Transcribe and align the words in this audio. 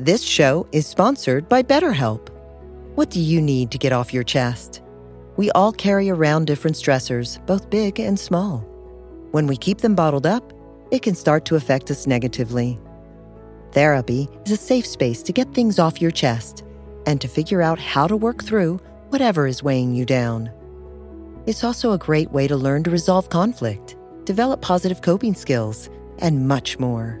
This 0.00 0.22
show 0.22 0.66
is 0.72 0.86
sponsored 0.86 1.46
by 1.46 1.62
BetterHelp. 1.62 2.30
What 2.94 3.10
do 3.10 3.20
you 3.20 3.42
need 3.42 3.70
to 3.70 3.76
get 3.76 3.92
off 3.92 4.14
your 4.14 4.22
chest? 4.22 4.80
We 5.36 5.50
all 5.50 5.72
carry 5.72 6.08
around 6.08 6.46
different 6.46 6.78
stressors, 6.78 7.44
both 7.44 7.68
big 7.68 8.00
and 8.00 8.18
small. 8.18 8.60
When 9.32 9.46
we 9.46 9.58
keep 9.58 9.82
them 9.82 9.94
bottled 9.94 10.24
up, 10.24 10.54
it 10.90 11.02
can 11.02 11.14
start 11.14 11.44
to 11.44 11.56
affect 11.56 11.90
us 11.90 12.06
negatively. 12.06 12.80
Therapy 13.72 14.26
is 14.46 14.52
a 14.52 14.56
safe 14.56 14.86
space 14.86 15.22
to 15.22 15.34
get 15.34 15.52
things 15.52 15.78
off 15.78 16.00
your 16.00 16.10
chest 16.10 16.64
and 17.04 17.20
to 17.20 17.28
figure 17.28 17.60
out 17.60 17.78
how 17.78 18.06
to 18.06 18.16
work 18.16 18.42
through 18.42 18.80
whatever 19.10 19.46
is 19.46 19.62
weighing 19.62 19.94
you 19.94 20.06
down. 20.06 20.50
It's 21.44 21.62
also 21.62 21.92
a 21.92 21.98
great 21.98 22.32
way 22.32 22.48
to 22.48 22.56
learn 22.56 22.84
to 22.84 22.90
resolve 22.90 23.28
conflict, 23.28 23.96
develop 24.24 24.62
positive 24.62 25.02
coping 25.02 25.34
skills, 25.34 25.90
and 26.20 26.48
much 26.48 26.78
more. 26.78 27.20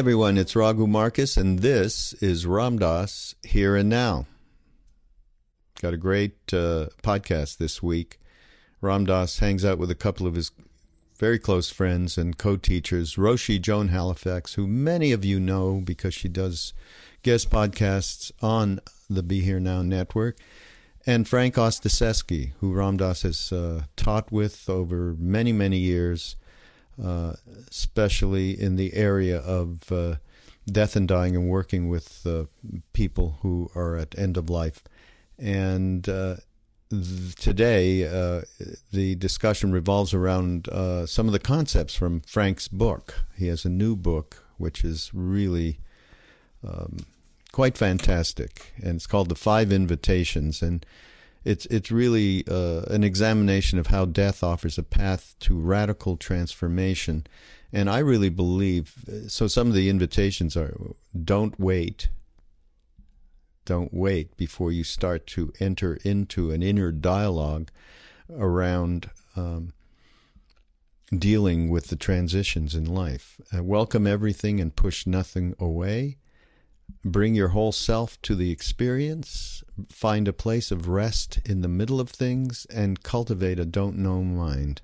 Everyone. 0.00 0.38
It's 0.38 0.56
Raghu 0.56 0.86
Marcus, 0.86 1.36
and 1.36 1.58
this 1.58 2.14
is 2.22 2.46
Ram 2.46 2.78
Dass 2.78 3.34
Here 3.42 3.76
and 3.76 3.90
Now. 3.90 4.24
Got 5.82 5.92
a 5.92 5.98
great 5.98 6.38
uh, 6.54 6.86
podcast 7.02 7.58
this 7.58 7.82
week. 7.82 8.18
Ram 8.80 9.04
Dass 9.04 9.40
hangs 9.40 9.62
out 9.62 9.76
with 9.76 9.90
a 9.90 9.94
couple 9.94 10.26
of 10.26 10.36
his 10.36 10.52
very 11.18 11.38
close 11.38 11.68
friends 11.68 12.16
and 12.16 12.38
co 12.38 12.56
teachers, 12.56 13.16
Roshi 13.16 13.60
Joan 13.60 13.88
Halifax, 13.88 14.54
who 14.54 14.66
many 14.66 15.12
of 15.12 15.22
you 15.22 15.38
know 15.38 15.82
because 15.84 16.14
she 16.14 16.28
does 16.28 16.72
guest 17.22 17.50
podcasts 17.50 18.32
on 18.40 18.80
the 19.10 19.22
Be 19.22 19.42
Here 19.42 19.60
Now 19.60 19.82
network, 19.82 20.38
and 21.04 21.28
Frank 21.28 21.56
Ostaseski, 21.56 22.52
who 22.60 22.72
Ramdas 22.72 23.24
has 23.24 23.52
uh, 23.52 23.82
taught 23.96 24.32
with 24.32 24.66
over 24.70 25.14
many, 25.18 25.52
many 25.52 25.76
years 25.76 26.36
uh, 27.02 27.34
especially 27.70 28.60
in 28.60 28.76
the 28.76 28.94
area 28.94 29.38
of 29.38 29.90
uh, 29.90 30.16
death 30.70 30.96
and 30.96 31.08
dying 31.08 31.34
and 31.34 31.48
working 31.48 31.88
with 31.88 32.26
uh, 32.26 32.44
people 32.92 33.38
who 33.42 33.70
are 33.74 33.96
at 33.96 34.18
end 34.18 34.36
of 34.36 34.50
life. 34.50 34.84
And 35.38 36.08
uh, 36.08 36.36
th- 36.90 37.34
today, 37.36 38.04
uh, 38.04 38.42
the 38.92 39.14
discussion 39.14 39.72
revolves 39.72 40.12
around 40.12 40.68
some 41.06 41.26
of 41.26 41.32
the 41.32 41.38
concepts 41.38 41.94
from 41.94 42.20
Frank's 42.20 42.68
book. 42.68 43.14
He 43.36 43.48
has 43.48 43.64
a 43.64 43.70
new 43.70 43.96
book, 43.96 44.44
which 44.58 44.84
is 44.84 45.10
really 45.14 45.78
um, 46.66 46.98
quite 47.52 47.78
fantastic, 47.78 48.74
and 48.76 48.96
it's 48.96 49.06
called 49.06 49.28
The 49.28 49.34
Five 49.34 49.72
Invitations. 49.72 50.60
And 50.62 50.84
it's 51.44 51.66
it's 51.66 51.90
really 51.90 52.44
uh, 52.48 52.82
an 52.88 53.02
examination 53.02 53.78
of 53.78 53.88
how 53.88 54.04
death 54.04 54.42
offers 54.42 54.78
a 54.78 54.82
path 54.82 55.34
to 55.40 55.58
radical 55.58 56.16
transformation, 56.16 57.26
and 57.72 57.88
I 57.88 57.98
really 57.98 58.28
believe. 58.28 58.94
So 59.28 59.46
some 59.46 59.68
of 59.68 59.74
the 59.74 59.88
invitations 59.88 60.56
are: 60.56 60.74
don't 61.24 61.58
wait. 61.58 62.08
Don't 63.64 63.94
wait 63.94 64.36
before 64.36 64.72
you 64.72 64.84
start 64.84 65.26
to 65.28 65.52
enter 65.60 65.98
into 66.02 66.50
an 66.50 66.62
inner 66.62 66.90
dialogue 66.90 67.70
around 68.36 69.10
um, 69.36 69.72
dealing 71.16 71.68
with 71.68 71.88
the 71.88 71.96
transitions 71.96 72.74
in 72.74 72.84
life. 72.84 73.40
Uh, 73.56 73.62
welcome 73.62 74.06
everything 74.06 74.60
and 74.60 74.76
push 74.76 75.06
nothing 75.06 75.54
away. 75.58 76.16
Bring 77.04 77.34
your 77.34 77.48
whole 77.48 77.72
self 77.72 78.20
to 78.22 78.34
the 78.34 78.50
experience, 78.50 79.62
find 79.88 80.28
a 80.28 80.32
place 80.32 80.70
of 80.70 80.88
rest 80.88 81.40
in 81.44 81.60
the 81.60 81.68
middle 81.68 82.00
of 82.00 82.10
things, 82.10 82.66
and 82.66 83.02
cultivate 83.02 83.58
a 83.58 83.64
don't 83.64 83.98
know 83.98 84.22
mind. 84.22 84.80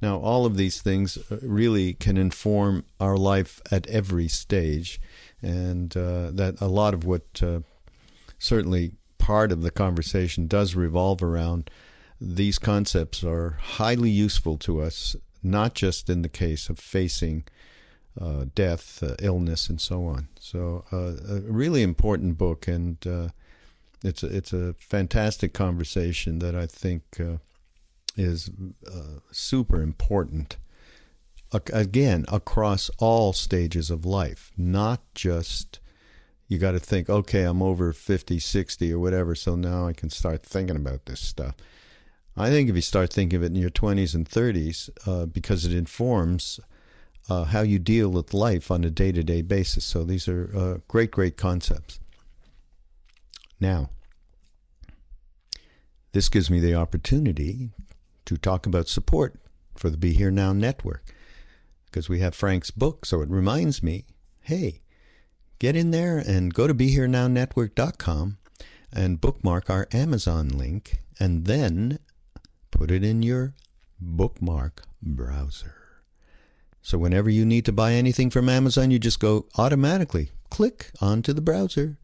Now, 0.00 0.18
all 0.18 0.46
of 0.46 0.56
these 0.56 0.80
things 0.80 1.18
uh, 1.30 1.38
really 1.42 1.94
can 1.94 2.16
inform 2.16 2.84
our 3.00 3.16
life 3.16 3.60
at 3.70 3.86
every 3.88 4.28
stage, 4.28 5.00
and 5.42 5.96
uh, 5.96 6.30
that 6.32 6.60
a 6.60 6.68
lot 6.68 6.94
of 6.94 7.04
what 7.04 7.42
uh, 7.42 7.60
certainly 8.38 8.92
part 9.18 9.50
of 9.50 9.62
the 9.62 9.70
conversation 9.70 10.46
does 10.46 10.74
revolve 10.74 11.22
around 11.22 11.70
these 12.20 12.58
concepts 12.58 13.22
are 13.22 13.58
highly 13.60 14.10
useful 14.10 14.56
to 14.58 14.80
us, 14.80 15.16
not 15.42 15.74
just 15.74 16.10
in 16.10 16.22
the 16.22 16.28
case 16.28 16.68
of 16.68 16.78
facing 16.78 17.44
uh, 18.20 18.46
death, 18.54 19.02
uh, 19.02 19.14
illness, 19.20 19.68
and 19.68 19.80
so 19.80 20.06
on. 20.06 20.28
So, 20.40 20.84
uh, 20.92 21.36
a 21.36 21.40
really 21.40 21.82
important 21.82 22.36
book, 22.36 22.66
and 22.66 23.04
uh, 23.06 23.28
it's 24.02 24.22
a, 24.22 24.26
it's 24.26 24.52
a 24.52 24.74
fantastic 24.78 25.52
conversation 25.52 26.38
that 26.40 26.54
I 26.54 26.66
think 26.66 27.02
uh, 27.20 27.38
is 28.16 28.50
uh, 28.86 29.20
super 29.30 29.82
important. 29.82 30.56
Again, 31.52 32.26
across 32.28 32.90
all 32.98 33.32
stages 33.32 33.90
of 33.90 34.04
life, 34.04 34.52
not 34.56 35.00
just 35.14 35.80
you 36.46 36.58
got 36.58 36.72
to 36.72 36.80
think, 36.80 37.08
okay, 37.08 37.44
I'm 37.44 37.62
over 37.62 37.92
50, 37.92 38.38
60, 38.38 38.92
or 38.92 38.98
whatever, 38.98 39.34
so 39.34 39.54
now 39.54 39.86
I 39.86 39.92
can 39.92 40.10
start 40.10 40.42
thinking 40.42 40.76
about 40.76 41.06
this 41.06 41.20
stuff. 41.20 41.54
I 42.36 42.50
think 42.50 42.68
if 42.68 42.76
you 42.76 42.82
start 42.82 43.12
thinking 43.12 43.36
of 43.36 43.42
it 43.42 43.46
in 43.46 43.56
your 43.56 43.70
20s 43.70 44.14
and 44.14 44.28
30s, 44.28 45.32
because 45.32 45.64
it 45.64 45.72
informs 45.72 46.60
uh, 47.28 47.44
how 47.44 47.60
you 47.60 47.78
deal 47.78 48.08
with 48.08 48.34
life 48.34 48.70
on 48.70 48.84
a 48.84 48.90
day 48.90 49.12
to 49.12 49.22
day 49.22 49.42
basis. 49.42 49.84
So 49.84 50.04
these 50.04 50.28
are 50.28 50.50
uh, 50.56 50.78
great, 50.88 51.10
great 51.10 51.36
concepts. 51.36 52.00
Now, 53.60 53.90
this 56.12 56.28
gives 56.28 56.50
me 56.50 56.60
the 56.60 56.74
opportunity 56.74 57.70
to 58.24 58.36
talk 58.36 58.66
about 58.66 58.88
support 58.88 59.34
for 59.76 59.90
the 59.90 59.96
Be 59.96 60.12
Here 60.12 60.30
Now 60.30 60.52
network 60.52 61.14
because 61.86 62.08
we 62.08 62.20
have 62.20 62.34
Frank's 62.34 62.70
book. 62.70 63.04
So 63.04 63.20
it 63.20 63.28
reminds 63.28 63.82
me 63.82 64.04
hey, 64.42 64.80
get 65.58 65.76
in 65.76 65.90
there 65.90 66.16
and 66.16 66.54
go 66.54 66.66
to 66.66 66.72
BeHereNowNetwork.com 66.72 68.38
and 68.90 69.20
bookmark 69.20 69.68
our 69.68 69.86
Amazon 69.92 70.48
link 70.48 71.02
and 71.20 71.44
then 71.44 71.98
put 72.70 72.90
it 72.90 73.04
in 73.04 73.22
your 73.22 73.54
bookmark 74.00 74.84
browser. 75.02 75.87
So 76.88 76.96
whenever 76.96 77.28
you 77.28 77.44
need 77.44 77.66
to 77.66 77.72
buy 77.72 77.92
anything 77.92 78.30
from 78.30 78.48
Amazon, 78.48 78.90
you 78.90 78.98
just 78.98 79.20
go 79.20 79.44
automatically 79.58 80.30
click 80.48 80.90
onto 81.02 81.34
the 81.34 81.42
browser 81.42 81.98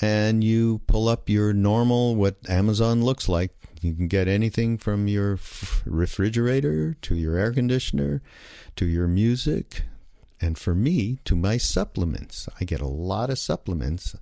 and 0.00 0.42
you 0.42 0.80
pull 0.88 1.06
up 1.08 1.28
your 1.28 1.52
normal, 1.52 2.16
what 2.16 2.34
Amazon 2.48 3.04
looks 3.04 3.28
like. 3.28 3.52
You 3.80 3.94
can 3.94 4.08
get 4.08 4.26
anything 4.26 4.78
from 4.78 5.06
your 5.06 5.38
refrigerator 5.86 6.94
to 7.02 7.14
your 7.14 7.36
air 7.36 7.52
conditioner 7.52 8.20
to 8.74 8.84
your 8.84 9.06
music. 9.06 9.84
And 10.40 10.58
for 10.58 10.74
me, 10.74 11.20
to 11.24 11.36
my 11.36 11.56
supplements. 11.56 12.48
I 12.60 12.64
get 12.64 12.80
a 12.80 12.88
lot 12.88 13.30
of 13.30 13.38
supplements 13.38 14.16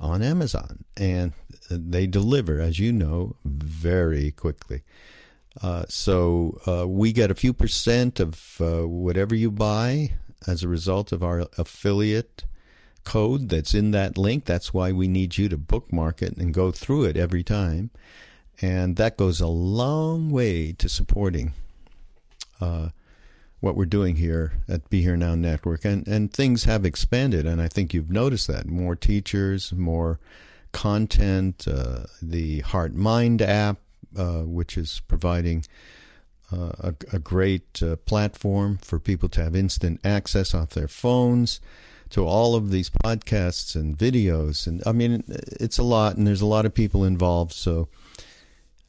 on 0.00 0.22
Amazon, 0.22 0.86
and 0.96 1.34
they 1.68 2.06
deliver, 2.06 2.62
as 2.62 2.78
you 2.78 2.94
know, 2.94 3.36
very 3.44 4.30
quickly. 4.30 4.84
Uh, 5.60 5.84
so 5.88 6.60
uh, 6.66 6.86
we 6.86 7.12
get 7.12 7.30
a 7.30 7.34
few 7.34 7.52
percent 7.52 8.20
of 8.20 8.60
uh, 8.60 8.86
whatever 8.86 9.34
you 9.34 9.50
buy 9.50 10.12
as 10.46 10.62
a 10.62 10.68
result 10.68 11.12
of 11.12 11.22
our 11.22 11.46
affiliate 11.58 12.44
code 13.04 13.48
that's 13.48 13.74
in 13.74 13.90
that 13.90 14.16
link. 14.18 14.44
That's 14.44 14.72
why 14.72 14.92
we 14.92 15.08
need 15.08 15.38
you 15.38 15.48
to 15.48 15.56
bookmark 15.56 16.22
it 16.22 16.36
and 16.36 16.54
go 16.54 16.70
through 16.70 17.04
it 17.04 17.16
every 17.16 17.42
time. 17.42 17.90
And 18.60 18.96
that 18.96 19.16
goes 19.16 19.40
a 19.40 19.46
long 19.46 20.30
way 20.30 20.72
to 20.72 20.88
supporting 20.88 21.52
uh, 22.60 22.90
what 23.60 23.76
we're 23.76 23.86
doing 23.86 24.16
here 24.16 24.52
at 24.68 24.88
Be 24.90 25.02
Here 25.02 25.16
Now 25.16 25.34
Network. 25.34 25.84
And, 25.84 26.06
and 26.06 26.32
things 26.32 26.64
have 26.64 26.84
expanded, 26.84 27.46
and 27.46 27.60
I 27.62 27.68
think 27.68 27.94
you've 27.94 28.10
noticed 28.10 28.46
that. 28.48 28.66
More 28.66 28.94
teachers, 28.94 29.72
more 29.72 30.18
content, 30.72 31.66
uh, 31.66 32.04
the 32.20 32.60
Heart 32.60 32.94
Mind 32.94 33.42
app, 33.42 33.78
uh, 34.16 34.42
which 34.42 34.76
is 34.76 35.00
providing 35.08 35.64
uh, 36.52 36.72
a, 36.80 36.94
a, 37.12 37.18
great 37.18 37.82
uh, 37.82 37.96
platform 37.96 38.78
for 38.78 38.98
people 38.98 39.28
to 39.28 39.42
have 39.42 39.54
instant 39.54 40.00
access 40.02 40.54
off 40.54 40.70
their 40.70 40.88
phones 40.88 41.60
to 42.08 42.24
all 42.24 42.54
of 42.54 42.70
these 42.70 42.88
podcasts 42.88 43.74
and 43.74 43.98
videos. 43.98 44.66
And 44.66 44.82
I 44.86 44.92
mean, 44.92 45.24
it's 45.28 45.78
a 45.78 45.82
lot, 45.82 46.16
and 46.16 46.26
there's 46.26 46.40
a 46.40 46.46
lot 46.46 46.64
of 46.64 46.72
people 46.72 47.04
involved. 47.04 47.52
So 47.52 47.88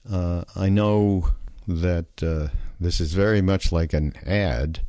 uh, 0.09 0.45
I 0.55 0.69
know 0.69 1.31
that 1.67 2.23
uh, 2.23 2.47
this 2.79 3.01
is 3.01 3.13
very 3.13 3.41
much 3.41 3.71
like 3.71 3.93
an 3.93 4.13
ad. 4.25 4.81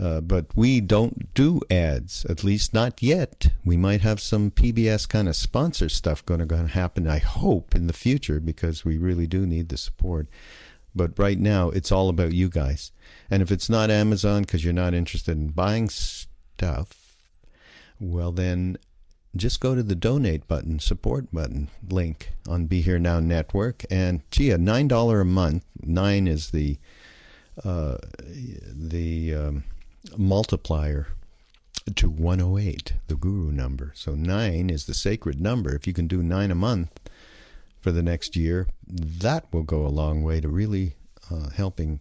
Uh, 0.00 0.20
but 0.20 0.46
we 0.56 0.80
don't 0.80 1.32
do 1.34 1.60
ads, 1.70 2.24
at 2.28 2.42
least 2.42 2.74
not 2.74 3.00
yet. 3.00 3.48
We 3.64 3.76
might 3.76 4.00
have 4.00 4.20
some 4.20 4.50
PBS 4.50 5.08
kind 5.08 5.28
of 5.28 5.36
sponsor 5.36 5.88
stuff 5.88 6.26
going 6.26 6.46
to 6.46 6.66
happen, 6.66 7.06
I 7.06 7.18
hope, 7.18 7.74
in 7.76 7.86
the 7.86 7.92
future, 7.92 8.40
because 8.40 8.84
we 8.84 8.98
really 8.98 9.28
do 9.28 9.46
need 9.46 9.68
the 9.68 9.76
support. 9.76 10.26
But 10.96 11.16
right 11.18 11.38
now, 11.38 11.70
it's 11.70 11.92
all 11.92 12.08
about 12.08 12.32
you 12.32 12.48
guys. 12.48 12.90
And 13.30 13.40
if 13.40 13.52
it's 13.52 13.70
not 13.70 13.90
Amazon 13.90 14.42
because 14.42 14.64
you're 14.64 14.72
not 14.72 14.94
interested 14.94 15.36
in 15.36 15.48
buying 15.48 15.88
stuff, 15.88 17.16
well, 18.00 18.32
then 18.32 18.78
just 19.36 19.60
go 19.60 19.74
to 19.74 19.82
the 19.82 19.96
donate 19.96 20.46
button, 20.46 20.78
support 20.78 21.32
button 21.32 21.68
link 21.88 22.32
on 22.48 22.66
Be 22.66 22.80
Here 22.80 22.98
Now 22.98 23.20
Network. 23.20 23.84
And 23.90 24.22
gee, 24.30 24.50
a 24.50 24.58
$9 24.58 25.20
a 25.20 25.24
month, 25.24 25.64
nine 25.80 26.26
is 26.26 26.50
the, 26.50 26.78
uh, 27.64 27.98
the, 28.26 29.34
um, 29.34 29.64
multiplier 30.16 31.08
to 31.94 32.08
108, 32.08 32.94
the 33.08 33.14
guru 33.14 33.50
number. 33.50 33.92
So 33.94 34.14
9 34.14 34.70
is 34.70 34.86
the 34.86 34.94
sacred 34.94 35.40
number. 35.40 35.74
If 35.74 35.86
you 35.86 35.92
can 35.92 36.06
do 36.06 36.22
9 36.22 36.50
a 36.50 36.54
month 36.54 36.98
for 37.80 37.92
the 37.92 38.02
next 38.02 38.36
year, 38.36 38.68
that 38.86 39.46
will 39.52 39.62
go 39.62 39.86
a 39.86 39.88
long 39.88 40.22
way 40.22 40.40
to 40.40 40.48
really 40.48 40.94
uh, 41.30 41.50
helping 41.50 42.00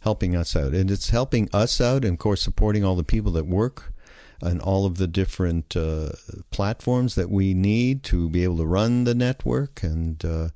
helping 0.00 0.36
us 0.36 0.54
out. 0.54 0.74
And 0.74 0.90
it's 0.90 1.08
helping 1.10 1.48
us 1.52 1.80
out 1.80 2.04
and 2.04 2.14
of 2.14 2.18
course 2.18 2.42
supporting 2.42 2.84
all 2.84 2.94
the 2.94 3.02
people 3.02 3.32
that 3.32 3.46
work 3.46 3.94
and 4.42 4.60
all 4.60 4.84
of 4.84 4.98
the 4.98 5.06
different 5.06 5.74
uh, 5.74 6.10
platforms 6.50 7.14
that 7.14 7.30
we 7.30 7.54
need 7.54 8.02
to 8.04 8.28
be 8.28 8.44
able 8.44 8.58
to 8.58 8.66
run 8.66 9.04
the 9.04 9.14
network 9.14 9.82
and 9.82 10.22
uh, 10.22 10.48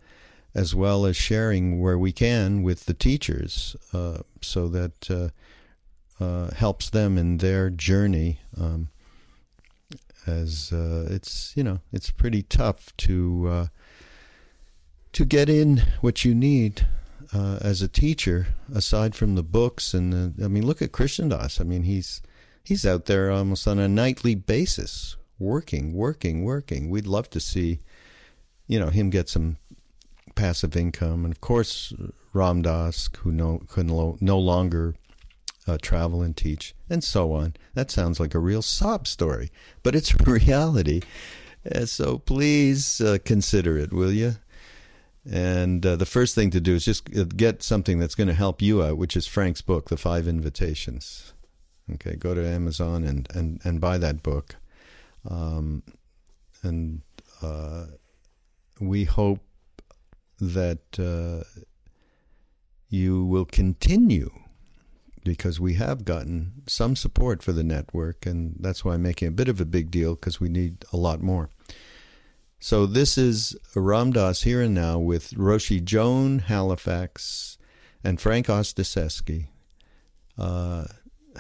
as 0.55 0.75
well 0.75 1.07
as 1.07 1.17
sharing 1.17 1.81
where 1.81 1.99
we 1.99 2.13
can 2.13 2.63
with 2.63 2.85
the 2.85 2.93
teachers 2.93 3.75
uh, 3.95 4.19
so 4.43 4.69
that 4.69 5.33
uh, 6.21 6.51
helps 6.55 6.91
them 6.91 7.17
in 7.17 7.39
their 7.39 7.71
journey. 7.71 8.41
Um, 8.59 8.89
as 10.29 10.73
uh, 10.73 11.07
it's 11.11 11.53
you 11.57 11.65
know 11.65 11.81
it's 11.93 12.11
pretty 12.11 12.43
tough 12.43 12.95
to 12.99 13.49
uh, 13.49 13.67
to 15.13 15.25
get 15.25 15.49
in 15.49 15.83
what 16.01 16.25
you 16.25 16.35
need 16.35 16.87
uh, 17.33 17.59
as 17.61 17.83
a 17.83 17.89
teacher 17.89 18.49
aside 18.73 19.15
from 19.15 19.35
the 19.35 19.43
books 19.43 19.95
and 19.95 20.13
the, 20.13 20.45
I 20.45 20.49
mean 20.49 20.67
look 20.67 20.83
at 20.83 20.93
Krishna 20.93 21.31
Das 21.31 21.61
I 21.61 21.65
mean 21.65 21.83
he's 21.83 22.23
he's 22.63 22.87
out 22.87 23.07
there 23.07 23.31
almost 23.31 23.67
on 23.67 23.79
a 23.79 23.89
nightly 23.89 24.35
basis 24.35 25.17
working 25.39 25.93
working 25.93 26.45
working 26.45 26.91
we'd 26.91 27.07
love 27.07 27.31
to 27.31 27.41
see 27.41 27.81
you 28.67 28.79
know 28.79 28.89
him 28.89 29.11
get 29.11 29.29
some 29.29 29.57
passive 30.35 30.77
income 30.77 31.25
and 31.25 31.33
of 31.33 31.41
course 31.41 31.93
Ram 32.33 32.63
Dass 32.63 33.09
who 33.19 33.33
no 33.33 33.63
could 33.67 33.87
no 33.87 34.39
longer 34.39 34.95
uh, 35.69 35.79
travel 35.81 36.23
and 36.23 36.37
teach, 36.37 36.75
and 36.89 37.05
so 37.05 37.33
on. 37.33 37.55
That 37.75 37.91
sounds 37.91 38.19
like 38.19 38.35
a 38.35 38.39
real 38.39 38.63
sob 38.63 39.07
story, 39.07 39.51
but 39.83 39.95
it's 39.95 40.19
reality. 40.27 41.03
Uh, 41.71 41.85
so 41.85 42.19
please 42.19 43.01
uh, 43.01 43.19
consider 43.25 43.77
it, 43.77 43.93
will 43.93 44.13
you? 44.13 44.37
And 45.31 45.85
uh, 45.85 45.97
the 45.97 46.07
first 46.07 46.35
thing 46.35 46.51
to 46.51 46.61
do 46.61 46.75
is 46.75 46.85
just 46.85 47.15
uh, 47.17 47.25
get 47.25 47.63
something 47.63 47.99
that's 47.99 48.15
going 48.15 48.29
to 48.29 48.35
help 48.35 48.63
you 48.63 48.83
out, 48.83 48.97
which 48.97 49.17
is 49.17 49.27
Frank's 49.27 49.61
book, 49.61 49.91
The 49.91 49.99
Five 49.99 50.27
Invitations. 50.27 51.35
Okay, 51.95 52.17
go 52.17 52.35
to 52.35 52.47
Amazon 52.47 53.05
and, 53.05 53.29
and, 53.35 53.61
and 53.65 53.81
buy 53.81 53.99
that 53.99 54.23
book. 54.23 54.57
Um, 55.29 55.83
and 56.63 57.03
uh, 57.43 57.87
we 58.81 59.05
hope 59.05 59.41
that 60.41 61.45
you 62.89 63.25
will 63.25 63.45
continue 63.45 64.31
because 65.25 65.61
we 65.61 65.75
have 65.75 66.05
gotten 66.05 66.63
some 66.67 66.97
support 66.97 67.43
for 67.43 67.53
the 67.53 67.65
network, 67.65 68.27
and 68.27 68.57
that's 68.59 68.85
why 68.85 68.95
I'm 68.95 69.03
making 69.03 69.29
a 69.29 69.33
bit 69.33 69.49
of 69.49 69.61
a 69.61 69.65
big 69.65 69.91
deal 69.91 70.15
because 70.15 70.41
we 70.41 70.49
need 70.49 70.85
a 70.93 70.97
lot 70.97 71.21
more. 71.21 71.51
So 72.61 72.87
this 72.87 73.17
is 73.17 73.57
Ram 73.77 74.13
Dass 74.13 74.43
here 74.43 74.61
and 74.63 74.75
now 74.75 74.99
with 74.99 75.31
Roshi 75.33 75.83
Joan 75.83 76.41
Halifax 76.41 77.57
and 78.03 78.21
Frank 78.21 78.47
Ostaseski, 78.47 79.47
uh, 80.37 80.87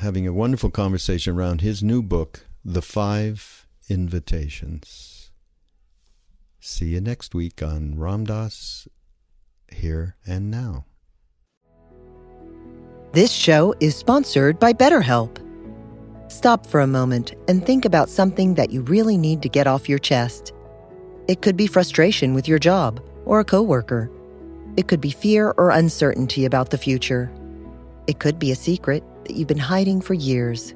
having 0.01 0.27
a 0.27 0.33
wonderful 0.33 0.71
conversation 0.71 1.37
around 1.37 1.61
his 1.61 1.83
new 1.83 2.03
book, 2.03 2.47
The 2.65 2.83
Five 2.83 3.67
Invitations. 3.89 5.31
See 6.61 6.89
you 6.89 7.01
next 7.01 7.35
week 7.35 7.63
on 7.63 7.99
Ram 7.99 8.25
Dass 8.25 8.87
Here 9.73 10.17
and 10.27 10.51
Now. 10.51 10.85
This 13.13 13.33
show 13.33 13.75
is 13.81 13.97
sponsored 13.97 14.59
by 14.59 14.75
BetterHelp. 14.75 15.39
Stop 16.31 16.67
for 16.67 16.83
a 16.83 16.87
moment 16.87 17.33
and 17.49 17.65
think 17.65 17.87
about 17.87 18.11
something 18.11 18.53
that 18.55 18.71
you 18.71 18.83
really 18.83 19.17
need 19.17 19.41
to 19.41 19.49
get 19.49 19.67
off 19.67 19.89
your 19.89 19.99
chest. 19.99 20.53
It 21.27 21.41
could 21.41 21.57
be 21.57 21.67
frustration 21.67 22.35
with 22.35 22.47
your 22.47 22.59
job 22.59 23.01
or 23.25 23.41
a 23.41 23.47
coworker. 23.47 24.11
It 24.77 24.89
could 24.89 25.01
be 25.01 25.11
fear 25.11 25.55
or 25.57 25.71
uncertainty 25.71 26.45
about 26.45 26.69
the 26.69 26.77
future. 26.77 27.33
It 28.07 28.19
could 28.19 28.39
be 28.39 28.53
a 28.53 28.57
secret 28.57 29.03
that 29.25 29.37
you've 29.37 29.49
been 29.49 29.57
hiding 29.57 30.03
for 30.03 30.13
years. 30.13 30.75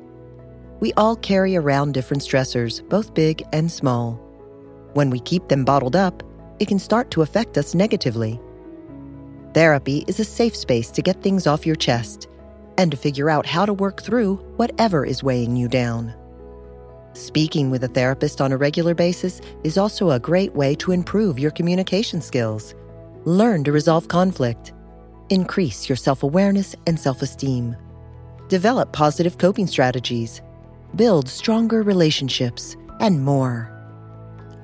We 0.81 0.95
all 0.95 1.17
carry 1.17 1.55
around 1.55 1.93
different 1.93 2.23
stressors, 2.23 2.87
both 2.89 3.13
big 3.13 3.43
and 3.53 3.71
small. 3.71 4.15
When 4.95 5.11
we 5.11 5.21
keep 5.21 5.49
them 5.49 5.67
bottled 5.67 5.97
up, 5.97 6.23
it 6.61 6.69
can 6.69 6.79
start 6.79 7.11
to 7.11 7.21
affect 7.21 7.59
us 7.59 7.75
negatively. 7.75 8.41
Therapy 9.55 10.05
is 10.07 10.19
a 10.19 10.25
safe 10.25 10.57
space 10.57 10.91
to 10.93 11.03
get 11.03 11.23
things 11.23 11.47
off 11.47 11.67
your 11.67 11.77
chest 11.77 12.29
and 12.79 12.91
to 12.91 12.97
figure 12.97 13.29
out 13.29 13.45
how 13.45 13.67
to 13.67 13.75
work 13.75 14.03
through 14.03 14.37
whatever 14.57 15.05
is 15.05 15.23
weighing 15.23 15.57
you 15.57 15.69
down. 15.69 16.15
Speaking 17.13 17.71
with 17.71 17.85
a 17.85 17.89
therapist 17.89 18.41
on 18.41 18.53
a 18.53 18.57
regular 18.57 18.95
basis 18.95 19.43
is 19.63 19.77
also 19.77 20.11
a 20.11 20.19
great 20.19 20.55
way 20.55 20.75
to 20.77 20.93
improve 20.93 21.39
your 21.39 21.51
communication 21.51 22.23
skills, 22.23 22.75
learn 23.27 23.63
to 23.65 23.73
resolve 23.73 24.09
conflict, 24.09 24.73
increase 25.29 25.87
your 25.87 25.97
self 25.97 26.23
awareness 26.23 26.75
and 26.87 26.99
self 26.99 27.21
esteem, 27.21 27.77
develop 28.49 28.91
positive 28.93 29.37
coping 29.37 29.67
strategies, 29.67 30.41
build 30.97 31.29
stronger 31.29 31.83
relationships, 31.83 32.75
and 33.01 33.23
more. 33.23 33.69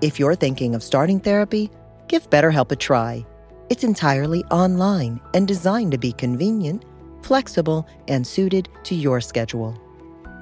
If 0.00 0.18
you're 0.18 0.34
thinking 0.34 0.74
of 0.74 0.82
starting 0.82 1.20
therapy, 1.20 1.70
give 2.06 2.30
BetterHelp 2.30 2.72
a 2.72 2.76
try. 2.76 3.26
It's 3.70 3.84
entirely 3.84 4.44
online 4.46 5.20
and 5.34 5.46
designed 5.46 5.92
to 5.92 5.98
be 5.98 6.12
convenient, 6.12 6.84
flexible, 7.22 7.86
and 8.08 8.26
suited 8.26 8.68
to 8.84 8.94
your 8.94 9.20
schedule. 9.20 9.76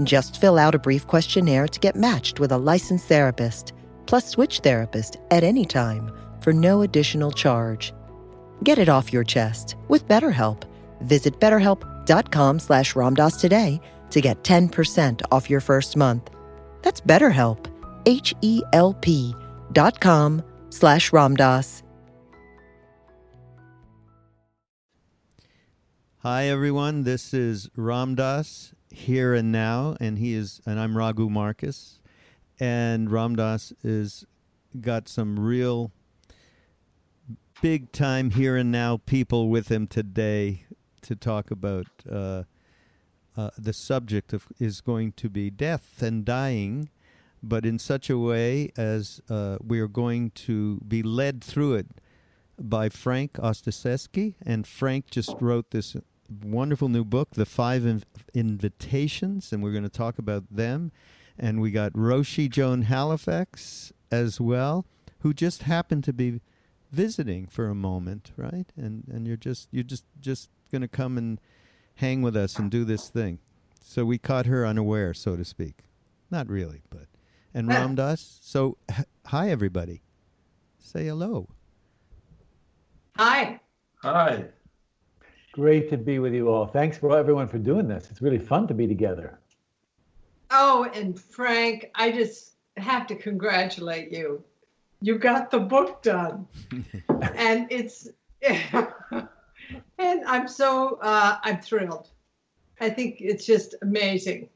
Just 0.04 0.40
fill 0.40 0.58
out 0.58 0.74
a 0.74 0.78
brief 0.78 1.06
questionnaire 1.06 1.66
to 1.66 1.80
get 1.80 1.96
matched 1.96 2.38
with 2.38 2.52
a 2.52 2.58
licensed 2.58 3.06
therapist, 3.06 3.72
plus 4.06 4.28
switch 4.28 4.60
therapist 4.60 5.16
at 5.30 5.42
any 5.42 5.64
time 5.64 6.12
for 6.40 6.52
no 6.52 6.82
additional 6.82 7.32
charge. 7.32 7.92
Get 8.62 8.78
it 8.78 8.88
off 8.88 9.12
your 9.12 9.24
chest 9.24 9.76
with 9.88 10.06
BetterHelp. 10.06 10.62
Visit 11.00 11.38
betterhelp.com 11.40 12.58
slash 12.58 12.94
ramdass 12.94 13.40
today 13.40 13.80
to 14.10 14.20
get 14.20 14.42
10% 14.44 15.22
off 15.32 15.50
your 15.50 15.60
first 15.60 15.96
month. 15.96 16.30
That's 16.82 17.00
BetterHelp, 17.00 17.66
H-E-L-P 18.06 19.34
dot 19.72 20.00
com 20.00 20.42
slash 20.70 21.10
Ramdas. 21.10 21.82
Hi 26.28 26.48
everyone, 26.48 27.04
this 27.04 27.32
is 27.32 27.70
Ram 27.76 28.16
Dass 28.16 28.74
here 28.90 29.32
and 29.32 29.52
now, 29.52 29.96
and 30.00 30.18
he 30.18 30.34
is, 30.34 30.60
and 30.66 30.80
I'm 30.80 30.96
Raghu 30.96 31.30
Marcus, 31.30 32.00
and 32.58 33.08
Ram 33.12 33.36
Dass 33.36 33.72
is 33.84 34.24
got 34.80 35.08
some 35.08 35.38
real 35.38 35.92
big 37.62 37.92
time 37.92 38.30
here 38.30 38.56
and 38.56 38.72
now 38.72 38.96
people 39.06 39.48
with 39.48 39.68
him 39.68 39.86
today 39.86 40.64
to 41.02 41.14
talk 41.14 41.52
about. 41.52 41.86
Uh, 42.10 42.42
uh, 43.36 43.50
the 43.56 43.72
subject 43.72 44.32
of 44.32 44.48
is 44.58 44.80
going 44.80 45.12
to 45.12 45.30
be 45.30 45.48
death 45.48 46.02
and 46.02 46.24
dying, 46.24 46.90
but 47.40 47.64
in 47.64 47.78
such 47.78 48.10
a 48.10 48.18
way 48.18 48.72
as 48.76 49.20
uh, 49.30 49.58
we 49.64 49.78
are 49.78 49.86
going 49.86 50.32
to 50.32 50.80
be 50.80 51.04
led 51.04 51.44
through 51.44 51.74
it 51.74 51.86
by 52.58 52.88
Frank 52.88 53.34
Ostaseski. 53.34 54.34
And 54.44 54.66
Frank 54.66 55.08
just 55.08 55.36
wrote 55.40 55.70
this 55.70 55.94
wonderful 56.42 56.88
new 56.88 57.04
book, 57.04 57.30
The 57.32 57.46
Five 57.46 57.82
Inv- 57.82 58.02
Invitations, 58.34 59.52
and 59.52 59.62
we're 59.62 59.72
going 59.72 59.82
to 59.84 59.88
talk 59.88 60.18
about 60.18 60.44
them. 60.50 60.92
And 61.38 61.60
we 61.60 61.70
got 61.70 61.92
Roshi 61.92 62.48
Joan 62.48 62.82
Halifax 62.82 63.92
as 64.10 64.40
well, 64.40 64.86
who 65.20 65.34
just 65.34 65.64
happened 65.64 66.04
to 66.04 66.12
be 66.12 66.40
visiting 66.90 67.46
for 67.46 67.68
a 67.68 67.74
moment, 67.74 68.32
right? 68.36 68.66
And 68.76 69.04
and 69.12 69.26
you're 69.26 69.36
just 69.36 69.68
you're 69.70 69.84
just 69.84 70.04
just 70.20 70.48
going 70.72 70.82
to 70.82 70.88
come 70.88 71.18
and 71.18 71.40
hang 71.96 72.22
with 72.22 72.36
us 72.36 72.58
and 72.58 72.70
do 72.70 72.84
this 72.84 73.08
thing. 73.08 73.38
So 73.82 74.04
we 74.04 74.18
caught 74.18 74.46
her 74.46 74.66
unaware, 74.66 75.12
so 75.14 75.36
to 75.36 75.44
speak. 75.44 75.84
Not 76.30 76.48
really, 76.48 76.82
but 76.90 77.06
and 77.52 77.68
Ram 77.68 77.94
Dass. 77.94 78.38
So 78.42 78.78
h- 78.90 79.04
hi 79.26 79.50
everybody. 79.50 80.02
Say 80.78 81.04
hello. 81.06 81.48
Hi. 83.16 83.60
Hi. 84.02 84.44
Great 85.56 85.88
to 85.88 85.96
be 85.96 86.18
with 86.18 86.34
you 86.34 86.50
all. 86.50 86.66
Thanks 86.66 86.98
for 86.98 87.16
everyone 87.16 87.48
for 87.48 87.56
doing 87.56 87.88
this. 87.88 88.10
It's 88.10 88.20
really 88.20 88.38
fun 88.38 88.68
to 88.68 88.74
be 88.74 88.86
together. 88.86 89.38
Oh, 90.50 90.86
and 90.92 91.18
Frank, 91.18 91.90
I 91.94 92.12
just 92.12 92.56
have 92.76 93.06
to 93.06 93.14
congratulate 93.14 94.12
you. 94.12 94.44
You 95.00 95.18
got 95.18 95.50
the 95.50 95.58
book 95.58 96.02
done. 96.02 96.46
and 97.36 97.66
it's 97.70 98.08
and 98.42 100.24
I'm 100.26 100.46
so 100.46 100.98
uh, 101.00 101.38
I'm 101.42 101.62
thrilled. 101.62 102.10
I 102.82 102.90
think 102.90 103.22
it's 103.22 103.46
just 103.46 103.76
amazing. 103.80 104.50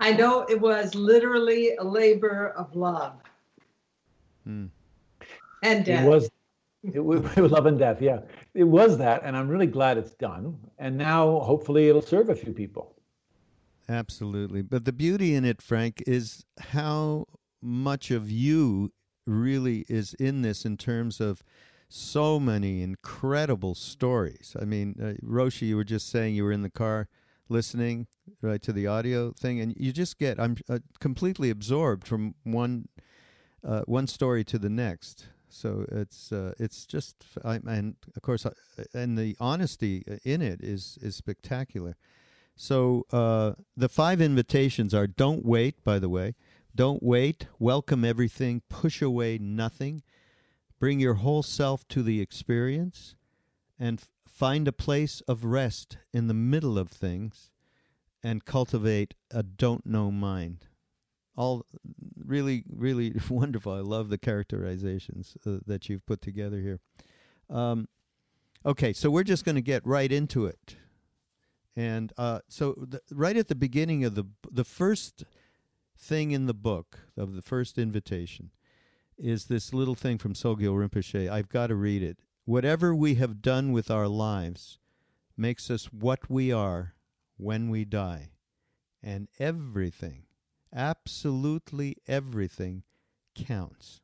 I 0.00 0.14
know 0.14 0.46
it 0.48 0.58
was 0.58 0.94
literally 0.94 1.76
a 1.76 1.84
labor 1.84 2.54
of 2.56 2.74
love 2.74 3.20
Hmm. 4.44 4.66
and 5.62 5.84
death. 5.84 6.06
It 6.06 6.08
was 6.08 6.30
it 6.94 7.00
was, 7.00 7.36
love 7.36 7.66
and 7.66 7.78
death, 7.78 8.00
yeah. 8.00 8.20
It 8.54 8.64
was 8.64 8.98
that, 8.98 9.22
and 9.24 9.36
I'm 9.36 9.48
really 9.48 9.66
glad 9.66 9.98
it's 9.98 10.14
done. 10.14 10.56
And 10.78 10.96
now 10.96 11.40
hopefully 11.40 11.88
it'll 11.88 12.02
serve 12.02 12.28
a 12.28 12.34
few 12.34 12.52
people. 12.52 12.94
Absolutely. 13.88 14.62
But 14.62 14.84
the 14.84 14.92
beauty 14.92 15.34
in 15.34 15.44
it, 15.44 15.62
Frank, 15.62 16.02
is 16.06 16.44
how 16.58 17.26
much 17.62 18.10
of 18.10 18.30
you 18.30 18.92
really 19.26 19.84
is 19.88 20.14
in 20.14 20.42
this 20.42 20.64
in 20.64 20.76
terms 20.76 21.20
of 21.20 21.42
so 21.88 22.38
many 22.38 22.82
incredible 22.82 23.74
stories. 23.74 24.54
I 24.60 24.64
mean, 24.64 24.94
uh, 25.00 25.24
Roshi, 25.26 25.68
you 25.68 25.76
were 25.76 25.84
just 25.84 26.10
saying 26.10 26.34
you 26.34 26.44
were 26.44 26.52
in 26.52 26.62
the 26.62 26.70
car 26.70 27.08
listening 27.48 28.06
right 28.42 28.60
to 28.60 28.72
the 28.72 28.86
audio 28.86 29.32
thing, 29.32 29.60
and 29.60 29.74
you 29.78 29.92
just 29.92 30.18
get 30.18 30.38
I'm 30.38 30.56
uh, 30.68 30.80
completely 31.00 31.48
absorbed 31.48 32.06
from 32.06 32.34
one 32.44 32.88
uh, 33.66 33.82
one 33.86 34.06
story 34.06 34.44
to 34.44 34.58
the 34.58 34.68
next. 34.68 35.28
So 35.48 35.86
it's 35.90 36.32
uh, 36.32 36.52
it's 36.58 36.86
just 36.86 37.16
I, 37.44 37.56
and 37.66 37.96
of 38.14 38.22
course 38.22 38.44
uh, 38.46 38.52
and 38.94 39.18
the 39.18 39.36
honesty 39.40 40.04
in 40.24 40.42
it 40.42 40.60
is 40.62 40.98
is 41.00 41.16
spectacular. 41.16 41.96
So 42.54 43.06
uh, 43.12 43.52
the 43.76 43.88
five 43.88 44.20
invitations 44.20 44.94
are: 44.94 45.06
don't 45.06 45.44
wait. 45.44 45.82
By 45.84 45.98
the 45.98 46.08
way, 46.08 46.34
don't 46.74 47.02
wait. 47.02 47.46
Welcome 47.58 48.04
everything. 48.04 48.62
Push 48.68 49.00
away 49.02 49.38
nothing. 49.38 50.02
Bring 50.78 51.00
your 51.00 51.14
whole 51.14 51.42
self 51.42 51.86
to 51.88 52.02
the 52.02 52.20
experience, 52.20 53.16
and 53.78 53.98
f- 53.98 54.08
find 54.28 54.68
a 54.68 54.72
place 54.72 55.20
of 55.22 55.44
rest 55.44 55.98
in 56.12 56.28
the 56.28 56.34
middle 56.34 56.78
of 56.78 56.88
things, 56.88 57.50
and 58.22 58.44
cultivate 58.44 59.14
a 59.30 59.42
don't 59.42 59.86
know 59.86 60.10
mind. 60.10 60.66
All 61.38 61.64
really, 62.26 62.64
really 62.68 63.14
wonderful. 63.30 63.72
I 63.72 63.78
love 63.78 64.08
the 64.08 64.18
characterizations 64.18 65.36
uh, 65.46 65.58
that 65.66 65.88
you've 65.88 66.04
put 66.04 66.20
together 66.20 66.60
here. 66.60 66.80
Um, 67.48 67.86
okay, 68.66 68.92
so 68.92 69.08
we're 69.08 69.22
just 69.22 69.44
going 69.44 69.54
to 69.54 69.62
get 69.62 69.86
right 69.86 70.10
into 70.10 70.46
it. 70.46 70.74
And 71.76 72.12
uh, 72.18 72.40
so, 72.48 72.74
the, 72.76 73.00
right 73.12 73.36
at 73.36 73.46
the 73.46 73.54
beginning 73.54 74.04
of 74.04 74.16
the 74.16 74.24
the 74.50 74.64
first 74.64 75.24
thing 75.96 76.32
in 76.32 76.46
the 76.46 76.54
book 76.54 76.98
of 77.16 77.34
the 77.34 77.42
first 77.42 77.78
invitation 77.78 78.50
is 79.16 79.44
this 79.44 79.72
little 79.72 79.94
thing 79.94 80.18
from 80.18 80.34
Sogyal 80.34 80.74
Rinpoche. 80.74 81.30
I've 81.30 81.48
got 81.48 81.68
to 81.68 81.76
read 81.76 82.02
it. 82.02 82.18
Whatever 82.46 82.96
we 82.96 83.14
have 83.14 83.42
done 83.42 83.70
with 83.70 83.92
our 83.92 84.08
lives 84.08 84.78
makes 85.36 85.70
us 85.70 85.86
what 85.92 86.28
we 86.28 86.50
are 86.50 86.94
when 87.36 87.68
we 87.68 87.84
die, 87.84 88.30
and 89.00 89.28
everything, 89.38 90.24
absolutely 90.74 91.96
everything, 92.06 92.82
counts. 93.34 94.00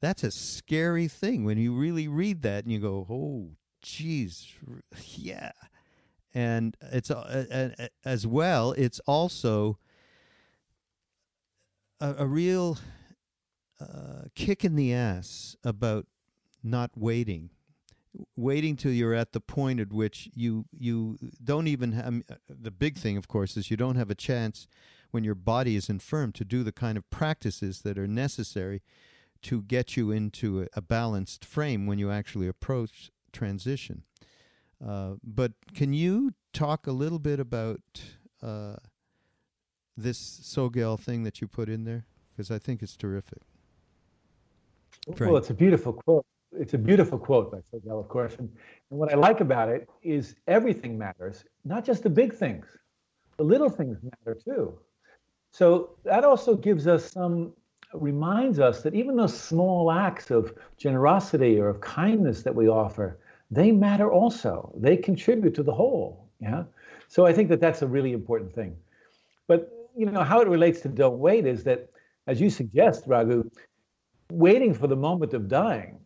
That's 0.00 0.22
a 0.22 0.30
scary 0.30 1.08
thing 1.08 1.44
when 1.44 1.58
you 1.58 1.74
really 1.74 2.06
read 2.06 2.42
that 2.42 2.64
and 2.64 2.72
you 2.72 2.78
go, 2.78 3.06
"Oh, 3.10 3.56
geez, 3.82 4.52
yeah." 5.16 5.52
and 6.34 6.76
it's 6.92 7.10
uh, 7.10 7.88
as 8.04 8.26
well 8.26 8.72
it's 8.72 9.00
also 9.06 9.78
a, 12.00 12.14
a 12.18 12.26
real 12.26 12.78
uh, 13.80 14.24
kick 14.34 14.64
in 14.64 14.76
the 14.76 14.92
ass 14.92 15.56
about 15.64 16.06
not 16.62 16.90
waiting 16.96 17.50
waiting 18.36 18.76
till 18.76 18.92
you're 18.92 19.14
at 19.14 19.32
the 19.32 19.40
point 19.40 19.80
at 19.80 19.92
which 19.92 20.28
you 20.34 20.64
you 20.76 21.18
don't 21.42 21.66
even 21.66 21.92
have 21.92 22.22
the 22.48 22.70
big 22.70 22.96
thing 22.96 23.16
of 23.16 23.28
course 23.28 23.56
is 23.56 23.70
you 23.70 23.76
don't 23.76 23.96
have 23.96 24.10
a 24.10 24.14
chance 24.14 24.66
when 25.10 25.24
your 25.24 25.34
body 25.34 25.76
is 25.76 25.88
infirm 25.88 26.32
to 26.32 26.44
do 26.44 26.62
the 26.62 26.72
kind 26.72 26.98
of 26.98 27.08
practices 27.10 27.82
that 27.82 27.98
are 27.98 28.06
necessary 28.06 28.82
to 29.40 29.62
get 29.62 29.96
you 29.96 30.10
into 30.10 30.62
a, 30.62 30.66
a 30.74 30.80
balanced 30.80 31.44
frame 31.44 31.86
when 31.86 31.98
you 31.98 32.10
actually 32.10 32.48
approach 32.48 33.10
transition 33.32 34.02
uh, 34.86 35.14
but 35.24 35.52
can 35.74 35.92
you 35.92 36.34
talk 36.52 36.86
a 36.86 36.92
little 36.92 37.18
bit 37.18 37.40
about 37.40 37.80
uh, 38.42 38.76
this 39.96 40.18
Sogyal 40.18 40.98
thing 40.98 41.24
that 41.24 41.40
you 41.40 41.48
put 41.48 41.68
in 41.68 41.84
there? 41.84 42.06
Because 42.30 42.50
I 42.50 42.58
think 42.58 42.82
it's 42.82 42.96
terrific. 42.96 43.42
Well, 45.18 45.36
it's 45.36 45.50
a 45.50 45.54
beautiful 45.54 45.92
quote. 45.92 46.24
It's 46.52 46.74
a 46.74 46.78
beautiful 46.78 47.18
quote 47.18 47.52
by 47.52 47.58
Sogyal, 47.58 48.00
of 48.00 48.08
course. 48.08 48.36
And, 48.38 48.48
and 48.90 48.98
what 48.98 49.12
I 49.12 49.16
like 49.16 49.40
about 49.40 49.68
it 49.68 49.88
is 50.02 50.34
everything 50.46 50.96
matters, 50.96 51.44
not 51.64 51.84
just 51.84 52.02
the 52.02 52.10
big 52.10 52.34
things. 52.34 52.66
The 53.36 53.44
little 53.44 53.70
things 53.70 53.98
matter 54.02 54.36
too. 54.42 54.78
So 55.50 55.90
that 56.04 56.24
also 56.24 56.54
gives 56.54 56.86
us 56.86 57.12
some 57.12 57.52
reminds 57.94 58.58
us 58.58 58.82
that 58.82 58.94
even 58.94 59.16
those 59.16 59.38
small 59.38 59.90
acts 59.90 60.30
of 60.30 60.54
generosity 60.76 61.58
or 61.58 61.68
of 61.68 61.80
kindness 61.80 62.42
that 62.42 62.54
we 62.54 62.68
offer, 62.68 63.18
they 63.50 63.72
matter 63.72 64.12
also. 64.12 64.72
They 64.76 64.96
contribute 64.96 65.54
to 65.54 65.62
the 65.62 65.72
whole. 65.72 66.28
Yeah. 66.40 66.64
So 67.08 67.24
I 67.24 67.32
think 67.32 67.48
that 67.48 67.60
that's 67.60 67.82
a 67.82 67.86
really 67.86 68.12
important 68.12 68.54
thing. 68.54 68.76
But 69.46 69.88
you 69.96 70.06
know 70.06 70.22
how 70.22 70.40
it 70.40 70.48
relates 70.48 70.80
to 70.82 70.88
don't 70.88 71.18
wait 71.18 71.46
is 71.46 71.64
that, 71.64 71.88
as 72.26 72.40
you 72.40 72.50
suggest, 72.50 73.04
Raghu, 73.06 73.50
waiting 74.30 74.74
for 74.74 74.86
the 74.86 74.96
moment 74.96 75.32
of 75.32 75.48
dying. 75.48 75.98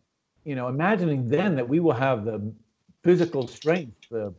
You 0.45 0.55
know, 0.55 0.67
imagining 0.67 1.29
then 1.29 1.55
that 1.55 1.67
we 1.67 1.79
will 1.79 1.93
have 1.93 2.25
the 2.25 2.53
physical 3.03 3.47
strength, 3.47 4.09
the 4.09 4.33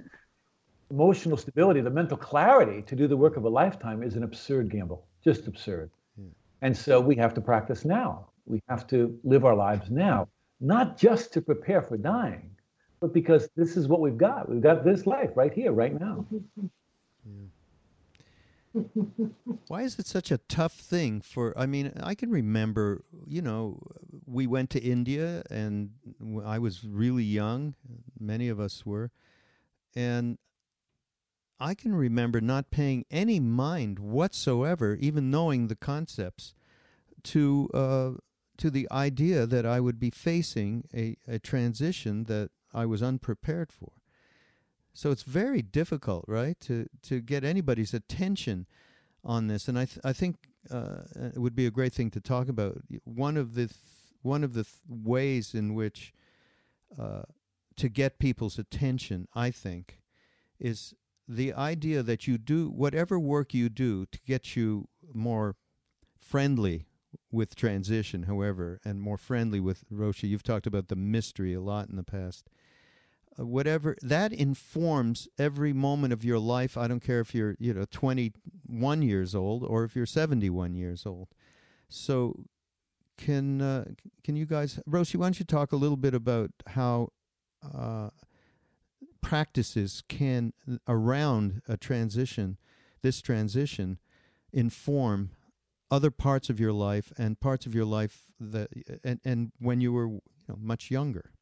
emotional 0.91 1.37
stability, 1.37 1.81
the 1.81 1.91
mental 1.91 2.17
clarity 2.17 2.83
to 2.83 2.97
do 2.97 3.07
the 3.07 3.17
work 3.17 3.37
of 3.37 3.45
a 3.45 3.49
lifetime 3.49 4.03
is 4.03 4.15
an 4.17 4.23
absurd 4.23 4.71
gamble. 4.71 5.07
Just 5.23 5.47
absurd. 5.47 5.91
Yeah. 6.19 6.27
And 6.63 6.77
so 6.77 7.01
we 7.01 7.17
have 7.17 7.35
to 7.35 7.41
practice 7.41 7.85
now. 7.85 8.29
We 8.47 8.63
have 8.69 8.87
to 8.89 9.19
live 9.25 9.45
our 9.45 9.55
lives 9.55 9.91
now, 9.91 10.29
not 10.61 10.99
just 10.99 11.33
to 11.33 11.41
prepare 11.41 11.81
for 11.81 11.97
dying, 11.97 12.51
but 13.01 13.15
because 13.15 13.49
this 13.57 13.77
is 13.77 13.89
what 13.89 14.01
we've 14.01 14.19
got. 14.19 14.49
We've 14.49 14.61
got 14.61 14.85
this 14.85 15.07
life 15.07 15.31
right 15.35 15.53
here, 15.53 15.73
right 15.73 15.99
now. 15.99 16.27
Yeah. 16.31 17.45
Why 19.69 19.83
is 19.83 19.99
it 19.99 20.07
such 20.07 20.31
a 20.31 20.39
tough 20.39 20.73
thing 20.73 21.21
for? 21.21 21.57
I 21.57 21.67
mean, 21.67 21.93
I 22.03 22.15
can 22.15 22.31
remember, 22.31 23.05
you 23.27 23.41
know, 23.41 23.81
we 24.27 24.47
went 24.47 24.71
to 24.71 24.83
India 24.83 25.43
and 25.51 25.91
I 26.45 26.59
was 26.59 26.85
really 26.85 27.25
young. 27.25 27.75
Many 28.19 28.49
of 28.49 28.59
us 28.59 28.85
were. 28.85 29.11
And 29.95 30.39
I 31.61 31.75
can 31.75 31.95
remember 31.95 32.41
not 32.41 32.71
paying 32.71 33.05
any 33.11 33.39
mind 33.39 33.99
whatsoever, 33.99 34.97
even 35.01 35.31
knowing 35.31 35.69
the 35.69 35.77
concepts, 35.77 36.55
to 37.25 37.71
uh, 37.73 38.11
to 38.59 38.71
the 38.71 38.89
idea 38.91 39.47
that 39.47 39.65
I 39.65 39.81
would 39.81 39.99
be 39.99 40.11
facing 40.11 40.85
a, 40.95 41.17
a 41.27 41.39
transition 41.39 42.25
that 42.25 42.51
I 42.73 42.87
was 42.87 43.03
unprepared 43.03 43.73
for. 43.73 43.93
So 44.95 45.11
it's 45.11 45.25
very 45.25 45.61
difficult, 45.61 46.25
right, 46.29 46.59
to 46.61 46.87
to 47.03 47.21
get 47.21 47.45
anybody's 47.45 47.93
attention 47.93 48.67
on 49.25 49.49
this, 49.49 49.69
and 49.69 49.79
I 49.79 49.87
th- 49.87 49.99
I 50.05 50.13
think 50.13 50.37
uh, 50.71 51.03
it 51.35 51.39
would 51.39 51.57
be 51.57 51.67
a 51.67 51.71
great 51.71 51.93
thing 51.93 52.11
to 52.13 52.21
talk 52.21 52.49
about. 52.49 52.81
One 53.05 53.37
of 53.37 53.55
the 53.55 53.67
th- 53.67 53.81
one 54.23 54.45
of 54.45 54.55
the 54.55 54.63
th- 54.65 54.77
ways 54.89 55.53
in 55.55 55.75
which 55.75 56.13
uh, 56.99 57.23
to 57.77 57.89
get 57.89 58.19
people's 58.19 58.59
attention, 58.59 59.27
I 59.35 59.51
think, 59.51 60.01
is 60.61 60.95
the 61.27 61.53
idea 61.53 62.03
that 62.03 62.29
you 62.29 62.39
do 62.39 62.69
whatever 62.69 63.19
work 63.19 63.53
you 63.53 63.69
do 63.69 64.07
to 64.07 64.19
get 64.27 64.55
you 64.55 64.89
more 65.13 65.57
friendly 66.17 66.87
with 67.33 67.57
transition, 67.57 68.25
however, 68.25 68.81
and 68.85 69.01
more 69.01 69.19
friendly 69.19 69.61
with 69.61 69.85
Roshi. 69.91 70.29
You've 70.29 70.43
talked 70.43 70.67
about 70.67 70.89
the 70.89 70.97
mystery 70.97 71.53
a 71.53 71.61
lot 71.61 71.89
in 71.89 71.97
the 71.97 72.05
past. 72.05 72.49
Uh, 73.39 73.45
whatever 73.45 73.97
that 74.01 74.33
informs 74.33 75.27
every 75.39 75.73
moment 75.73 76.13
of 76.13 76.25
your 76.25 76.39
life. 76.39 76.77
I 76.77 76.87
don't 76.87 77.01
care 77.01 77.21
if 77.21 77.35
you're 77.35 77.57
you 77.59 77.75
know 77.75 77.85
21 77.91 79.03
years 79.03 79.35
old 79.35 79.65
or 79.65 79.85
if 79.85 79.97
you're 79.97 80.07
71 80.07 80.75
years 80.75 81.05
old. 81.05 81.29
So, 81.89 82.45
can 83.19 83.61
uh, 83.61 83.85
can 84.23 84.37
you 84.37 84.47
guys, 84.47 84.81
Roshi? 84.89 85.17
Why 85.17 85.27
don't 85.27 85.39
you 85.39 85.45
talk 85.45 85.73
a 85.73 85.77
little 85.77 85.97
bit 85.97 86.15
about 86.15 86.51
how 86.69 87.09
uh, 87.63 88.11
practices 89.21 90.03
can 90.09 90.53
around 90.87 91.63
a 91.67 91.77
transition, 91.77 92.59
this 93.03 93.21
transition, 93.21 93.99
inform 94.53 95.31
other 95.91 96.11
parts 96.11 96.51
of 96.51 96.61
your 96.61 96.73
life 96.73 97.13
and 97.19 97.41
parts 97.41 97.67
of 97.67 97.75
your 97.75 97.85
life 97.85 98.27
that 98.39 98.69
and, 99.03 99.21
and 99.25 99.53
when 99.59 99.81
you 99.81 99.93
were 99.93 100.07
you 100.07 100.21
know, 100.49 100.57
much 100.61 100.91
younger 100.91 101.33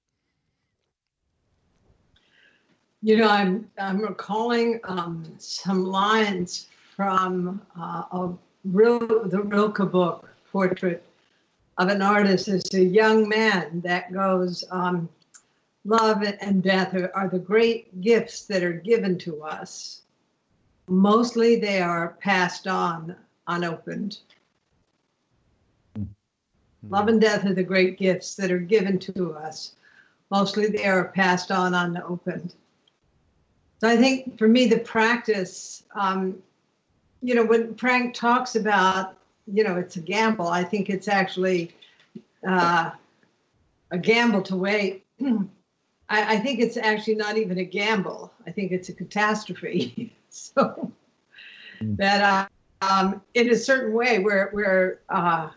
you 3.02 3.16
know 3.16 3.28
i'm 3.28 3.68
i'm 3.78 4.00
recalling 4.00 4.80
um, 4.84 5.24
some 5.38 5.84
lines 5.84 6.68
from 6.96 7.60
uh, 7.78 8.04
a 8.12 8.32
real 8.64 9.00
the 9.28 9.42
rilke 9.42 9.90
book 9.90 10.28
portrait 10.50 11.04
of 11.78 11.88
an 11.88 12.02
artist 12.02 12.48
it's 12.48 12.74
a 12.74 12.84
young 12.84 13.28
man 13.28 13.80
that 13.80 14.12
goes 14.12 14.64
um, 14.70 15.08
love 15.84 16.22
and 16.40 16.62
death 16.62 16.94
are, 16.94 17.10
are 17.14 17.28
the 17.28 17.38
great 17.38 18.00
gifts 18.00 18.44
that 18.44 18.62
are 18.62 18.72
given 18.72 19.18
to 19.18 19.42
us 19.42 20.02
mostly 20.88 21.56
they 21.56 21.80
are 21.80 22.16
passed 22.20 22.66
on 22.66 23.16
unopened 23.48 24.18
Love 26.88 27.06
and 27.06 27.20
death 27.20 27.46
are 27.46 27.54
the 27.54 27.62
great 27.62 27.96
gifts 27.96 28.34
that 28.34 28.50
are 28.50 28.58
given 28.58 28.98
to 28.98 29.32
us. 29.34 29.76
Mostly 30.30 30.66
they 30.66 30.84
are 30.84 31.08
passed 31.08 31.52
on 31.52 31.74
unopened. 31.74 32.54
So 33.82 33.88
I 33.88 33.96
think 33.96 34.38
for 34.38 34.46
me, 34.46 34.68
the 34.68 34.78
practice, 34.78 35.82
um, 35.96 36.40
you 37.20 37.34
know, 37.34 37.44
when 37.44 37.74
Frank 37.74 38.14
talks 38.14 38.54
about, 38.54 39.16
you 39.52 39.64
know, 39.64 39.74
it's 39.74 39.96
a 39.96 40.00
gamble, 40.00 40.46
I 40.46 40.62
think 40.62 40.88
it's 40.88 41.08
actually 41.08 41.74
uh, 42.46 42.92
a 43.90 43.98
gamble 43.98 44.42
to 44.42 44.54
wait. 44.54 45.04
I, 45.20 45.34
I, 46.08 46.38
think 46.38 46.60
it's 46.60 46.76
actually 46.76 47.16
not 47.16 47.36
even 47.36 47.58
a 47.58 47.64
gamble. 47.64 48.32
I 48.46 48.52
think 48.52 48.70
it's 48.70 48.88
a 48.88 48.92
catastrophe. 48.92 50.14
so 50.30 50.92
mm. 51.80 51.96
that 51.96 52.48
uh, 52.82 52.88
um, 52.88 53.20
in 53.34 53.50
a 53.50 53.56
certain 53.56 53.94
way, 53.94 54.20
where 54.20 54.50
where 54.52 55.00
uh, 55.08 55.50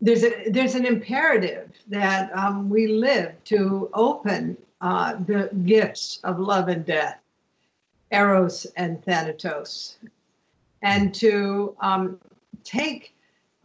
there's 0.00 0.24
a 0.24 0.50
there's 0.50 0.74
an 0.74 0.86
imperative 0.86 1.70
that 1.86 2.36
um, 2.36 2.68
we 2.68 2.88
live 2.88 3.32
to 3.44 3.90
open 3.94 4.56
uh, 4.80 5.14
the 5.26 5.50
gifts 5.64 6.20
of 6.24 6.38
love 6.38 6.68
and 6.68 6.84
death, 6.84 7.20
eros 8.10 8.66
and 8.76 9.02
thanatos, 9.04 9.98
and 10.82 11.14
to 11.14 11.74
um, 11.80 12.18
take 12.64 13.14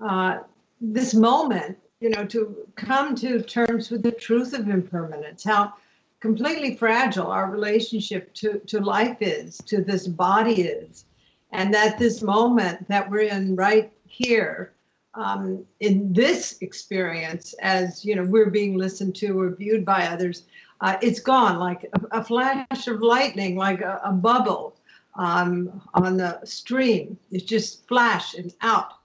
uh, 0.01 0.39
this 0.81 1.13
moment, 1.13 1.77
you 1.99 2.09
know, 2.09 2.25
to 2.25 2.55
come 2.75 3.15
to 3.15 3.41
terms 3.41 3.89
with 3.89 4.03
the 4.03 4.11
truth 4.11 4.53
of 4.53 4.67
impermanence, 4.67 5.43
how 5.43 5.73
completely 6.19 6.75
fragile 6.75 7.27
our 7.27 7.49
relationship 7.49 8.33
to, 8.33 8.59
to 8.59 8.79
life 8.79 9.17
is, 9.21 9.57
to 9.57 9.83
this 9.83 10.07
body 10.07 10.61
is, 10.63 11.05
and 11.51 11.73
that 11.73 11.99
this 11.99 12.21
moment 12.21 12.87
that 12.87 13.09
we're 13.09 13.21
in 13.21 13.55
right 13.55 13.91
here 14.07 14.73
um, 15.15 15.63
in 15.79 16.11
this 16.11 16.57
experience, 16.61 17.53
as 17.61 18.03
you 18.03 18.15
know, 18.15 18.23
we're 18.23 18.49
being 18.49 18.77
listened 18.77 19.15
to 19.15 19.39
or 19.39 19.51
viewed 19.51 19.85
by 19.85 20.07
others, 20.07 20.43
uh, 20.83 20.97
it's 21.01 21.21
gone 21.21 21.59
like 21.59 21.85
a, 21.93 22.19
a, 22.19 22.23
flash 22.23 22.87
of 22.87 23.01
lightning, 23.01 23.55
like 23.55 23.79
a, 23.79 24.01
a 24.03 24.11
bubble 24.11 24.75
um, 25.15 25.81
on 25.93 26.17
the 26.17 26.37
stream. 26.43 27.17
It's 27.31 27.45
just 27.45 27.87
flash 27.87 28.33
and 28.33 28.53
out. 28.59 28.95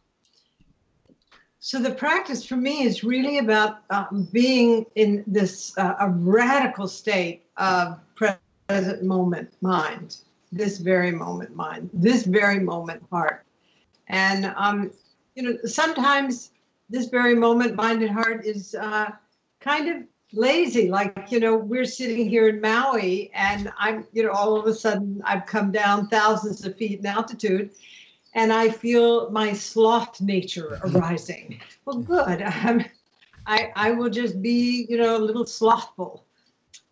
So 1.60 1.78
the 1.80 1.92
practice 1.92 2.44
for 2.44 2.56
me 2.56 2.82
is 2.82 3.04
really 3.04 3.38
about 3.38 3.78
um, 3.90 4.28
being 4.32 4.86
in 4.96 5.22
this 5.28 5.78
uh, 5.78 5.94
a 6.00 6.10
radical 6.10 6.88
state 6.88 7.44
of 7.56 8.00
present 8.16 9.04
moment 9.04 9.52
mind, 9.60 10.16
this 10.50 10.78
very 10.78 11.12
moment 11.12 11.54
mind, 11.54 11.90
this 11.92 12.24
very 12.24 12.58
moment 12.58 13.04
heart, 13.08 13.44
and 14.08 14.52
um, 14.56 14.90
you 15.36 15.44
know, 15.44 15.58
sometimes 15.64 16.50
this 16.90 17.06
very 17.06 17.36
moment, 17.36 17.76
mind 17.76 18.02
and 18.02 18.10
heart 18.10 18.44
is 18.44 18.74
uh, 18.74 19.10
kind 19.60 19.88
of 19.88 20.02
lazy. 20.32 20.88
Like, 20.88 21.30
you 21.30 21.40
know, 21.40 21.56
we're 21.56 21.84
sitting 21.84 22.28
here 22.28 22.48
in 22.48 22.60
Maui 22.60 23.30
and 23.34 23.72
I'm, 23.78 24.06
you 24.12 24.22
know, 24.22 24.30
all 24.30 24.58
of 24.58 24.66
a 24.66 24.74
sudden 24.74 25.22
I've 25.24 25.46
come 25.46 25.72
down 25.72 26.08
thousands 26.08 26.64
of 26.64 26.76
feet 26.76 27.00
in 27.00 27.06
altitude 27.06 27.70
and 28.34 28.52
I 28.52 28.68
feel 28.68 29.30
my 29.30 29.52
sloth 29.52 30.20
nature 30.20 30.80
arising. 30.84 31.60
well, 31.84 31.98
good. 31.98 32.42
I'm, 32.42 32.84
I, 33.46 33.72
I 33.74 33.90
will 33.92 34.10
just 34.10 34.42
be, 34.42 34.86
you 34.88 34.98
know, 34.98 35.16
a 35.16 35.18
little 35.18 35.46
slothful 35.46 36.24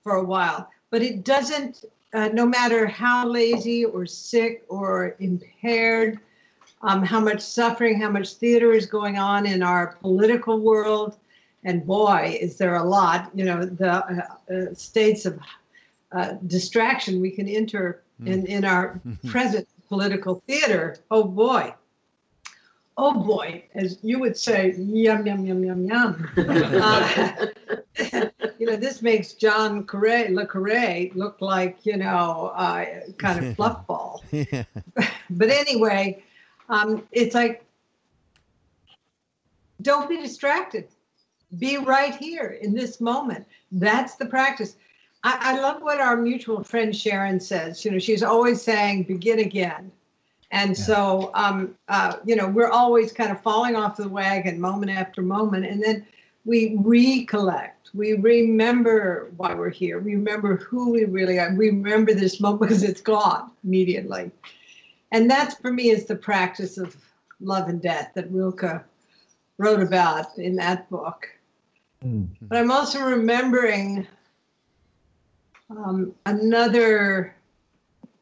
for 0.03 0.14
a 0.14 0.25
while. 0.25 0.70
But 0.90 1.03
it 1.03 1.25
doesn't, 1.25 1.85
uh, 2.14 2.29
no 2.29 2.46
matter 2.46 2.87
how 2.87 3.29
lazy 3.29 3.85
or 3.85 4.07
sick 4.07 4.64
or 4.68 5.16
impaired 5.18 6.20
um, 6.83 7.03
how 7.03 7.20
much 7.20 7.40
suffering, 7.40 8.01
how 8.01 8.11
much 8.11 8.35
theater 8.35 8.72
is 8.72 8.87
going 8.87 9.18
on 9.18 9.46
in 9.46 9.62
our 9.62 9.96
political 10.01 10.61
world. 10.61 11.16
And 11.66 11.85
boy, 11.85 12.38
is 12.40 12.59
there 12.59 12.76
a 12.76 12.85
lot, 12.85 13.29
you 13.35 13.44
know, 13.44 13.64
the 13.64 13.92
uh, 13.92 14.55
uh, 14.55 14.74
states 14.74 15.26
of 15.26 15.37
uh, 16.12 16.35
distraction 16.46 17.20
we 17.20 17.33
can 17.33 17.48
enter 17.48 18.05
mm. 18.22 18.29
in, 18.29 18.46
in 18.46 18.64
our 18.64 19.00
present 19.26 19.66
political 19.88 20.40
theater. 20.46 20.96
Oh 21.11 21.24
boy. 21.24 21.74
Oh 22.96 23.20
boy, 23.20 23.64
as 23.74 23.98
you 24.02 24.20
would 24.20 24.37
say, 24.37 24.74
yum, 24.79 25.26
yum, 25.26 25.44
yum, 25.44 25.64
yum, 25.64 25.85
yum. 25.85 26.31
uh, 26.38 27.46
you 28.59 28.66
know, 28.66 28.76
this 28.76 29.02
makes 29.02 29.33
John 29.33 29.85
Corray, 29.85 30.33
Le 30.33 30.46
Carre 30.46 31.11
look 31.16 31.40
like, 31.40 31.85
you 31.85 31.96
know, 31.96 32.52
uh, 32.55 32.87
kind 33.18 33.44
of 33.44 33.57
fluffball. 33.57 34.22
Yeah. 34.31 34.62
but 35.31 35.50
anyway, 35.50 36.22
um, 36.68 37.02
it's 37.11 37.35
like, 37.35 37.64
don't 39.83 40.09
be 40.09 40.16
distracted. 40.16 40.87
Be 41.59 41.79
right 41.79 42.14
here 42.14 42.59
in 42.61 42.75
this 42.75 43.01
moment. 43.01 43.47
That's 43.73 44.16
the 44.16 44.27
practice. 44.27 44.77
I, 45.25 45.38
I 45.40 45.61
love 45.61 45.83
what 45.83 46.01
our 46.01 46.16
mutual 46.16 46.62
friend 46.62 46.95
Sharon 46.95 47.40
says. 47.40 47.85
You 47.85 47.90
know, 47.90 47.99
she's 47.99 48.23
always 48.23 48.62
saying, 48.62 49.05
begin 49.05 49.40
again. 49.40 49.90
And 50.53 50.71
yeah. 50.71 50.85
so, 50.85 51.31
um, 51.35 51.75
uh, 51.88 52.16
you 52.25 52.37
know, 52.37 52.49
we're 52.49 52.71
always 52.71 53.12
kind 53.12 53.31
of 53.31 53.40
falling 53.42 53.77
off 53.77 53.97
the 53.97 54.09
wagon 54.09 54.61
moment 54.61 54.92
after 54.92 55.23
moment. 55.23 55.66
And 55.66 55.83
then 55.83 56.07
we 56.45 56.77
recollect. 56.79 57.90
We 57.95 58.14
remember 58.14 59.31
why 59.37 59.55
we're 59.55 59.71
here. 59.71 59.99
We 59.99 60.14
remember 60.14 60.57
who 60.57 60.92
we 60.92 61.05
really 61.05 61.38
are. 61.38 61.53
We 61.55 61.71
remember 61.71 62.14
this 62.14 62.40
moment 62.40 62.62
because 62.62 62.83
it's 62.83 63.01
gone 63.01 63.51
immediately 63.64 64.31
and 65.12 65.31
that's 65.31 65.55
for 65.55 65.73
me 65.73 65.90
is 65.90 66.07
the 66.07 66.16
practice 66.16 66.79
of 66.79 66.97
love 67.40 67.69
and 67.69 67.81
death 67.81 68.12
that 68.14 68.31
Rilke 68.31 68.85
wrote 69.59 69.83
about 69.83 70.37
in 70.38 70.57
that 70.57 70.88
book. 70.90 71.29
Mm-hmm. 72.07 72.47
But 72.47 72.59
I'm 72.59 72.71
also 72.71 73.03
remembering 73.03 74.07
um, 75.71 76.14
another 76.27 77.35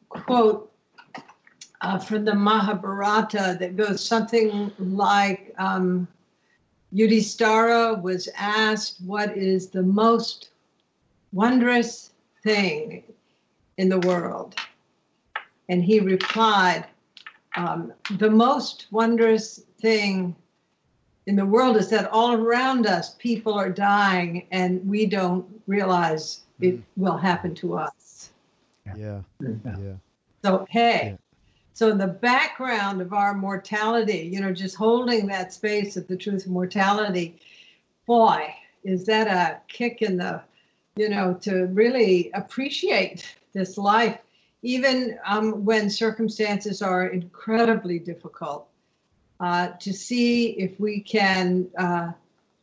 quote 0.09 0.71
uh, 1.81 1.99
from 1.99 2.25
the 2.25 2.33
Mahabharata 2.33 3.57
that 3.59 3.75
goes 3.75 4.03
something 4.03 4.71
like 4.79 5.53
um, 5.59 6.07
Yudhishthira 6.91 7.93
was 8.01 8.27
asked, 8.35 8.97
What 9.05 9.37
is 9.37 9.67
the 9.67 9.83
most 9.83 10.49
wondrous 11.31 12.11
thing 12.41 13.03
in 13.77 13.89
the 13.89 13.99
world? 13.99 14.55
And 15.69 15.83
he 15.83 15.99
replied, 15.99 16.85
um, 17.55 17.93
The 18.17 18.31
most 18.31 18.87
wondrous 18.89 19.61
thing 19.79 20.35
in 21.27 21.35
the 21.35 21.45
world 21.45 21.75
is 21.77 21.89
that 21.89 22.09
all 22.11 22.33
around 22.33 22.85
us 22.85 23.15
people 23.15 23.53
are 23.53 23.69
dying 23.69 24.47
and 24.51 24.87
we 24.87 25.05
don't 25.05 25.45
realize 25.67 26.41
it 26.61 26.75
mm. 26.77 26.83
will 26.97 27.17
happen 27.17 27.55
to 27.55 27.77
us. 27.77 28.31
Yeah. 28.85 29.21
Yeah. 29.39 29.49
yeah. 29.65 29.93
So, 30.43 30.67
hey, 30.69 31.01
yeah. 31.03 31.17
so 31.73 31.89
in 31.89 31.97
the 31.97 32.07
background 32.07 33.01
of 33.01 33.13
our 33.13 33.33
mortality, 33.33 34.29
you 34.31 34.39
know, 34.39 34.53
just 34.53 34.75
holding 34.75 35.25
that 35.27 35.53
space 35.53 35.97
of 35.97 36.07
the 36.07 36.15
truth 36.15 36.45
of 36.45 36.51
mortality, 36.51 37.39
boy, 38.05 38.53
is 38.83 39.05
that 39.05 39.27
a 39.27 39.59
kick 39.67 40.03
in 40.03 40.17
the, 40.17 40.41
you 40.95 41.09
know, 41.09 41.33
to 41.41 41.65
really 41.67 42.29
appreciate 42.35 43.35
this 43.53 43.77
life, 43.77 44.19
even 44.61 45.17
um, 45.25 45.65
when 45.65 45.89
circumstances 45.89 46.83
are 46.83 47.07
incredibly 47.07 47.97
difficult 47.97 48.67
uh, 49.39 49.69
to 49.79 49.93
see 49.93 50.49
if 50.51 50.79
we 50.79 51.01
can 51.01 51.67
uh, 51.77 52.11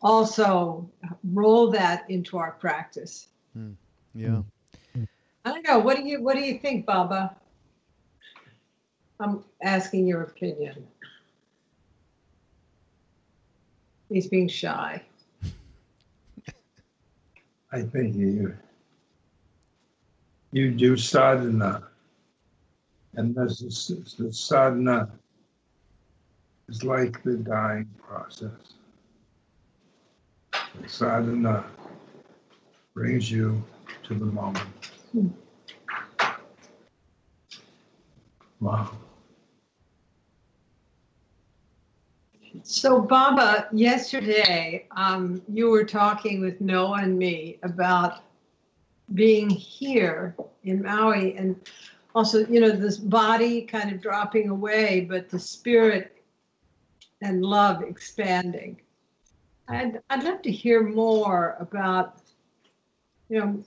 also 0.00 0.88
roll 1.24 1.70
that 1.70 2.08
into 2.10 2.38
our 2.38 2.52
practice. 2.52 3.28
Mm. 3.56 3.74
Yeah. 4.14 4.42
I 5.44 5.50
don't 5.50 5.66
know. 5.66 5.80
What 5.80 5.96
do 5.96 6.04
you 6.04 6.22
What 6.22 6.36
do 6.36 6.42
you 6.42 6.58
think, 6.58 6.86
Baba? 6.86 7.34
I'm 9.18 9.42
asking 9.62 10.06
your 10.06 10.22
opinion. 10.22 10.86
He's 14.08 14.28
being 14.28 14.46
shy. 14.48 15.02
I 17.72 17.82
think 17.82 18.14
you 18.16 18.56
you 20.52 20.70
do 20.70 20.96
sadhana, 20.96 21.88
and 23.14 23.34
this 23.34 23.60
is 23.62 24.14
the 24.18 24.32
sadhana 24.32 25.10
is 26.72 26.82
like 26.84 27.22
the 27.22 27.36
dying 27.36 27.88
process. 28.00 28.50
Sadhana 30.86 31.66
brings 32.94 33.30
you 33.30 33.62
to 34.04 34.14
the 34.14 34.24
moment. 34.24 34.66
Wow. 38.58 38.92
So, 42.62 43.02
Baba, 43.02 43.68
yesterday 43.72 44.86
um, 44.96 45.42
you 45.48 45.68
were 45.68 45.84
talking 45.84 46.40
with 46.40 46.60
Noah 46.60 47.02
and 47.02 47.18
me 47.18 47.58
about 47.62 48.22
being 49.12 49.50
here 49.50 50.34
in 50.64 50.82
Maui 50.82 51.36
and 51.36 51.54
also, 52.14 52.46
you 52.46 52.60
know, 52.60 52.70
this 52.70 52.96
body 52.96 53.62
kind 53.62 53.92
of 53.92 54.00
dropping 54.00 54.48
away, 54.48 55.06
but 55.08 55.28
the 55.28 55.38
spirit 55.38 56.21
and 57.22 57.44
love 57.44 57.82
expanding. 57.82 58.80
I'd, 59.68 60.00
I'd 60.10 60.24
love 60.24 60.42
to 60.42 60.50
hear 60.50 60.82
more 60.82 61.56
about, 61.60 62.18
you 63.28 63.38
know, 63.38 63.64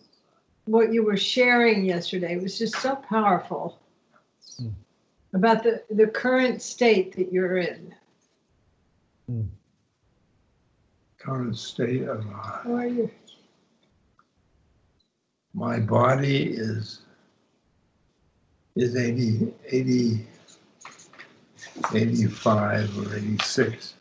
what 0.65 0.91
you 0.93 1.03
were 1.03 1.17
sharing 1.17 1.85
yesterday. 1.85 2.33
It 2.33 2.41
was 2.41 2.59
just 2.59 2.75
so 2.75 2.95
powerful 2.95 3.79
mm. 4.61 4.73
about 5.33 5.63
the, 5.63 5.83
the 5.89 6.07
current 6.07 6.61
state 6.61 7.15
that 7.15 7.31
you're 7.31 7.57
in. 7.57 7.95
Mm. 9.31 9.47
Current 11.17 11.57
state 11.57 12.03
of 12.03 12.23
How 12.25 12.75
are 12.75 12.87
you? 12.87 13.09
My 15.53 15.79
body 15.79 16.43
is 16.43 17.01
is 18.75 18.97
80, 18.97 19.53
80 19.71 20.27
85 21.93 23.07
or 23.07 23.15
86. 23.15 23.93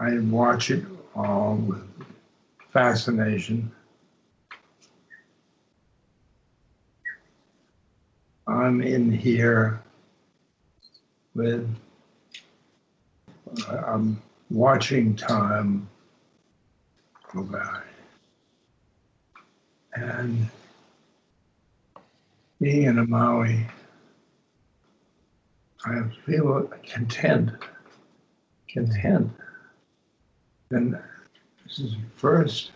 I 0.00 0.18
watch 0.18 0.70
it 0.70 0.84
all 1.14 1.56
with 1.56 1.82
fascination. 2.72 3.70
I'm 8.46 8.80
in 8.82 9.12
here 9.12 9.80
with, 11.34 11.68
uh, 13.68 13.76
I'm 13.86 14.20
watching 14.48 15.14
time 15.14 15.88
go 17.32 17.42
by. 17.42 17.80
And 19.94 20.48
being 22.60 22.82
in 22.82 22.98
a 22.98 23.06
Maui, 23.06 23.66
I 25.84 26.02
feel 26.26 26.70
content, 26.86 27.50
content. 28.68 29.30
And 30.70 30.98
this 31.64 31.78
is 31.78 31.96
first 32.16 32.72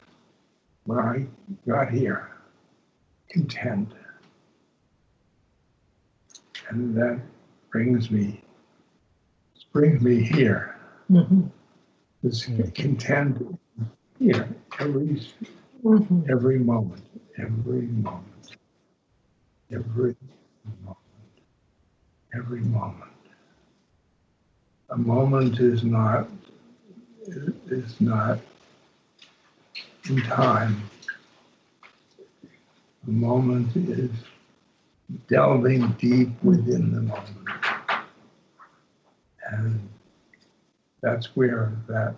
when 0.85 0.99
I 0.99 1.27
got 1.69 1.91
here, 1.91 2.31
content. 3.29 3.93
And 6.71 6.97
that 6.97 7.21
brings 7.71 8.11
me, 8.11 8.43
brings 9.73 10.01
me 10.01 10.23
here. 10.23 10.77
Mm-hmm. 11.11 11.43
This 12.23 12.47
content 12.75 13.59
here 14.19 14.49
every, 14.79 15.21
mm-hmm. 15.85 16.23
every 16.31 16.59
moment, 16.59 17.05
every 17.37 17.83
moment 17.83 18.34
every 19.75 20.17
moment. 20.65 20.99
Every 22.35 22.61
moment. 22.61 23.11
A 24.91 24.97
moment 24.97 25.61
is 25.61 25.83
not 25.83 26.29
is 27.67 28.01
not 28.01 28.39
in 30.09 30.21
time. 30.23 30.89
A 33.07 33.11
moment 33.11 33.75
is 33.77 34.11
delving 35.29 35.89
deep 35.93 36.31
within 36.43 36.93
the 36.93 37.03
moment. 37.03 37.49
And 39.51 39.89
that's 41.03 41.37
where 41.37 41.73
that 41.89 42.15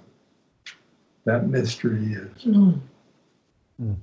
that 1.25 1.49
mystery 1.49 2.13
is. 2.13 2.45
Mm. 2.45 2.81
Mm. 3.81 3.97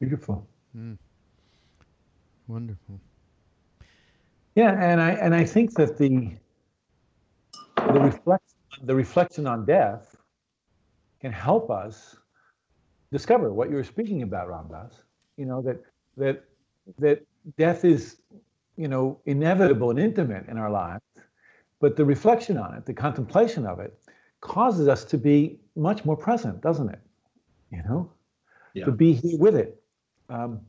Beautiful. 0.00 0.46
Mm. 0.76 0.96
Wonderful. 2.52 3.00
Yeah, 4.54 4.72
and 4.78 5.00
I 5.00 5.12
and 5.12 5.34
I 5.34 5.42
think 5.42 5.72
that 5.76 5.96
the 5.96 6.32
the 7.94 8.00
reflection 8.00 8.58
the 8.82 8.94
reflection 8.94 9.46
on 9.46 9.64
death 9.64 10.14
can 11.22 11.32
help 11.32 11.70
us 11.70 12.14
discover 13.10 13.54
what 13.54 13.70
you 13.70 13.76
were 13.76 13.84
speaking 13.84 14.20
about, 14.20 14.50
Ram 14.50 14.68
Dass. 14.70 15.02
You 15.38 15.46
know 15.46 15.62
that 15.62 15.78
that 16.18 16.44
that 16.98 17.24
death 17.56 17.86
is 17.86 18.18
you 18.76 18.88
know 18.88 19.18
inevitable 19.24 19.88
and 19.88 19.98
intimate 19.98 20.46
in 20.46 20.58
our 20.58 20.70
lives, 20.70 21.04
but 21.80 21.96
the 21.96 22.04
reflection 22.04 22.58
on 22.58 22.74
it, 22.74 22.84
the 22.84 22.92
contemplation 22.92 23.64
of 23.64 23.80
it, 23.80 23.98
causes 24.42 24.88
us 24.88 25.04
to 25.06 25.16
be 25.16 25.58
much 25.74 26.04
more 26.04 26.18
present, 26.18 26.60
doesn't 26.60 26.90
it? 26.90 27.00
You 27.70 27.82
know, 27.88 28.12
yeah. 28.74 28.84
to 28.84 28.92
be 28.92 29.14
here 29.14 29.38
with 29.38 29.56
it. 29.56 29.82
Um, 30.28 30.60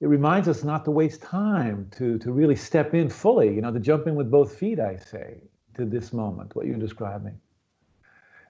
it 0.00 0.06
reminds 0.06 0.48
us 0.48 0.64
not 0.64 0.84
to 0.84 0.90
waste 0.90 1.22
time 1.22 1.88
to 1.96 2.18
to 2.18 2.32
really 2.32 2.56
step 2.56 2.94
in 2.94 3.08
fully 3.08 3.54
you 3.54 3.60
know 3.60 3.72
to 3.72 3.80
jump 3.80 4.06
in 4.06 4.14
with 4.14 4.30
both 4.30 4.56
feet 4.56 4.80
i 4.80 4.96
say 4.96 5.36
to 5.74 5.84
this 5.84 6.12
moment 6.12 6.54
what 6.56 6.66
you're 6.66 6.76
describing 6.78 7.38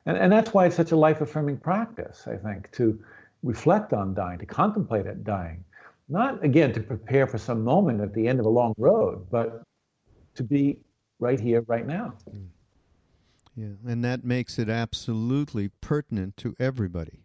and 0.07 0.17
and 0.17 0.33
that's 0.33 0.55
why 0.55 0.67
it's 0.67 0.77
such 0.77 0.93
a 0.93 0.97
life 0.97 1.21
affirming 1.21 1.57
practice 1.57 2.27
i 2.27 2.37
think 2.37 2.71
to 2.73 2.99
reflect 3.43 3.93
on 3.93 4.15
dying 4.15 4.39
to 4.39 4.47
contemplate 4.47 5.07
it 5.07 5.25
dying. 5.25 5.65
Not 6.09 6.45
again 6.45 6.73
to 6.73 6.81
prepare 6.81 7.27
for 7.27 7.39
some 7.39 7.63
moment 7.63 8.01
at 8.01 8.13
the 8.13 8.27
end 8.27 8.41
of 8.41 8.47
a 8.47 8.51
long 8.51 8.75
road 8.77 9.27
but 9.31 9.63
to 10.35 10.43
be 10.43 10.79
right 11.19 11.41
here 11.41 11.63
right 11.63 11.87
now. 11.87 12.15
Mm. 12.31 12.49
Yeah 13.57 13.91
and 13.91 14.05
that 14.05 14.25
makes 14.25 14.59
it 14.59 14.69
absolutely 14.69 15.69
pertinent 15.81 16.37
to 16.39 16.55
everybody 16.59 17.25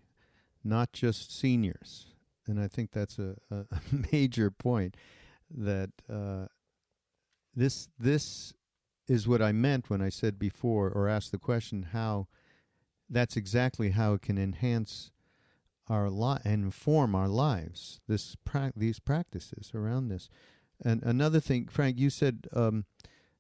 not 0.64 0.92
just 0.92 1.38
seniors 1.38 2.08
and 2.48 2.60
I 2.60 2.68
think 2.68 2.92
that's 2.92 3.20
a, 3.20 3.36
a 3.52 3.66
major 4.12 4.52
point 4.52 4.96
that 5.50 5.92
uh, 6.10 6.46
this 7.56 7.88
this 8.00 8.54
is 9.08 9.28
what 9.28 9.42
I 9.42 9.52
meant 9.52 9.90
when 9.90 10.02
I 10.02 10.10
said 10.10 10.40
before 10.40 10.90
or 10.90 11.08
asked 11.08 11.32
the 11.32 11.38
question 11.38 11.90
how 11.94 12.28
that's 13.10 13.38
exactly 13.38 13.92
how 13.92 14.14
it 14.14 14.22
can 14.24 14.38
enhance 14.38 15.12
our 15.88 16.10
li- 16.10 16.40
and 16.44 16.64
inform 16.66 17.14
our 17.14 17.28
lives 17.28 18.02
this 18.08 18.36
pra- 18.44 18.74
these 18.76 19.00
practices 19.00 19.72
around 19.76 20.10
this. 20.10 20.30
And 20.84 21.04
another 21.04 21.40
thing 21.40 21.68
frank 21.68 21.98
you 22.00 22.10
said 22.10 22.48
um, 22.54 22.86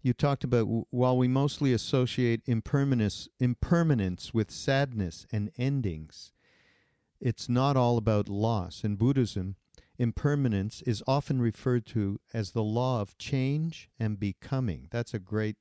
you 0.01 0.13
talked 0.13 0.43
about 0.43 0.65
w- 0.65 0.85
while 0.91 1.17
we 1.17 1.27
mostly 1.27 1.73
associate 1.73 2.41
impermanence 2.45 3.27
impermanence 3.39 4.33
with 4.33 4.51
sadness 4.51 5.25
and 5.31 5.51
endings 5.57 6.31
it's 7.19 7.49
not 7.49 7.77
all 7.77 7.97
about 7.97 8.29
loss. 8.29 8.83
In 8.83 8.95
Buddhism, 8.95 9.55
impermanence 9.97 10.81
is 10.83 11.03
often 11.07 11.41
referred 11.41 11.85
to 11.87 12.19
as 12.33 12.51
the 12.51 12.63
law 12.63 13.01
of 13.01 13.17
change 13.17 13.89
and 13.99 14.19
becoming. 14.19 14.87
That's 14.91 15.13
a 15.13 15.19
great 15.19 15.57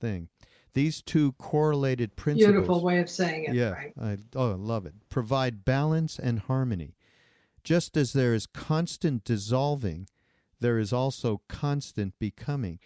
thing. 0.00 0.28
These 0.74 1.02
two 1.02 1.32
correlated 1.32 2.14
principles. 2.14 2.52
Beautiful 2.52 2.84
way 2.84 2.98
of 3.00 3.10
saying 3.10 3.46
it. 3.46 3.54
Yeah, 3.54 3.70
right? 3.70 3.92
I, 4.00 4.18
oh, 4.36 4.52
I 4.52 4.54
love 4.54 4.86
it. 4.86 4.94
Provide 5.08 5.64
balance 5.64 6.18
and 6.18 6.40
harmony. 6.40 6.94
Just 7.64 7.96
as 7.96 8.12
there 8.12 8.32
is 8.32 8.46
constant 8.46 9.24
dissolving, 9.24 10.08
there 10.60 10.78
is 10.78 10.92
also 10.92 11.42
constant 11.48 12.14
becoming. 12.18 12.78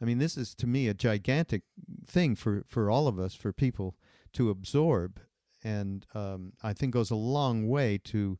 I 0.00 0.04
mean, 0.04 0.18
this 0.18 0.36
is 0.36 0.54
to 0.56 0.66
me 0.66 0.88
a 0.88 0.94
gigantic 0.94 1.62
thing 2.06 2.34
for, 2.34 2.64
for 2.66 2.90
all 2.90 3.08
of 3.08 3.18
us, 3.18 3.34
for 3.34 3.52
people 3.52 3.94
to 4.34 4.50
absorb, 4.50 5.20
and 5.64 6.06
um, 6.14 6.52
I 6.62 6.72
think 6.72 6.92
goes 6.92 7.10
a 7.10 7.16
long 7.16 7.68
way 7.68 7.98
to 8.04 8.38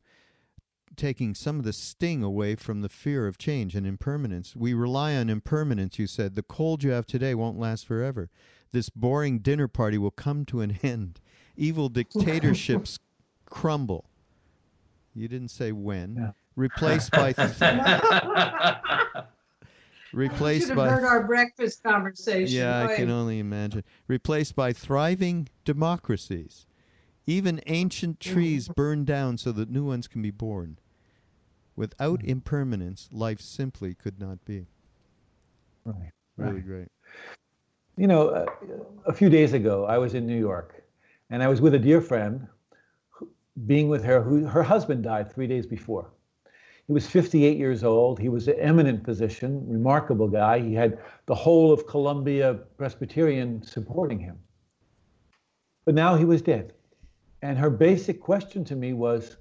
taking 0.95 1.33
some 1.33 1.57
of 1.57 1.65
the 1.65 1.73
sting 1.73 2.23
away 2.23 2.55
from 2.55 2.81
the 2.81 2.89
fear 2.89 3.27
of 3.27 3.37
change 3.37 3.75
and 3.75 3.85
impermanence. 3.85 4.55
We 4.55 4.73
rely 4.73 5.15
on 5.15 5.29
impermanence, 5.29 5.97
you 5.97 6.07
said. 6.07 6.35
The 6.35 6.43
cold 6.43 6.83
you 6.83 6.91
have 6.91 7.07
today 7.07 7.33
won't 7.33 7.57
last 7.59 7.85
forever. 7.87 8.29
This 8.71 8.89
boring 8.89 9.39
dinner 9.39 9.67
party 9.67 9.97
will 9.97 10.11
come 10.11 10.45
to 10.45 10.61
an 10.61 10.79
end. 10.83 11.19
Evil 11.55 11.89
dictatorships 11.89 12.99
crumble. 13.45 14.05
You 15.13 15.27
didn't 15.27 15.49
say 15.49 15.71
when. 15.71 16.15
Yeah. 16.15 16.31
Replaced 16.55 17.11
by. 17.11 17.33
Th- 17.33 17.49
replaced 20.13 20.67
should 20.67 20.75
by. 20.75 20.89
have 20.89 20.99
heard 20.99 21.05
our 21.05 21.23
breakfast 21.23 21.83
conversation. 21.83 22.55
Yeah, 22.55 22.81
right? 22.81 22.91
I 22.91 22.95
can 22.95 23.09
only 23.09 23.39
imagine. 23.39 23.83
Replaced 24.07 24.55
by 24.55 24.73
thriving 24.73 25.49
democracies. 25.65 26.65
Even 27.25 27.61
ancient 27.67 28.19
trees 28.19 28.69
burn 28.75 29.05
down 29.05 29.37
so 29.37 29.51
that 29.53 29.69
new 29.69 29.85
ones 29.85 30.07
can 30.07 30.21
be 30.21 30.31
born. 30.31 30.77
Without 31.75 32.19
mm. 32.19 32.27
impermanence, 32.27 33.09
life 33.11 33.39
simply 33.39 33.93
could 33.93 34.19
not 34.19 34.43
be. 34.45 34.67
Right. 35.85 36.11
Really 36.37 36.53
right. 36.53 36.65
great. 36.65 36.87
You 37.97 38.07
know, 38.07 38.29
uh, 38.29 38.45
a 39.05 39.13
few 39.13 39.29
days 39.29 39.53
ago, 39.53 39.85
I 39.85 39.97
was 39.97 40.15
in 40.15 40.25
New 40.25 40.37
York, 40.37 40.83
and 41.29 41.43
I 41.43 41.47
was 41.47 41.61
with 41.61 41.75
a 41.75 41.79
dear 41.79 42.01
friend, 42.01 42.47
who, 43.09 43.29
being 43.65 43.87
with 43.87 44.03
her, 44.03 44.21
who 44.21 44.45
her 44.45 44.63
husband 44.63 45.03
died 45.03 45.31
three 45.31 45.47
days 45.47 45.65
before. 45.65 46.11
He 46.87 46.93
was 46.93 47.07
58 47.07 47.57
years 47.57 47.83
old. 47.83 48.19
He 48.19 48.29
was 48.29 48.47
an 48.47 48.59
eminent 48.59 49.05
physician, 49.05 49.63
remarkable 49.67 50.27
guy. 50.27 50.59
He 50.59 50.73
had 50.73 50.99
the 51.27 51.35
whole 51.35 51.71
of 51.71 51.87
Columbia 51.87 52.55
Presbyterian 52.77 53.63
supporting 53.63 54.19
him. 54.19 54.37
But 55.85 55.95
now 55.95 56.15
he 56.15 56.25
was 56.25 56.41
dead. 56.41 56.73
And 57.43 57.57
her 57.57 57.69
basic 57.69 58.21
question 58.21 58.63
to 58.65 58.75
me 58.75 58.93
was, 58.93 59.35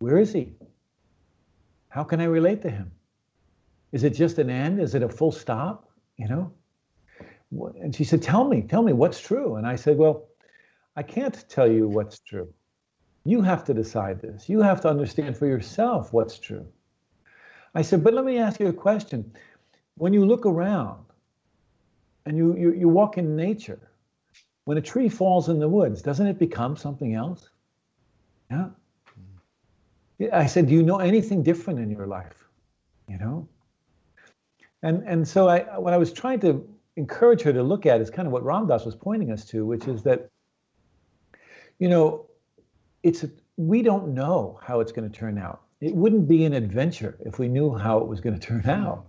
Where 0.00 0.18
is 0.18 0.32
he? 0.32 0.54
How 1.88 2.02
can 2.02 2.20
I 2.20 2.24
relate 2.24 2.62
to 2.62 2.70
him? 2.70 2.90
Is 3.92 4.02
it 4.02 4.10
just 4.10 4.38
an 4.38 4.50
end? 4.50 4.80
Is 4.80 4.96
it 4.96 5.04
a 5.04 5.08
full 5.08 5.30
stop? 5.30 5.88
You 6.16 6.26
know? 6.26 6.52
And 7.80 7.94
she 7.94 8.02
said, 8.02 8.22
Tell 8.22 8.42
me, 8.48 8.62
tell 8.62 8.82
me 8.82 8.92
what's 8.92 9.20
true. 9.20 9.54
And 9.54 9.68
I 9.68 9.76
said, 9.76 9.98
Well, 9.98 10.30
I 10.96 11.04
can't 11.04 11.48
tell 11.48 11.70
you 11.70 11.86
what's 11.86 12.18
true. 12.18 12.52
You 13.24 13.40
have 13.40 13.62
to 13.66 13.74
decide 13.74 14.20
this. 14.20 14.48
You 14.48 14.60
have 14.60 14.80
to 14.80 14.88
understand 14.88 15.36
for 15.36 15.46
yourself 15.46 16.12
what's 16.12 16.40
true. 16.40 16.66
I 17.76 17.82
said, 17.82 18.02
But 18.02 18.14
let 18.14 18.24
me 18.24 18.38
ask 18.38 18.58
you 18.58 18.66
a 18.66 18.72
question. 18.72 19.32
When 19.94 20.12
you 20.12 20.26
look 20.26 20.44
around 20.44 21.04
and 22.26 22.36
you, 22.36 22.56
you, 22.56 22.72
you 22.72 22.88
walk 22.88 23.16
in 23.16 23.36
nature, 23.36 23.91
when 24.64 24.78
a 24.78 24.82
tree 24.82 25.08
falls 25.08 25.48
in 25.48 25.58
the 25.58 25.68
woods, 25.68 26.02
doesn't 26.02 26.26
it 26.26 26.38
become 26.38 26.76
something 26.76 27.14
else? 27.14 27.50
Yeah. 28.50 28.68
I 30.32 30.46
said, 30.46 30.68
Do 30.68 30.74
you 30.74 30.82
know 30.82 30.98
anything 30.98 31.42
different 31.42 31.80
in 31.80 31.90
your 31.90 32.06
life? 32.06 32.44
You 33.08 33.18
know? 33.18 33.48
And 34.82 35.02
and 35.06 35.26
so 35.26 35.48
I 35.48 35.78
what 35.78 35.92
I 35.92 35.96
was 35.96 36.12
trying 36.12 36.40
to 36.40 36.68
encourage 36.96 37.42
her 37.42 37.52
to 37.52 37.62
look 37.62 37.86
at 37.86 38.00
is 38.00 38.10
kind 38.10 38.26
of 38.26 38.32
what 38.32 38.44
Ram 38.44 38.66
Dass 38.66 38.84
was 38.84 38.94
pointing 38.94 39.30
us 39.30 39.44
to, 39.46 39.64
which 39.64 39.88
is 39.88 40.02
that, 40.02 40.28
you 41.78 41.88
know, 41.88 42.26
it's 43.02 43.24
a, 43.24 43.30
we 43.56 43.82
don't 43.82 44.14
know 44.14 44.58
how 44.62 44.80
it's 44.80 44.92
going 44.92 45.10
to 45.10 45.18
turn 45.18 45.38
out. 45.38 45.62
It 45.80 45.94
wouldn't 45.94 46.28
be 46.28 46.44
an 46.44 46.52
adventure 46.52 47.16
if 47.20 47.38
we 47.38 47.48
knew 47.48 47.74
how 47.74 47.98
it 47.98 48.06
was 48.06 48.20
going 48.20 48.38
to 48.38 48.46
turn 48.46 48.68
out. 48.68 49.06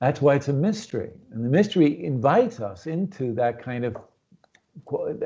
That's 0.00 0.20
why 0.20 0.34
it's 0.34 0.48
a 0.48 0.52
mystery, 0.52 1.10
and 1.32 1.44
the 1.44 1.48
mystery 1.48 2.04
invites 2.04 2.60
us 2.60 2.86
into 2.86 3.32
that 3.34 3.62
kind 3.62 3.84
of 3.84 3.96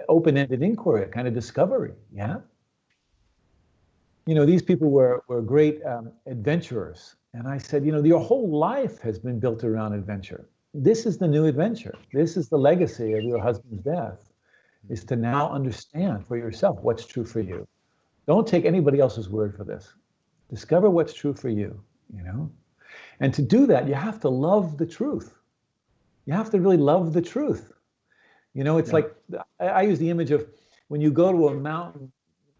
open-ended 0.08 0.62
inquiry, 0.62 1.08
kind 1.10 1.26
of 1.26 1.34
discovery. 1.34 1.92
Yeah 2.12 2.36
you 4.30 4.34
know, 4.36 4.46
these 4.46 4.62
people 4.62 4.90
were, 4.90 5.24
were 5.28 5.42
great 5.42 5.84
um, 5.84 6.12
adventurers. 6.26 7.16
And 7.34 7.48
I 7.48 7.58
said, 7.58 7.84
you 7.84 7.90
know, 7.90 8.00
your 8.02 8.20
whole 8.20 8.48
life 8.48 9.00
has 9.00 9.18
been 9.18 9.40
built 9.40 9.64
around 9.64 9.92
adventure. 9.92 10.48
This 10.72 11.04
is 11.04 11.18
the 11.18 11.26
new 11.26 11.46
adventure. 11.46 11.96
This 12.12 12.36
is 12.36 12.48
the 12.48 12.56
legacy 12.56 13.14
of 13.14 13.24
your 13.24 13.40
husband's 13.40 13.82
death, 13.82 14.30
is 14.88 15.04
to 15.06 15.16
now 15.16 15.50
understand 15.50 16.26
for 16.26 16.36
yourself 16.36 16.78
what's 16.80 17.06
true 17.06 17.24
for 17.24 17.40
you. 17.40 17.66
Don't 18.28 18.46
take 18.46 18.64
anybody 18.64 19.00
else's 19.00 19.28
word 19.28 19.56
for 19.56 19.64
this. 19.64 19.94
Discover 20.48 20.90
what's 20.90 21.12
true 21.12 21.34
for 21.34 21.48
you, 21.48 21.82
you 22.14 22.22
know? 22.22 22.50
And 23.20 23.32
to 23.34 23.42
do 23.42 23.66
that, 23.66 23.86
you 23.86 23.94
have 23.94 24.18
to 24.20 24.28
love 24.28 24.78
the 24.78 24.86
truth. 24.86 25.34
You 26.26 26.32
have 26.32 26.50
to 26.50 26.60
really 26.60 26.76
love 26.76 27.12
the 27.12 27.22
truth. 27.22 27.72
You 28.54 28.64
know, 28.64 28.78
it's 28.78 28.88
yeah. 28.88 28.94
like 28.94 29.14
I, 29.60 29.66
I 29.66 29.82
use 29.82 29.98
the 29.98 30.10
image 30.10 30.30
of 30.30 30.46
when 30.88 31.00
you 31.00 31.10
go 31.10 31.30
to 31.30 31.48
a 31.48 31.54
mountain 31.54 32.10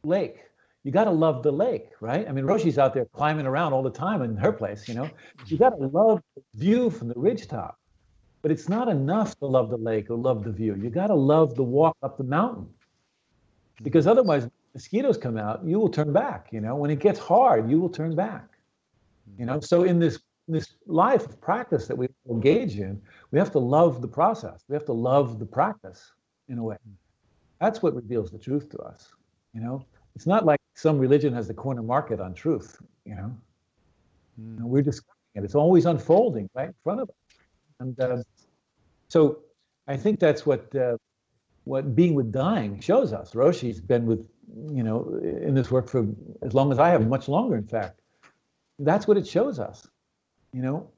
lake 0.05 0.51
you 0.83 0.91
got 0.91 1.05
to 1.05 1.11
love 1.11 1.43
the 1.43 1.53
lake, 1.53 1.91
right? 2.01 2.27
I 2.27 2.33
mean, 2.33 2.45
Roshi's 2.45 2.79
out 2.79 2.95
there 2.95 3.05
climbing 3.05 3.47
around 3.47 3.73
all 3.73 3.83
the 3.83 3.91
time 3.91 4.23
in 4.23 4.37
her 4.37 4.53
place, 4.53 4.89
you 4.89 4.95
know. 4.95 5.11
You 5.47 5.59
got 5.59 5.71
to 5.71 5.87
love 5.87 6.23
the 6.35 6.43
view 6.55 6.89
from 6.91 7.09
the 7.09 7.15
ridgetop. 7.15 7.75
But 8.43 8.51
it's 8.51 8.71
not 8.71 8.89
enough 8.89 9.39
to 9.41 9.47
love 9.47 9.69
the 9.69 9.77
lake 9.77 10.09
or 10.09 10.17
love 10.17 10.45
the 10.45 10.53
view. 10.53 10.75
You 10.75 10.89
got 10.89 11.09
to 11.09 11.15
love 11.15 11.55
the 11.55 11.63
walk 11.63 11.97
up 12.03 12.17
the 12.17 12.25
mountain. 12.25 12.67
Because 13.83 14.07
otherwise, 14.07 14.49
mosquitoes 14.73 15.19
come 15.19 15.37
out, 15.37 15.63
you 15.65 15.79
will 15.79 15.91
turn 15.91 16.13
back, 16.13 16.49
you 16.51 16.63
know. 16.63 16.77
When 16.77 16.91
it 16.91 17.01
gets 17.01 17.19
hard, 17.19 17.71
you 17.71 17.79
will 17.79 17.91
turn 17.91 18.15
back. 18.17 18.49
You 19.39 19.45
know, 19.45 19.61
so 19.61 19.85
in 19.85 19.99
this 19.99 20.19
this 20.51 20.77
life 20.87 21.27
of 21.27 21.41
practice 21.41 21.87
that 21.87 21.97
we 21.97 22.09
engage 22.29 22.79
in, 22.79 23.01
we 23.31 23.39
have 23.39 23.51
to 23.53 23.59
love 23.59 24.03
the 24.03 24.09
process. 24.09 24.65
We 24.69 24.75
have 24.75 24.87
to 24.87 24.93
love 24.93 25.39
the 25.39 25.47
practice 25.47 26.13
in 26.49 26.59
a 26.59 26.63
way. 26.63 26.77
That's 27.61 27.83
what 27.83 27.95
reveals 27.95 28.31
the 28.31 28.39
truth 28.39 28.71
to 28.71 28.79
us, 28.79 29.09
you 29.55 29.61
know 29.61 29.85
it's 30.15 30.27
not 30.27 30.45
like 30.45 30.61
some 30.75 30.99
religion 30.99 31.33
has 31.35 31.49
the 31.49 31.55
corner 31.55 31.83
market 31.83 32.21
on 32.21 32.35
truth, 32.35 32.79
you 33.05 33.15
know. 33.15 33.35
Mm. 34.41 34.55
You 34.55 34.61
know 34.61 34.67
we're 34.67 34.83
discovering 34.83 35.17
it. 35.35 35.45
It's 35.45 35.55
always 35.55 35.87
unfolding 35.87 36.49
right 36.55 36.69
in 36.69 36.75
front 36.83 37.01
of 37.01 37.09
us. 37.09 37.17
And 37.81 38.01
uh, 38.01 38.23
so 39.09 39.41
I 39.87 39.97
think 39.97 40.21
that's 40.21 40.45
what 40.45 40.75
uh, 40.75 40.97
what 41.65 41.95
being 41.95 42.15
with 42.15 42.33
dying 42.33 42.81
shows 42.81 43.13
us. 43.13 43.35
Roshi's 43.35 43.81
been 43.81 44.07
with, 44.07 44.29
you 44.71 44.83
know, 44.83 45.21
in 45.23 45.55
this 45.55 45.71
work 45.71 45.89
for 45.89 46.07
as 46.43 46.55
long 46.55 46.73
as 46.73 46.79
I 46.79 46.89
have, 46.91 47.07
much 47.07 47.29
longer, 47.29 47.57
in 47.57 47.67
fact. 47.67 48.01
That's 48.79 49.07
what 49.07 49.17
it 49.17 49.27
shows 49.27 49.59
us. 49.59 49.87
You 50.53 50.63
know, 50.63 50.91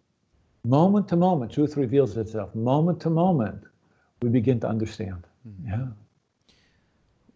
moment 0.65 1.09
to 1.09 1.17
moment, 1.17 1.53
truth 1.53 1.77
reveals 1.77 2.17
itself. 2.17 2.55
Moment 2.55 3.01
to 3.01 3.11
moment, 3.11 3.63
we 4.23 4.29
begin 4.29 4.61
to 4.61 4.69
understand. 4.69 5.27
Mm-hmm. 5.47 5.69
Yeah. 5.69 5.87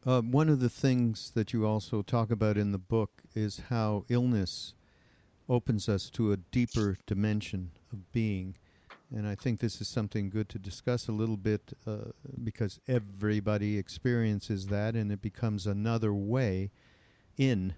Uh, 0.07 0.21
one 0.23 0.49
of 0.49 0.61
the 0.61 0.71
things 0.71 1.33
that 1.35 1.53
you 1.53 1.67
also 1.67 2.01
talk 2.01 2.31
about 2.31 2.57
in 2.57 2.71
the 2.71 2.79
book 2.79 3.23
is 3.35 3.63
how 3.69 4.05
illness 4.09 4.73
opens 5.49 5.89
us 5.89 6.09
to 6.11 6.33
a 6.33 6.37
deeper 6.37 6.97
dimension 7.07 7.73
of 7.93 8.13
being. 8.13 8.57
And 9.15 9.27
I 9.27 9.35
think 9.35 9.61
this 9.61 9.81
is 9.81 9.89
something 9.89 10.31
good 10.31 10.49
to 10.51 10.59
discuss 10.59 11.09
a 11.09 11.13
little 11.13 11.37
bit 11.37 11.73
uh, 11.87 12.13
because 12.43 12.81
everybody 12.89 13.79
experiences 13.79 14.69
that 14.69 14.95
and 14.95 15.13
it 15.13 15.21
becomes 15.21 15.67
another 15.67 16.15
way 16.15 16.71
in 17.37 17.75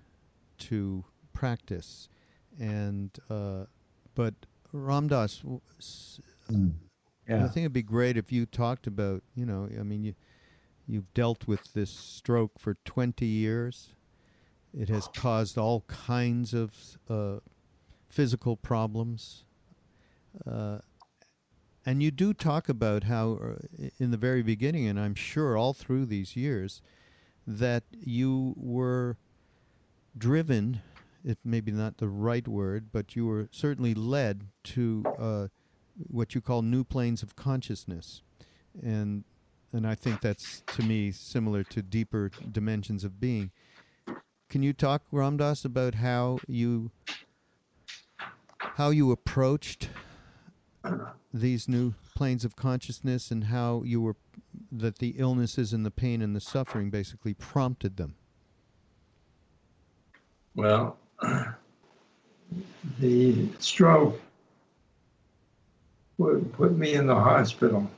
to 0.59 1.05
practice. 1.33 2.09
And, 2.59 3.11
uh, 3.31 3.65
but 4.19 4.35
Ram 4.73 5.07
Dass, 5.07 5.43
mm. 6.51 6.73
yeah. 7.29 7.45
I 7.45 7.49
think 7.49 7.59
it'd 7.59 7.73
be 7.73 7.83
great 7.83 8.17
if 8.17 8.33
you 8.33 8.47
talked 8.47 8.89
about, 8.89 9.23
you 9.37 9.47
know, 9.47 9.69
I 9.79 9.85
mean, 9.85 10.03
you, 10.03 10.15
You've 10.89 11.13
dealt 11.13 11.47
with 11.47 11.75
this 11.75 11.91
stroke 11.91 12.59
for 12.59 12.79
20 12.87 13.27
years. 13.27 13.91
It 14.73 14.89
has 14.89 15.07
caused 15.15 15.59
all 15.59 15.83
kinds 15.87 16.55
of 16.55 16.73
uh, 17.11 17.41
physical 18.09 18.57
problems. 18.57 19.45
Uh, 20.51 20.79
and 21.85 22.03
you 22.03 22.11
do 22.11 22.33
talk 22.33 22.71
about 22.71 23.05
how, 23.05 23.39
uh, 23.43 23.89
in 23.99 24.13
the 24.13 24.17
very 24.17 24.43
beginning, 24.43 24.87
and 24.87 24.99
I'm 24.99 25.15
sure 25.15 25.59
all 25.59 25.75
through 25.75 26.07
these 26.07 26.37
years, 26.37 26.81
that 27.47 27.85
you 27.93 28.55
were 28.57 29.19
driven, 30.17 30.81
it 31.25 31.39
maybe 31.45 31.71
not 31.73 31.99
the 31.99 32.09
right 32.09 32.47
word, 32.47 32.89
but 32.93 33.17
you 33.17 33.27
were 33.27 33.49
certainly 33.51 33.95
led 33.95 34.47
to 34.65 35.05
uh, 35.19 35.49
what 36.07 36.35
you 36.35 36.41
call 36.41 36.63
new 36.63 36.85
planes 36.85 37.23
of 37.23 37.37
consciousness. 37.37 38.23
And 38.83 39.25
and 39.73 39.87
I 39.87 39.95
think 39.95 40.21
that's 40.23 40.63
to 40.69 40.83
me 40.83 41.13
similar 41.13 41.63
to 41.65 41.83
deeper 41.83 42.31
dimensions 42.51 43.05
of 43.05 43.21
being. 43.21 43.51
Can 44.49 44.63
you 44.63 44.73
talk, 44.73 45.03
Ram 45.13 45.37
Dass, 45.37 45.65
about 45.65 45.97
how 45.97 46.39
you 46.47 46.91
how 48.59 48.91
you 48.91 49.11
approached 49.11 49.91
these 51.35 51.69
new 51.69 51.95
planes 52.15 52.45
of 52.45 52.57
consciousness 52.57 53.31
and 53.31 53.45
how 53.45 53.83
you 53.85 54.01
were 54.01 54.17
that 54.73 54.99
the 54.99 55.15
illnesses 55.19 55.73
and 55.73 55.85
the 55.85 55.91
pain 55.91 56.23
and 56.23 56.35
the 56.35 56.41
suffering 56.41 56.91
basically 56.91 57.35
prompted 57.35 57.97
them? 57.97 58.15
Well, 60.55 60.97
the 62.99 63.49
stroke 63.59 64.21
would 66.19 66.53
put 66.53 66.77
me 66.77 66.95
in 66.95 67.07
the 67.07 67.15
hospital. 67.15 67.89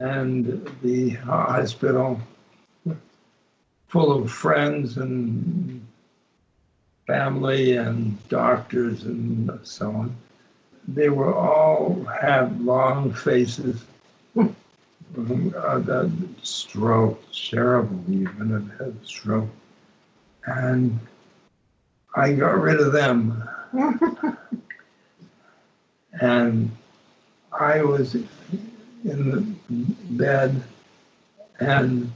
And 0.00 0.70
the 0.82 1.10
hospital, 1.10 2.20
full 3.88 4.12
of 4.12 4.30
friends 4.30 4.96
and 4.96 5.84
family 7.06 7.76
and 7.76 8.16
doctors 8.28 9.02
and 9.04 9.50
so 9.64 9.90
on, 9.90 10.16
they 10.86 11.08
were 11.08 11.34
all 11.34 12.04
had 12.04 12.60
long 12.60 13.12
faces. 13.12 13.82
uh, 14.36 15.78
that 15.78 16.12
stroke, 16.42 17.22
terrible 17.32 18.00
even 18.08 18.70
had 18.78 18.94
stroke. 19.04 19.48
And 20.46 20.98
I 22.18 22.32
got 22.32 22.60
rid 22.60 22.80
of 22.80 22.92
them. 22.92 23.48
and 26.20 26.76
I 27.52 27.82
was 27.82 28.16
in 28.16 28.26
the 29.04 29.46
bed, 30.16 30.60
and 31.60 32.10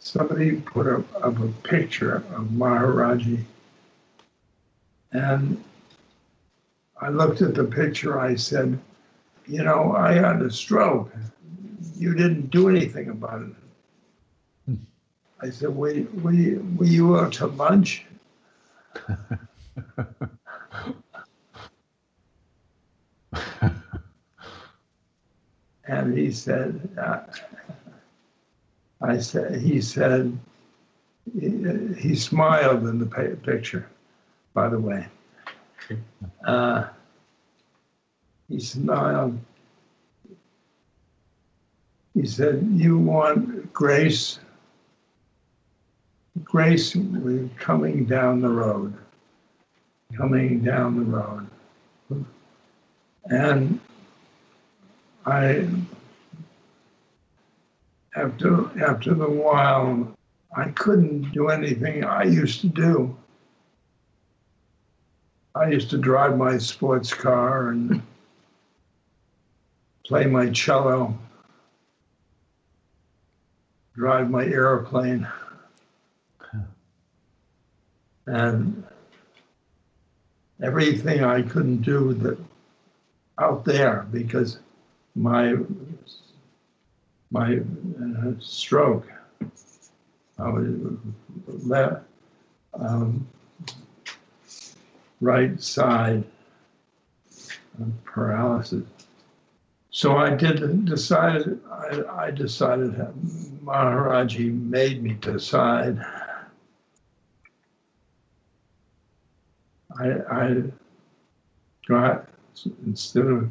somebody 0.00 0.56
put 0.56 0.86
up, 0.86 1.24
up 1.24 1.38
a 1.40 1.48
picture 1.66 2.16
of 2.16 2.48
Maharaji. 2.48 3.42
And 5.12 5.64
I 7.00 7.08
looked 7.08 7.40
at 7.40 7.54
the 7.54 7.64
picture, 7.64 8.20
I 8.20 8.34
said, 8.34 8.78
You 9.46 9.64
know, 9.64 9.94
I 9.96 10.12
had 10.12 10.42
a 10.42 10.50
stroke. 10.50 11.10
You 11.96 12.14
didn't 12.14 12.50
do 12.50 12.68
anything 12.68 13.08
about 13.08 13.40
it. 13.40 13.54
Hmm. 14.66 14.74
I 15.40 15.48
said, 15.48 15.74
Were, 15.74 16.04
were, 16.22 16.32
you, 16.32 16.76
were 16.76 16.84
you 16.84 17.18
out 17.18 17.32
to 17.34 17.46
lunch? 17.46 18.04
and 25.86 26.16
he 26.16 26.30
said, 26.30 26.88
uh, 26.98 27.20
I 29.00 29.18
said, 29.18 29.60
he 29.60 29.80
said, 29.80 30.38
he, 31.38 31.50
he 31.98 32.14
smiled 32.14 32.86
in 32.86 32.98
the 32.98 33.36
picture, 33.42 33.88
by 34.54 34.68
the 34.68 34.78
way. 34.78 35.06
Uh, 36.46 36.88
he 38.48 38.60
smiled. 38.60 39.38
He 42.14 42.26
said, 42.26 42.68
You 42.72 42.98
want 42.98 43.72
grace? 43.72 44.38
Grace, 46.44 46.96
coming 47.58 48.04
down 48.04 48.40
the 48.40 48.48
road, 48.48 48.94
coming 50.16 50.60
down 50.60 50.96
the 50.96 51.04
road. 51.04 51.48
And 53.26 53.80
I, 55.24 55.68
after, 58.16 58.84
after 58.84 59.14
the 59.14 59.28
while, 59.28 60.12
I 60.56 60.68
couldn't 60.70 61.32
do 61.32 61.48
anything 61.48 62.04
I 62.04 62.24
used 62.24 62.60
to 62.62 62.68
do. 62.68 63.16
I 65.54 65.68
used 65.68 65.90
to 65.90 65.98
drive 65.98 66.36
my 66.36 66.58
sports 66.58 67.12
car 67.12 67.68
and 67.68 68.02
play 70.06 70.26
my 70.26 70.50
cello, 70.50 71.16
drive 73.94 74.30
my 74.30 74.44
airplane. 74.44 75.28
And 78.26 78.84
everything 80.62 81.24
I 81.24 81.42
couldn't 81.42 81.82
do 81.82 82.14
that 82.14 82.38
out 83.38 83.64
there 83.64 84.06
because 84.10 84.58
my 85.14 85.56
my 87.30 87.56
uh, 87.56 88.32
stroke. 88.38 89.06
I 90.38 90.48
was 90.48 90.66
left, 91.46 92.04
um, 92.74 93.26
right 95.20 95.60
side 95.62 96.24
paralysis. 98.04 98.84
So 99.90 100.16
I 100.16 100.30
did 100.30 100.84
decide. 100.84 101.58
I, 101.70 102.02
I 102.26 102.30
decided. 102.30 102.94
Maharaji 103.64 104.52
made 104.70 105.02
me 105.02 105.14
decide. 105.20 105.98
I, 110.02 110.10
I 110.30 110.62
got 111.86 112.28
instead 112.86 113.26
of 113.26 113.50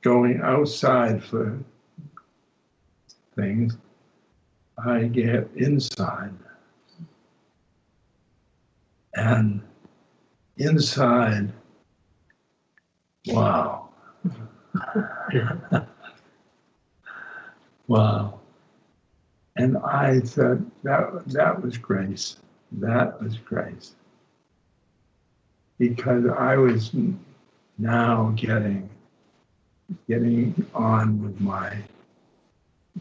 going 0.00 0.40
outside 0.40 1.22
for 1.22 1.58
things, 3.36 3.76
I 4.84 5.02
get 5.04 5.50
inside. 5.56 6.32
And 9.14 9.60
inside, 10.56 11.52
wow. 13.26 13.88
wow. 17.86 18.40
And 19.56 19.76
I 19.78 20.20
thought 20.20 20.60
that 20.84 21.24
that 21.26 21.60
was 21.60 21.76
grace. 21.76 22.36
That 22.72 23.20
was 23.20 23.36
grace. 23.36 23.96
Because 25.80 26.26
I 26.26 26.56
was 26.56 26.94
now 27.78 28.34
getting 28.36 28.88
getting 30.06 30.66
on 30.74 31.22
with 31.24 31.40
my 31.40 31.74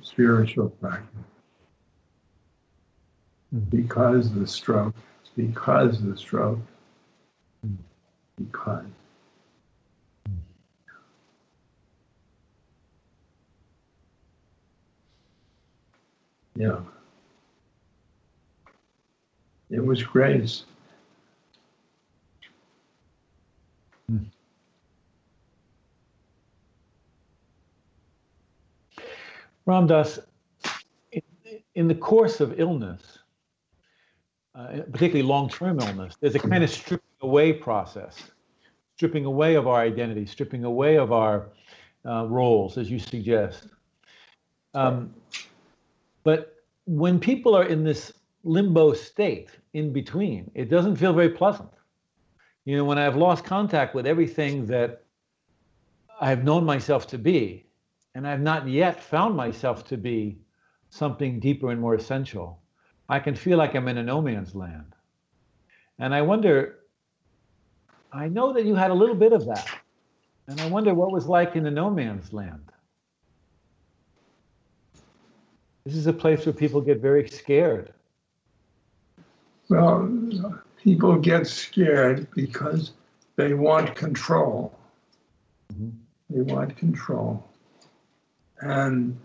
spiritual 0.02 0.70
practice 0.70 1.06
mm-hmm. 3.54 3.60
because 3.76 4.34
the 4.34 4.48
stroke, 4.48 4.96
because 5.36 6.02
the 6.02 6.18
stroke, 6.18 6.60
mm-hmm. 7.66 7.76
because. 8.44 8.86
Yeah. 16.56 16.80
It 19.70 19.86
was 19.86 20.04
grace. 20.04 20.66
Ram 29.70 29.86
Dass, 29.86 30.18
in, 31.12 31.22
in 31.76 31.88
the 31.88 31.94
course 31.94 32.40
of 32.40 32.60
illness, 32.60 33.20
uh, 34.56 34.82
particularly 34.92 35.22
long-term 35.22 35.80
illness, 35.80 36.18
there's 36.20 36.34
a 36.34 36.40
kind 36.40 36.64
of 36.64 36.72
stripping 36.72 37.06
away 37.22 37.54
process, 37.54 38.32
stripping 38.96 39.26
away 39.26 39.54
of 39.54 39.68
our 39.68 39.80
identity, 39.80 40.26
stripping 40.26 40.64
away 40.64 40.98
of 40.98 41.12
our 41.12 41.50
uh, 42.04 42.26
roles, 42.26 42.80
as 42.80 42.90
you 42.90 42.98
suggest. 42.98 43.68
Um, 44.74 45.14
but 46.24 46.56
when 46.88 47.20
people 47.20 47.56
are 47.56 47.66
in 47.66 47.84
this 47.84 48.12
limbo 48.44 48.94
state 48.94 49.52
in 49.74 49.94
between, 49.94 50.50
it 50.56 50.72
doesn't 50.72 50.96
feel 50.96 51.14
very 51.14 51.30
pleasant. 51.30 51.70
You 52.66 52.76
know, 52.78 52.86
when 52.86 52.98
I've 52.98 53.18
lost 53.18 53.46
contact 53.46 53.94
with 53.94 54.08
everything 54.08 54.66
that 54.66 55.04
I've 56.20 56.44
known 56.44 56.66
myself 56.66 57.06
to 57.08 57.20
be, 57.20 57.69
and 58.20 58.28
I've 58.28 58.42
not 58.42 58.68
yet 58.68 59.02
found 59.02 59.38
myself 59.38 59.88
to 59.88 59.96
be 59.96 60.38
something 60.90 61.40
deeper 61.40 61.72
and 61.72 61.80
more 61.80 61.96
essential, 61.96 62.60
I 63.08 63.18
can 63.18 63.34
feel 63.34 63.58
like 63.58 63.76
I'm 63.76 63.88
in 63.88 63.98
a 63.98 64.04
no 64.04 64.22
man's 64.22 64.54
land. 64.54 64.94
And 66.00 66.14
I 66.14 66.22
wonder, 66.22 66.80
I 68.12 68.28
know 68.28 68.52
that 68.52 68.66
you 68.66 68.76
had 68.76 68.92
a 68.92 68.94
little 68.94 69.16
bit 69.16 69.32
of 69.32 69.46
that. 69.46 69.70
And 70.48 70.60
I 70.60 70.68
wonder 70.68 70.94
what 70.94 71.14
was 71.14 71.28
like 71.28 71.56
in 71.56 71.64
the 71.64 71.72
no 71.72 71.90
man's 71.90 72.34
land. 72.34 72.74
This 75.86 75.96
is 75.96 76.08
a 76.08 76.12
place 76.12 76.46
where 76.46 76.52
people 76.52 76.82
get 76.82 77.00
very 77.00 77.26
scared. 77.30 77.94
Well, 79.70 80.60
people 80.84 81.18
get 81.20 81.48
scared 81.48 82.28
because 82.32 82.92
they 83.38 83.54
want 83.54 83.96
control. 83.96 84.78
Mm-hmm. 85.74 85.92
They 86.32 86.42
want 86.42 86.76
control 86.76 87.49
and 88.62 89.18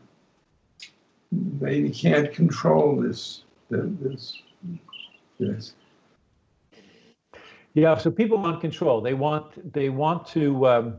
they 1.32 1.88
can't 1.90 2.32
control 2.32 3.00
this 3.00 3.44
this 3.70 4.42
this 5.40 5.74
yeah 7.74 7.96
so 7.96 8.10
people 8.10 8.38
want 8.38 8.60
control 8.60 9.00
they 9.00 9.14
want 9.14 9.72
they 9.72 9.88
want 9.88 10.26
to 10.26 10.66
um, 10.66 10.96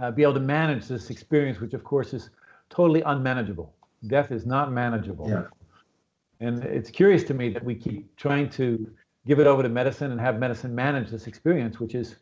uh, 0.00 0.10
be 0.10 0.22
able 0.22 0.34
to 0.34 0.40
manage 0.40 0.86
this 0.86 1.10
experience, 1.10 1.60
which 1.60 1.74
of 1.74 1.84
course 1.84 2.14
is 2.14 2.30
totally 2.70 3.02
unmanageable. 3.02 3.74
Death 4.06 4.32
is 4.32 4.46
not 4.46 4.72
manageable. 4.72 5.28
Yeah. 5.28 5.44
And 6.40 6.64
it's 6.64 6.90
curious 6.90 7.22
to 7.24 7.34
me 7.34 7.50
that 7.50 7.64
we 7.64 7.74
keep 7.74 8.14
trying 8.16 8.48
to 8.50 8.90
give 9.26 9.38
it 9.38 9.46
over 9.46 9.62
to 9.62 9.68
medicine 9.68 10.10
and 10.10 10.20
have 10.20 10.38
medicine 10.38 10.74
manage 10.74 11.10
this 11.10 11.26
experience, 11.26 11.78
which 11.78 11.94
is 11.94 12.16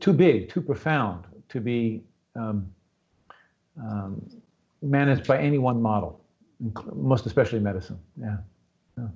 too 0.00 0.12
big, 0.12 0.48
too 0.48 0.60
profound 0.60 1.24
to 1.48 1.60
be 1.60 2.02
um, 2.34 2.68
um, 3.80 4.28
managed 4.82 5.26
by 5.26 5.38
any 5.38 5.58
one 5.58 5.80
model, 5.80 6.20
most 6.92 7.26
especially 7.26 7.60
medicine. 7.60 7.98
Yeah. 8.20 8.36
yeah. 8.98 9.08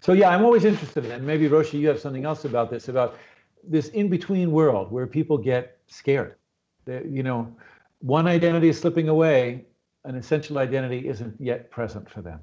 So 0.00 0.12
yeah, 0.12 0.30
I'm 0.30 0.44
always 0.44 0.64
interested 0.64 1.04
in, 1.04 1.10
and 1.12 1.26
maybe 1.26 1.48
Roshi, 1.48 1.78
you 1.80 1.88
have 1.88 2.00
something 2.00 2.24
else 2.24 2.44
about 2.44 2.70
this, 2.70 2.88
about 2.88 3.16
this 3.64 3.88
in-between 3.88 4.50
world 4.50 4.90
where 4.92 5.06
people 5.06 5.38
get 5.38 5.78
scared. 5.86 6.36
They, 6.84 7.02
you 7.08 7.22
know, 7.22 7.54
one 8.00 8.26
identity 8.26 8.68
is 8.68 8.78
slipping 8.78 9.08
away, 9.08 9.64
an 10.04 10.14
essential 10.14 10.58
identity 10.58 11.08
isn't 11.08 11.34
yet 11.40 11.70
present 11.70 12.08
for 12.08 12.22
them. 12.22 12.40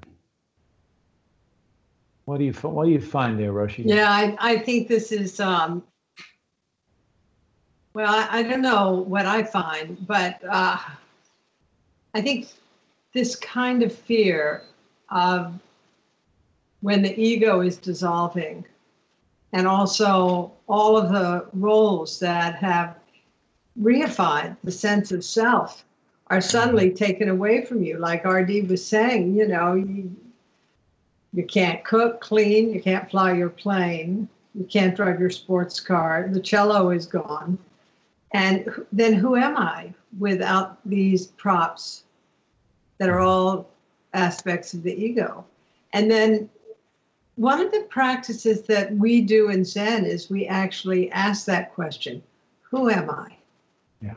What 2.26 2.38
do 2.38 2.44
you 2.44 2.52
what 2.52 2.86
do 2.86 2.90
you 2.90 3.00
find 3.00 3.38
there, 3.38 3.52
Roshi? 3.52 3.84
Yeah, 3.86 4.10
I, 4.10 4.36
I 4.40 4.58
think 4.58 4.88
this 4.88 5.12
is 5.12 5.38
um, 5.38 5.84
well, 7.96 8.12
I, 8.12 8.40
I 8.40 8.42
don't 8.42 8.60
know 8.60 9.06
what 9.08 9.24
I 9.24 9.42
find, 9.42 10.06
but 10.06 10.38
uh, 10.46 10.76
I 12.12 12.20
think 12.20 12.48
this 13.14 13.34
kind 13.34 13.82
of 13.82 13.90
fear 13.90 14.64
of 15.08 15.58
when 16.82 17.00
the 17.00 17.18
ego 17.18 17.62
is 17.62 17.78
dissolving, 17.78 18.66
and 19.54 19.66
also 19.66 20.52
all 20.66 20.98
of 20.98 21.10
the 21.10 21.46
roles 21.54 22.20
that 22.20 22.56
have 22.56 22.96
reified 23.80 24.58
the 24.62 24.72
sense 24.72 25.10
of 25.10 25.24
self 25.24 25.82
are 26.26 26.42
suddenly 26.42 26.90
taken 26.90 27.30
away 27.30 27.64
from 27.64 27.82
you. 27.82 27.96
Like 27.96 28.26
RD 28.26 28.68
was 28.68 28.84
saying, 28.84 29.34
you 29.34 29.48
know, 29.48 29.72
you, 29.72 30.14
you 31.32 31.44
can't 31.46 31.82
cook, 31.82 32.20
clean, 32.20 32.74
you 32.74 32.82
can't 32.82 33.10
fly 33.10 33.32
your 33.32 33.48
plane, 33.48 34.28
you 34.54 34.66
can't 34.66 34.94
drive 34.94 35.18
your 35.18 35.30
sports 35.30 35.80
car, 35.80 36.28
the 36.30 36.40
cello 36.40 36.90
is 36.90 37.06
gone. 37.06 37.56
And 38.36 38.84
then 38.92 39.14
who 39.14 39.34
am 39.34 39.56
I 39.56 39.94
without 40.18 40.78
these 40.84 41.28
props 41.28 42.04
that 42.98 43.08
are 43.08 43.20
all 43.20 43.70
aspects 44.12 44.74
of 44.74 44.82
the 44.82 44.92
ego? 44.92 45.46
And 45.94 46.10
then 46.10 46.50
one 47.36 47.62
of 47.62 47.72
the 47.72 47.86
practices 47.88 48.60
that 48.64 48.94
we 48.94 49.22
do 49.22 49.48
in 49.48 49.64
Zen 49.64 50.04
is 50.04 50.28
we 50.28 50.46
actually 50.48 51.10
ask 51.12 51.46
that 51.46 51.74
question 51.74 52.22
Who 52.60 52.90
am 52.90 53.08
I? 53.08 53.34
Yeah. 54.02 54.16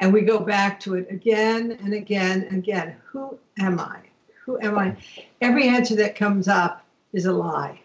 And 0.00 0.12
we 0.12 0.20
go 0.20 0.40
back 0.40 0.78
to 0.80 0.96
it 0.96 1.06
again 1.10 1.78
and 1.82 1.94
again 1.94 2.42
and 2.50 2.58
again. 2.58 2.96
Who 3.06 3.38
am 3.58 3.80
I? 3.80 4.00
Who 4.44 4.60
am 4.60 4.78
I? 4.78 4.94
Every 5.40 5.68
answer 5.68 5.96
that 5.96 6.16
comes 6.16 6.48
up 6.48 6.84
is 7.14 7.24
a 7.24 7.32
lie. 7.32 7.80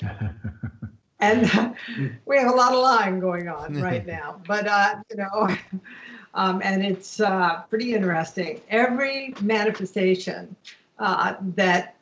and 1.20 1.50
uh, 1.54 1.72
we 2.26 2.36
have 2.38 2.52
a 2.52 2.56
lot 2.56 2.72
of 2.72 2.80
lying 2.80 3.20
going 3.20 3.48
on 3.48 3.74
right 3.80 4.06
now. 4.06 4.40
But 4.46 4.66
uh, 4.66 4.96
you 5.10 5.16
know, 5.16 5.56
um, 6.34 6.60
and 6.64 6.84
it's 6.84 7.20
uh, 7.20 7.62
pretty 7.70 7.94
interesting. 7.94 8.60
Every 8.68 9.34
manifestation 9.40 10.54
uh, 10.98 11.34
that 11.56 11.96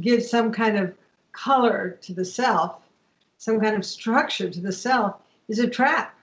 gives 0.00 0.28
some 0.28 0.52
kind 0.52 0.78
of 0.78 0.94
color 1.32 1.98
to 2.02 2.12
the 2.12 2.24
self, 2.24 2.76
some 3.38 3.60
kind 3.60 3.76
of 3.76 3.84
structure 3.84 4.50
to 4.50 4.60
the 4.60 4.72
self, 4.72 5.16
is 5.48 5.58
a 5.58 5.68
trap. 5.68 6.16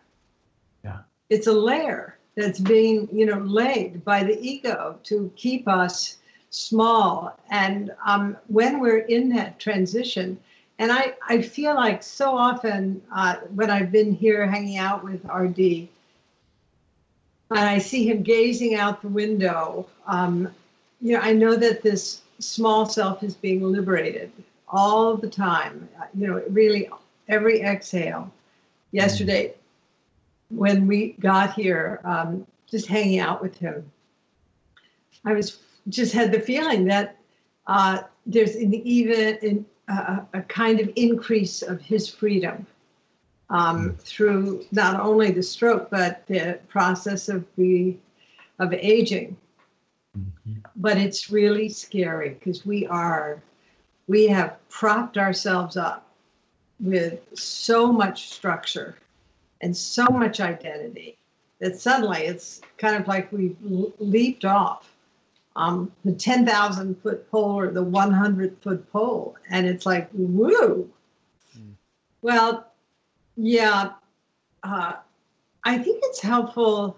Yeah, 0.84 1.00
it's 1.30 1.48
a 1.48 1.54
layer 1.54 2.18
that's 2.36 2.60
being 2.60 3.08
you 3.12 3.26
know 3.26 3.39
laid 3.39 4.04
by 4.04 4.24
the 4.24 4.39
ego 4.42 4.98
to 5.04 5.32
keep 5.36 5.68
us 5.68 6.18
small. 6.50 7.38
And 7.50 7.92
um, 8.06 8.38
when 8.48 8.80
we're 8.80 9.00
in 9.00 9.30
that 9.30 9.58
transition 9.58 10.38
and 10.82 10.92
I, 10.92 11.14
I 11.30 11.44
feel 11.44 11.76
like 11.76 12.02
so 12.02 12.36
often 12.36 13.04
uh, 13.14 13.36
when 13.54 13.70
I've 13.70 13.92
been 13.92 14.16
here 14.16 14.48
hanging 14.48 14.78
out 14.78 15.04
with 15.04 15.24
RD, 15.26 15.60
and 15.60 15.88
I 17.52 17.78
see 17.78 18.10
him 18.10 18.24
gazing 18.24 18.74
out 18.74 19.04
the 19.04 19.08
window, 19.08 19.86
um, 20.08 20.52
you 21.00 21.14
know, 21.14 21.20
I 21.20 21.34
know 21.34 21.56
that 21.56 21.84
this 21.84 22.22
small 22.40 22.88
self 22.88 23.22
is 23.22 23.36
being 23.36 23.62
liberated 23.62 24.32
all 24.68 25.16
the 25.16 25.30
time. 25.30 25.88
You 26.16 26.28
know, 26.28 26.44
really 26.50 26.90
every 27.28 27.62
exhale. 27.62 28.34
Yesterday, 28.92 29.54
when 30.50 30.88
we 30.88 31.12
got 31.20 31.54
here, 31.54 32.02
um, 32.06 32.48
just 32.68 32.88
hanging 32.88 33.20
out 33.20 33.40
with 33.40 33.56
him, 33.56 33.92
I 35.26 35.34
was 35.34 35.60
just 35.90 36.12
had 36.12 36.32
the 36.32 36.40
feeling 36.40 36.86
that 36.86 37.18
uh, 37.68 38.00
there's 38.26 38.56
an 38.56 38.74
even 38.74 39.38
an 39.44 39.66
a, 39.92 40.28
a 40.34 40.42
kind 40.44 40.80
of 40.80 40.92
increase 40.96 41.62
of 41.62 41.82
his 41.82 42.08
freedom 42.08 42.66
um, 43.50 43.92
mm. 43.92 44.02
through 44.02 44.66
not 44.72 45.00
only 45.00 45.32
the 45.32 45.44
stroke 45.44 45.89
but 45.89 46.26
the 46.28 46.60
process 46.68 47.30
of 47.30 47.46
the 47.58 47.96
of 48.60 48.74
aging. 48.74 49.36
Mm-hmm. 50.18 50.60
But 50.76 50.98
it's 50.98 51.32
really 51.32 51.70
scary 51.70 52.30
because 52.30 52.66
we 52.66 52.86
are 52.88 53.42
we 54.08 54.28
have 54.28 54.58
propped 54.70 55.18
ourselves 55.18 55.78
up 55.78 56.08
with 56.80 57.20
so 57.38 57.92
much 57.92 58.30
structure 58.30 58.96
and 59.62 59.76
so 59.76 60.06
much 60.06 60.39
identity 60.39 61.18
that 61.60 61.80
suddenly 61.80 62.22
it's 62.22 62.62
kind 62.78 62.96
of 62.96 63.08
like 63.08 63.32
we've 63.32 63.56
leaped 64.00 64.46
off 64.46 64.91
um, 65.56 65.91
the 66.06 66.14
10,000 66.14 67.02
foot 67.02 67.30
pole 67.30 67.60
or 67.60 67.72
the 67.72 67.84
100 67.84 68.58
foot 68.62 68.91
pole. 68.91 69.36
And 69.49 69.68
it's 69.68 69.86
like, 69.86 70.10
woo. 70.14 70.89
Mm. 71.58 71.74
Well, 72.22 72.72
yeah, 73.36 73.91
uh, 74.64 74.93
I 75.64 75.78
think 75.78 75.99
it's 76.04 76.22
helpful 76.22 76.97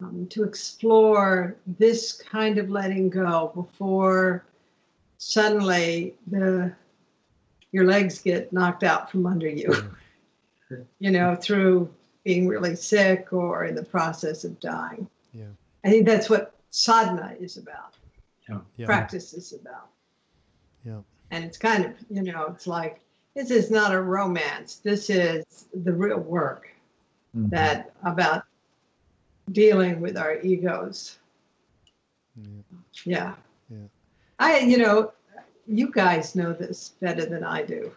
um, 0.00 0.26
to 0.30 0.44
explore 0.44 1.56
this 1.78 2.12
kind 2.12 2.58
of 2.58 2.70
letting 2.70 3.10
go 3.10 3.52
before 3.54 4.44
suddenly 5.18 6.14
the 6.26 6.72
your 7.72 7.84
legs 7.86 8.20
get 8.20 8.52
knocked 8.52 8.84
out 8.84 9.10
from 9.10 9.26
under 9.26 9.48
you. 9.48 9.72
you 10.98 11.10
know, 11.10 11.34
through 11.34 11.92
being 12.24 12.46
really 12.46 12.76
sick 12.76 13.32
or 13.32 13.64
in 13.64 13.74
the 13.74 13.84
process 13.84 14.44
of 14.44 14.58
dying. 14.60 15.08
Yeah. 15.32 15.46
I 15.84 15.90
think 15.90 16.06
that's 16.06 16.30
what 16.30 16.54
sadhana 16.74 17.36
is 17.38 17.56
about. 17.56 17.94
Yeah. 18.48 18.58
yeah. 18.76 18.86
Practice 18.86 19.32
is 19.32 19.52
about. 19.52 19.88
Yeah. 20.84 20.98
And 21.30 21.44
it's 21.44 21.56
kind 21.56 21.84
of, 21.84 21.92
you 22.10 22.22
know, 22.22 22.46
it's 22.48 22.66
like 22.66 23.00
this 23.34 23.52
is 23.52 23.70
not 23.70 23.94
a 23.94 24.00
romance. 24.00 24.76
This 24.76 25.08
is 25.08 25.66
the 25.72 25.92
real 25.92 26.18
work 26.18 26.68
mm-hmm. 27.36 27.48
that 27.50 27.92
about 28.02 28.44
dealing 29.52 30.00
with 30.00 30.16
our 30.16 30.40
egos. 30.40 31.18
Yeah. 32.36 32.50
yeah. 33.04 33.34
Yeah. 33.70 33.86
I, 34.40 34.58
you 34.58 34.78
know, 34.78 35.12
you 35.68 35.92
guys 35.92 36.34
know 36.34 36.52
this 36.52 36.90
better 37.00 37.24
than 37.24 37.44
I 37.44 37.62
do. 37.62 37.92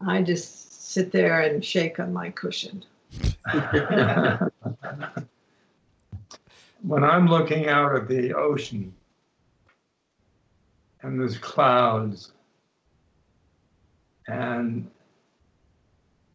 I 0.00 0.22
just 0.22 0.90
sit 0.90 1.12
there 1.12 1.42
and 1.42 1.62
shake 1.62 2.00
on 2.00 2.14
my 2.14 2.30
cushion. 2.30 2.82
when 6.86 7.02
I'm 7.02 7.26
looking 7.26 7.68
out 7.68 7.96
at 7.96 8.08
the 8.08 8.34
ocean 8.34 8.94
and 11.00 11.18
there's 11.18 11.38
clouds 11.38 12.32
and 14.28 14.90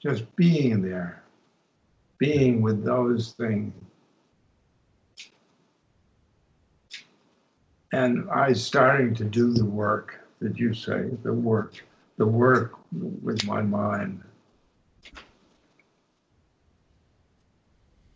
just 0.01 0.35
being 0.35 0.81
there, 0.81 1.23
being 2.17 2.61
with 2.63 2.83
those 2.83 3.33
things. 3.33 3.73
And 7.91 8.29
I 8.29 8.53
starting 8.53 9.13
to 9.15 9.23
do 9.25 9.53
the 9.53 9.65
work 9.65 10.19
that 10.39 10.57
you 10.57 10.73
say, 10.73 11.09
the 11.23 11.33
work, 11.33 11.73
the 12.17 12.25
work 12.25 12.73
with 13.21 13.45
my 13.45 13.61
mind. 13.61 14.23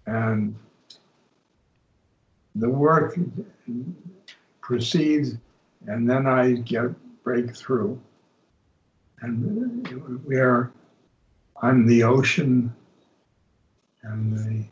And 0.05 0.55
the 2.55 2.69
work 2.69 3.17
proceeds, 4.61 5.35
and 5.87 6.09
then 6.09 6.27
I 6.27 6.53
get 6.53 6.91
breakthrough. 7.23 7.97
And 9.21 9.87
we 10.25 10.37
are 10.37 10.71
on 11.57 11.85
the 11.85 12.03
ocean 12.03 12.73
and 14.03 14.37
the 14.37 14.65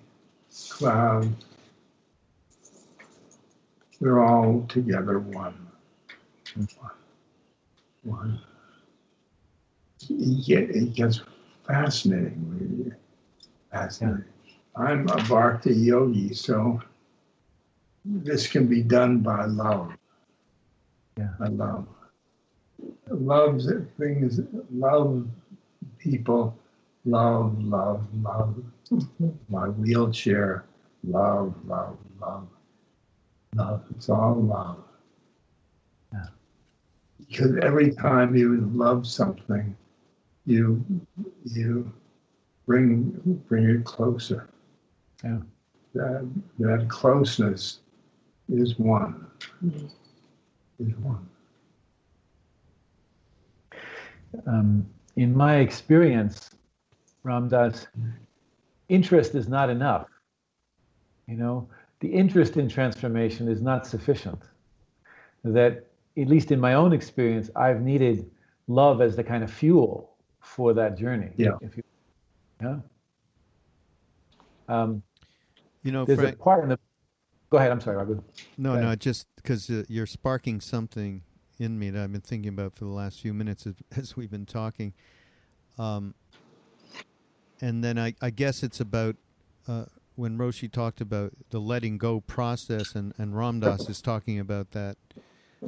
cloud. 0.69 1.33
We're 3.99 4.23
all 4.23 4.65
together 4.67 5.19
one. 5.19 5.67
One. 8.03 8.41
It 10.09 10.93
gets 10.95 11.21
fascinating. 11.65 12.93
Fascinating. 13.71 14.25
I'm 14.75 15.07
a 15.07 15.23
bhakti 15.29 15.73
yogi, 15.73 16.33
so 16.33 16.81
this 18.05 18.47
can 18.47 18.67
be 18.67 18.81
done 18.81 19.19
by 19.19 19.45
love. 19.45 19.93
Yeah. 21.17 21.29
By 21.39 21.47
love. 21.47 21.87
Love 23.09 23.61
things, 23.99 24.39
love 24.71 25.27
people, 25.99 26.57
love, 27.05 27.61
love, 27.63 28.05
love. 28.21 28.55
Mm-hmm. 28.89 29.29
My 29.49 29.67
wheelchair, 29.67 30.65
love, 31.03 31.53
love, 31.67 31.97
love. 32.19 32.47
Love. 33.55 33.83
It's 33.95 34.09
all 34.09 34.35
love. 34.35 34.83
Yeah. 36.13 36.27
Because 37.19 37.57
every 37.61 37.91
time 37.91 38.35
you 38.35 38.71
love 38.73 39.05
something, 39.05 39.75
you 40.45 40.83
you 41.45 41.91
bring 42.65 43.11
bring 43.47 43.65
it 43.69 43.85
closer. 43.85 44.49
Yeah. 45.23 45.39
That 45.93 46.29
that 46.59 46.89
closeness 46.89 47.80
is 48.51 48.77
one. 48.77 49.27
Is 50.79 50.95
one. 50.97 51.27
Um, 54.47 54.85
in 55.15 55.35
my 55.35 55.57
experience, 55.57 56.51
Ram 57.23 57.49
Dass, 57.49 57.87
interest 58.89 59.35
is 59.35 59.47
not 59.47 59.69
enough. 59.69 60.07
You 61.27 61.37
know, 61.37 61.67
the 61.99 62.07
interest 62.07 62.57
in 62.57 62.67
transformation 62.67 63.47
is 63.47 63.61
not 63.61 63.85
sufficient. 63.85 64.41
That, 65.43 65.87
at 66.17 66.27
least 66.27 66.51
in 66.51 66.59
my 66.59 66.73
own 66.73 66.93
experience, 66.93 67.49
I've 67.55 67.81
needed 67.81 68.29
love 68.67 69.01
as 69.01 69.15
the 69.15 69.23
kind 69.23 69.43
of 69.43 69.51
fuel 69.51 70.15
for 70.39 70.73
that 70.73 70.97
journey. 70.97 71.31
Yeah. 71.37 71.51
If 71.61 71.77
you, 71.77 71.83
yeah. 72.61 72.77
Um, 74.67 75.03
You 75.83 75.91
know, 75.91 76.05
there's 76.05 76.19
Frank. 76.19 76.35
a 76.35 76.43
part 76.43 76.63
in 76.63 76.69
the. 76.69 76.79
Go 77.51 77.57
ahead. 77.57 77.71
I'm 77.71 77.81
sorry, 77.81 77.97
Raghu. 77.97 78.23
No, 78.57 78.79
no, 78.79 78.95
just 78.95 79.27
because 79.35 79.69
uh, 79.69 79.83
you're 79.89 80.05
sparking 80.05 80.61
something 80.61 81.21
in 81.59 81.77
me 81.77 81.89
that 81.89 82.01
I've 82.01 82.11
been 82.11 82.21
thinking 82.21 82.49
about 82.49 82.75
for 82.75 82.85
the 82.85 82.91
last 82.91 83.19
few 83.19 83.33
minutes 83.33 83.67
as, 83.67 83.75
as 83.97 84.15
we've 84.15 84.31
been 84.31 84.45
talking. 84.45 84.93
Um, 85.77 86.15
and 87.59 87.83
then 87.83 87.99
I, 87.99 88.15
I 88.21 88.29
guess 88.29 88.63
it's 88.63 88.79
about 88.79 89.17
uh, 89.67 89.85
when 90.15 90.37
Roshi 90.37 90.71
talked 90.71 91.01
about 91.01 91.33
the 91.49 91.59
letting 91.59 91.97
go 91.97 92.21
process, 92.21 92.95
and, 92.95 93.13
and 93.17 93.37
Ram 93.37 93.59
Dass 93.59 93.89
is 93.89 94.01
talking 94.01 94.39
about 94.39 94.71
that 94.71 94.97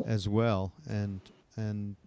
as 0.05 0.27
well, 0.29 0.71
and 0.87 1.19
and 1.57 1.97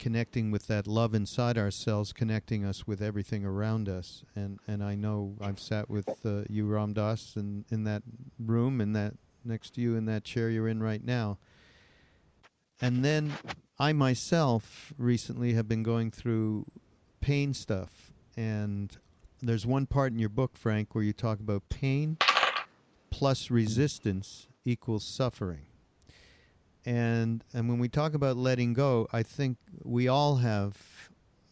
connecting 0.00 0.50
with 0.50 0.66
that 0.66 0.88
love 0.88 1.14
inside 1.14 1.56
ourselves, 1.58 2.12
connecting 2.12 2.64
us 2.64 2.86
with 2.86 3.00
everything 3.00 3.44
around 3.44 3.88
us. 3.88 4.24
And 4.34 4.58
and 4.66 4.82
I 4.82 4.96
know 4.96 5.36
I've 5.40 5.60
sat 5.60 5.88
with 5.88 6.08
uh, 6.24 6.42
you, 6.48 6.66
Ram 6.66 6.94
Dass, 6.94 7.36
in, 7.36 7.64
in 7.70 7.84
that 7.84 8.02
room, 8.38 8.80
in 8.80 8.94
that 8.94 9.14
next 9.44 9.74
to 9.74 9.80
you, 9.80 9.94
in 9.96 10.06
that 10.06 10.24
chair 10.24 10.50
you're 10.50 10.68
in 10.68 10.82
right 10.82 11.04
now. 11.04 11.38
And 12.80 13.04
then 13.04 13.34
I 13.78 13.92
myself 13.92 14.92
recently 14.96 15.52
have 15.52 15.68
been 15.68 15.82
going 15.82 16.10
through 16.10 16.64
pain 17.20 17.52
stuff. 17.52 18.10
And 18.36 18.96
there's 19.42 19.66
one 19.66 19.86
part 19.86 20.12
in 20.12 20.18
your 20.18 20.30
book, 20.30 20.56
Frank, 20.56 20.94
where 20.94 21.04
you 21.04 21.12
talk 21.12 21.40
about 21.40 21.68
pain 21.68 22.16
plus 23.10 23.50
resistance 23.50 24.48
equals 24.64 25.04
suffering. 25.04 25.66
And 26.84 27.44
and 27.52 27.68
when 27.68 27.78
we 27.78 27.88
talk 27.88 28.14
about 28.14 28.36
letting 28.36 28.72
go, 28.72 29.06
I 29.12 29.22
think 29.22 29.58
we 29.82 30.08
all 30.08 30.36
have 30.36 30.76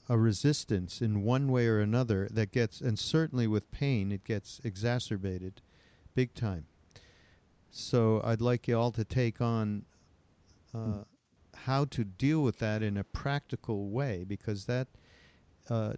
a 0.09 0.16
resistance 0.16 1.03
in 1.03 1.22
one 1.22 1.53
way 1.53 1.66
or 1.66 1.81
another 1.81 2.29
that 2.31 2.51
gets 2.51 2.81
and 2.81 2.99
certainly 2.99 3.47
with 3.47 3.70
pain 3.70 4.11
it 4.11 4.24
gets 4.24 4.59
exacerbated 4.64 5.61
big 6.14 6.35
time. 6.35 6.66
So 7.70 8.22
I'd 8.24 8.41
like 8.41 8.66
you 8.66 8.79
all 8.79 8.91
to 8.93 9.05
take 9.05 9.41
on 9.41 9.85
uh, 10.74 11.05
how 11.55 11.85
to 11.87 12.05
deal 12.05 12.43
with 12.43 12.59
that 12.59 12.83
in 12.83 12.97
a 12.97 13.05
practical 13.05 13.91
way 13.91 14.24
because 14.26 14.64
that 14.64 14.89
uh, 15.68 15.93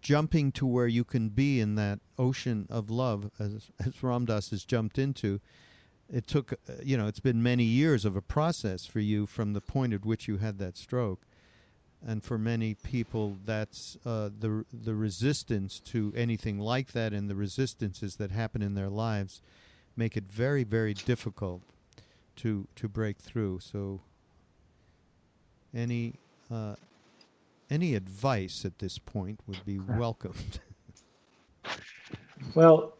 jumping 0.00 0.50
to 0.52 0.66
where 0.66 0.86
you 0.86 1.04
can 1.04 1.28
be 1.28 1.60
in 1.60 1.74
that 1.76 2.00
ocean 2.18 2.66
of 2.70 2.90
love 2.90 3.30
as 3.38 3.70
as 3.86 4.02
Ram 4.02 4.24
Dass 4.24 4.50
has 4.50 4.64
jumped 4.64 4.98
into 4.98 5.40
it 6.12 6.26
took 6.26 6.52
uh, 6.52 6.72
you 6.82 6.96
know 6.96 7.06
it's 7.06 7.20
been 7.20 7.42
many 7.42 7.64
years 7.64 8.04
of 8.04 8.16
a 8.16 8.22
process 8.22 8.86
for 8.86 9.00
you 9.00 9.26
from 9.26 9.52
the 9.52 9.60
point 9.60 9.92
at 9.92 10.04
which 10.04 10.28
you 10.28 10.38
had 10.38 10.58
that 10.58 10.76
stroke. 10.76 11.22
And 12.06 12.22
for 12.22 12.36
many 12.36 12.74
people 12.74 13.38
that's 13.44 13.96
uh, 14.04 14.28
the 14.38 14.64
the 14.72 14.94
resistance 14.94 15.80
to 15.86 16.12
anything 16.14 16.58
like 16.58 16.92
that 16.92 17.12
and 17.12 17.30
the 17.30 17.34
resistances 17.34 18.16
that 18.16 18.30
happen 18.30 18.60
in 18.60 18.74
their 18.74 18.90
lives 18.90 19.40
make 19.96 20.16
it 20.16 20.24
very 20.24 20.64
very 20.64 20.92
difficult 20.92 21.62
to 22.36 22.68
to 22.76 22.88
break 22.88 23.18
through. 23.18 23.60
So 23.60 24.00
any 25.74 26.14
uh, 26.50 26.76
any 27.70 27.94
advice 27.94 28.64
at 28.64 28.78
this 28.78 28.98
point 28.98 29.40
would 29.46 29.64
be 29.64 29.78
welcomed. 29.88 30.60
Well, 32.54 32.94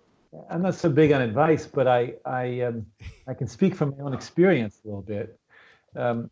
I'm 0.51 0.63
not 0.63 0.75
so 0.75 0.89
big 0.89 1.13
on 1.13 1.21
advice, 1.21 1.67
but 1.67 1.87
I 1.87 2.15
I 2.25 2.61
um, 2.61 2.87
I 3.27 3.35
can 3.35 3.47
speak 3.47 3.75
from 3.75 3.95
my 3.97 4.05
own 4.05 4.15
experience 4.15 4.81
a 4.85 4.89
little 4.89 5.03
bit. 5.03 5.39
Um, 5.97 6.31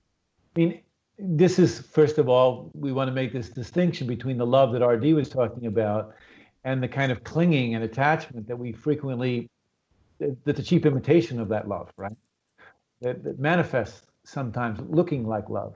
I 0.57 0.61
mean, 0.61 0.81
this 1.19 1.59
is 1.59 1.81
first 1.81 2.19
of 2.19 2.29
all, 2.29 2.71
we 2.75 2.93
want 2.93 3.09
to 3.09 3.15
make 3.15 3.33
this 3.33 3.49
distinction 3.49 4.07
between 4.07 4.39
the 4.39 4.47
love 4.47 4.73
that 4.73 4.85
RD 4.85 5.15
was 5.15 5.29
talking 5.29 5.67
about 5.67 6.15
and 6.65 6.83
the 6.83 6.89
kind 6.89 7.11
of 7.13 7.25
clinging 7.25 7.75
and 7.75 7.85
attachment 7.85 8.47
that 8.49 8.57
we 8.57 8.73
frequently 8.73 9.51
that's 10.45 10.61
a 10.61 10.63
cheap 10.63 10.87
imitation 10.87 11.41
of 11.41 11.49
that 11.49 11.69
love, 11.69 11.91
right? 11.97 12.17
That, 13.01 13.25
that 13.25 13.39
manifests 13.39 14.07
sometimes 14.25 14.81
looking 14.89 15.27
like 15.27 15.49
love. 15.49 15.75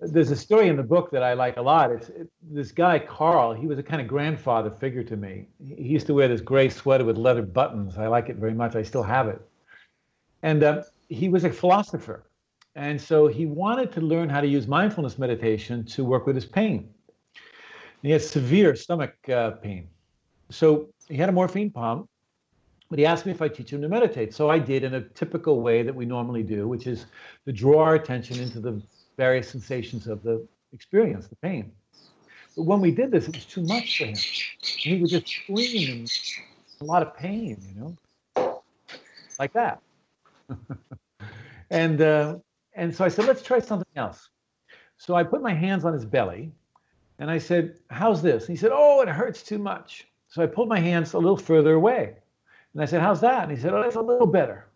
There's 0.00 0.30
a 0.30 0.36
story 0.36 0.68
in 0.68 0.76
the 0.76 0.82
book 0.82 1.10
that 1.12 1.22
I 1.22 1.34
like 1.34 1.56
a 1.56 1.62
lot. 1.62 1.92
It's 1.92 2.08
it, 2.08 2.28
this 2.42 2.72
guy 2.72 2.98
Carl. 2.98 3.54
He 3.54 3.66
was 3.66 3.78
a 3.78 3.82
kind 3.82 4.02
of 4.02 4.08
grandfather 4.08 4.70
figure 4.70 5.04
to 5.04 5.16
me. 5.16 5.46
He 5.64 5.84
used 5.84 6.06
to 6.08 6.14
wear 6.14 6.28
this 6.28 6.40
gray 6.40 6.68
sweater 6.68 7.04
with 7.04 7.16
leather 7.16 7.42
buttons. 7.42 7.96
I 7.96 8.08
like 8.08 8.28
it 8.28 8.36
very 8.36 8.54
much. 8.54 8.74
I 8.74 8.82
still 8.82 9.02
have 9.02 9.28
it. 9.28 9.40
And 10.42 10.62
uh, 10.62 10.82
he 11.08 11.28
was 11.28 11.44
a 11.44 11.50
philosopher, 11.50 12.26
and 12.74 13.00
so 13.00 13.28
he 13.28 13.46
wanted 13.46 13.92
to 13.92 14.00
learn 14.00 14.28
how 14.28 14.40
to 14.40 14.46
use 14.46 14.66
mindfulness 14.66 15.18
meditation 15.18 15.84
to 15.86 16.04
work 16.04 16.26
with 16.26 16.34
his 16.34 16.44
pain. 16.44 16.78
And 16.78 18.02
he 18.02 18.10
had 18.10 18.20
severe 18.20 18.74
stomach 18.74 19.14
uh, 19.28 19.52
pain, 19.52 19.88
so 20.50 20.88
he 21.08 21.16
had 21.16 21.28
a 21.28 21.32
morphine 21.32 21.70
pump. 21.70 22.08
But 22.90 22.98
he 22.98 23.06
asked 23.06 23.24
me 23.24 23.32
if 23.32 23.40
I'd 23.40 23.54
teach 23.54 23.72
him 23.72 23.80
to 23.80 23.88
meditate. 23.88 24.34
So 24.34 24.50
I 24.50 24.58
did 24.58 24.84
in 24.84 24.94
a 24.94 25.00
typical 25.00 25.62
way 25.62 25.82
that 25.82 25.94
we 25.94 26.04
normally 26.04 26.42
do, 26.42 26.68
which 26.68 26.86
is 26.86 27.06
to 27.46 27.52
draw 27.52 27.82
our 27.82 27.94
attention 27.94 28.38
into 28.38 28.60
the 28.60 28.80
various 29.16 29.48
sensations 29.48 30.06
of 30.06 30.22
the 30.22 30.46
experience, 30.72 31.28
the 31.28 31.36
pain. 31.36 31.72
But 32.56 32.64
when 32.64 32.80
we 32.80 32.90
did 32.90 33.10
this, 33.10 33.28
it 33.28 33.34
was 33.34 33.44
too 33.44 33.62
much 33.62 33.98
for 33.98 34.04
him. 34.06 34.16
He 34.62 35.00
would 35.00 35.10
just 35.10 35.28
scream 35.28 36.00
in 36.00 36.06
a 36.80 36.84
lot 36.84 37.02
of 37.02 37.16
pain, 37.16 37.60
you 37.68 37.96
know, 38.36 38.62
like 39.38 39.52
that. 39.54 39.80
and 41.70 42.00
uh, 42.00 42.36
and 42.74 42.94
so 42.94 43.04
I 43.04 43.08
said, 43.08 43.26
let's 43.26 43.42
try 43.42 43.58
something 43.58 43.86
else. 43.96 44.28
So 44.96 45.14
I 45.14 45.24
put 45.24 45.42
my 45.42 45.52
hands 45.52 45.84
on 45.84 45.92
his 45.92 46.04
belly, 46.04 46.52
and 47.18 47.30
I 47.30 47.38
said, 47.38 47.78
"How's 47.90 48.22
this?" 48.22 48.46
And 48.46 48.56
he 48.56 48.60
said, 48.60 48.70
"Oh, 48.72 49.00
it 49.00 49.08
hurts 49.08 49.42
too 49.42 49.58
much." 49.58 50.06
So 50.28 50.42
I 50.42 50.46
pulled 50.46 50.68
my 50.68 50.80
hands 50.80 51.12
a 51.14 51.18
little 51.18 51.36
further 51.36 51.74
away, 51.74 52.16
and 52.72 52.82
I 52.82 52.86
said, 52.86 53.00
"How's 53.00 53.20
that?" 53.20 53.44
And 53.44 53.52
he 53.52 53.58
said, 53.58 53.72
"Oh, 53.72 53.82
that's 53.82 53.96
a 53.96 54.00
little 54.00 54.26
better." 54.26 54.66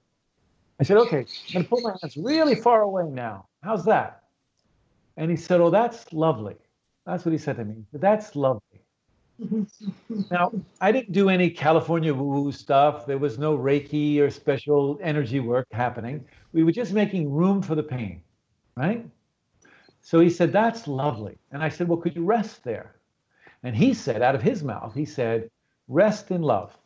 I 0.81 0.85
said, 0.85 0.97
"Okay, 0.99 1.19
I'm 1.19 1.53
going 1.53 1.65
to 1.65 1.69
pull 1.69 1.81
my 1.81 1.95
hands 2.01 2.17
really 2.17 2.55
far 2.55 2.83
away 2.83 3.05
now. 3.09 3.47
How's 3.63 3.85
that?" 3.87 4.18
And 5.19 5.31
he 5.31 5.37
said, 5.37 5.61
"Oh, 5.61 5.69
that's 5.69 6.11
lovely." 6.13 6.57
That's 7.05 7.25
what 7.25 7.33
he 7.33 7.39
said 7.39 7.57
to 7.57 7.65
me. 7.65 7.85
That's 7.93 8.37
lovely. 8.37 8.81
now, 10.31 10.53
I 10.81 10.93
didn't 10.93 11.13
do 11.13 11.29
any 11.29 11.51
California 11.51 12.15
woo 12.15 12.53
stuff. 12.53 13.07
There 13.07 13.19
was 13.19 13.39
no 13.39 13.57
Reiki 13.57 14.21
or 14.21 14.31
special 14.31 14.99
energy 15.03 15.41
work 15.41 15.67
happening. 15.73 16.25
We 16.53 16.65
were 16.65 16.73
just 16.73 16.93
making 16.93 17.33
room 17.33 17.63
for 17.63 17.75
the 17.75 17.83
pain, 17.83 18.23
right? 18.77 19.07
So 20.03 20.21
he 20.21 20.31
said, 20.31 20.53
That's 20.53 20.87
lovely. 20.87 21.37
And 21.51 21.63
I 21.63 21.69
said, 21.69 21.89
Well, 21.89 21.99
could 21.99 22.15
you 22.15 22.25
rest 22.25 22.63
there? 22.63 22.95
And 23.65 23.75
he 23.75 23.95
said, 23.95 24.23
out 24.23 24.37
of 24.37 24.43
his 24.43 24.63
mouth, 24.63 24.95
he 24.95 25.05
said, 25.05 25.51
Rest 25.89 26.31
in 26.31 26.43
love. 26.43 26.77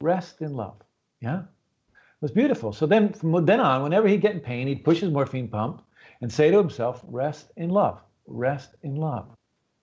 Rest 0.00 0.42
in 0.42 0.54
love. 0.54 0.76
Yeah? 1.20 1.40
It 1.40 2.22
was 2.22 2.30
beautiful. 2.30 2.72
So 2.72 2.86
then 2.86 3.12
from 3.12 3.44
then 3.44 3.58
on, 3.58 3.82
whenever 3.82 4.06
he'd 4.06 4.20
get 4.20 4.34
in 4.34 4.40
pain, 4.40 4.68
he'd 4.68 4.84
push 4.84 5.00
his 5.00 5.10
morphine 5.10 5.48
pump 5.48 5.82
and 6.20 6.32
say 6.32 6.50
to 6.50 6.58
himself, 6.58 7.02
Rest 7.06 7.50
in 7.56 7.70
love. 7.70 8.00
Rest 8.26 8.74
in 8.82 8.96
love. 8.96 9.26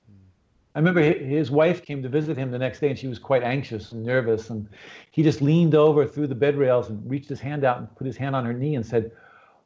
Hmm. 0.08 0.16
I 0.76 0.80
remember 0.80 1.02
his 1.02 1.52
wife 1.52 1.84
came 1.84 2.02
to 2.04 2.10
visit 2.10 2.38
him 2.38 2.52
the 2.52 2.60
next 2.60 2.80
day 2.80 2.90
and 2.90 3.00
she 3.00 3.08
was 3.08 3.20
quite 3.20 3.44
anxious 3.44 3.92
and 3.92 4.04
nervous. 4.04 4.50
And 4.50 4.68
he 5.12 5.24
just 5.24 5.42
leaned 5.42 5.76
over 5.76 6.06
through 6.06 6.28
the 6.28 6.36
bed 6.36 6.56
rails 6.56 6.90
and 6.90 7.10
reached 7.10 7.30
his 7.30 7.40
hand 7.40 7.64
out 7.64 7.80
and 7.80 7.96
put 7.96 8.08
his 8.08 8.18
hand 8.18 8.36
on 8.36 8.46
her 8.46 8.54
knee 8.54 8.76
and 8.76 8.86
said, 8.86 9.12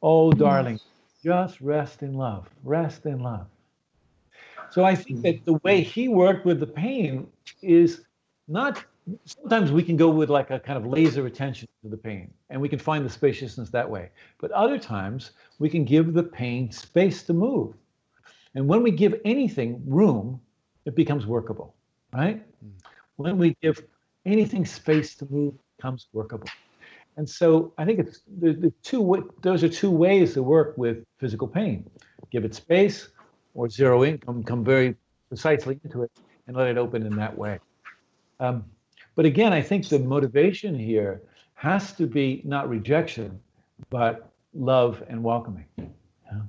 Oh, 0.02 0.30
hmm. 0.30 0.38
darling, 0.38 0.80
just 1.22 1.60
rest 1.60 2.02
in 2.02 2.14
love. 2.14 2.48
Rest 2.64 3.06
in 3.06 3.20
love. 3.20 3.46
So 4.70 4.84
I 4.84 4.94
think 4.94 5.20
that 5.22 5.44
the 5.44 5.60
way 5.64 5.82
he 5.82 6.08
worked 6.08 6.46
with 6.46 6.58
the 6.58 6.66
pain 6.66 7.26
is 7.60 8.06
not 8.48 8.82
sometimes 9.24 9.72
we 9.72 9.82
can 9.82 9.96
go 9.96 10.08
with 10.08 10.30
like 10.30 10.50
a 10.50 10.60
kind 10.60 10.78
of 10.78 10.86
laser 10.86 11.26
attention 11.26 11.68
to 11.82 11.88
the 11.88 11.96
pain 11.96 12.32
and 12.50 12.60
we 12.60 12.68
can 12.68 12.78
find 12.78 13.04
the 13.04 13.10
spaciousness 13.10 13.70
that 13.70 13.88
way. 13.88 14.10
But 14.40 14.50
other 14.52 14.78
times 14.78 15.32
we 15.58 15.68
can 15.68 15.84
give 15.84 16.12
the 16.12 16.22
pain 16.22 16.70
space 16.70 17.22
to 17.24 17.32
move. 17.32 17.74
And 18.54 18.68
when 18.68 18.82
we 18.82 18.90
give 18.90 19.20
anything 19.24 19.82
room, 19.86 20.40
it 20.84 20.94
becomes 20.94 21.26
workable, 21.26 21.74
right? 22.12 22.42
Mm. 22.64 22.70
When 23.16 23.38
we 23.38 23.56
give 23.62 23.82
anything 24.26 24.64
space 24.66 25.14
to 25.16 25.26
move, 25.30 25.54
it 25.54 25.76
becomes 25.78 26.08
workable. 26.12 26.48
And 27.16 27.28
so 27.28 27.72
I 27.78 27.84
think 27.84 27.98
it's 27.98 28.20
the, 28.40 28.52
the 28.52 28.72
two 28.82 29.30
those 29.42 29.62
are 29.62 29.68
two 29.68 29.90
ways 29.90 30.34
to 30.34 30.42
work 30.42 30.76
with 30.78 31.04
physical 31.18 31.46
pain. 31.46 31.88
Give 32.30 32.44
it 32.44 32.54
space 32.54 33.08
or 33.54 33.68
zero 33.68 34.02
in, 34.02 34.18
come, 34.18 34.42
come 34.42 34.64
very 34.64 34.94
precisely 35.28 35.78
into 35.84 36.02
it 36.02 36.10
and 36.46 36.56
let 36.56 36.68
it 36.68 36.78
open 36.78 37.04
in 37.04 37.16
that 37.16 37.36
way. 37.36 37.58
Um, 38.40 38.64
but 39.14 39.24
again, 39.24 39.52
I 39.52 39.62
think 39.62 39.88
the 39.88 39.98
motivation 39.98 40.78
here 40.78 41.22
has 41.54 41.92
to 41.92 42.06
be 42.06 42.42
not 42.44 42.68
rejection, 42.68 43.40
but 43.90 44.30
love 44.54 45.02
and 45.08 45.22
welcoming. 45.22 45.66
Yeah. 45.78 46.40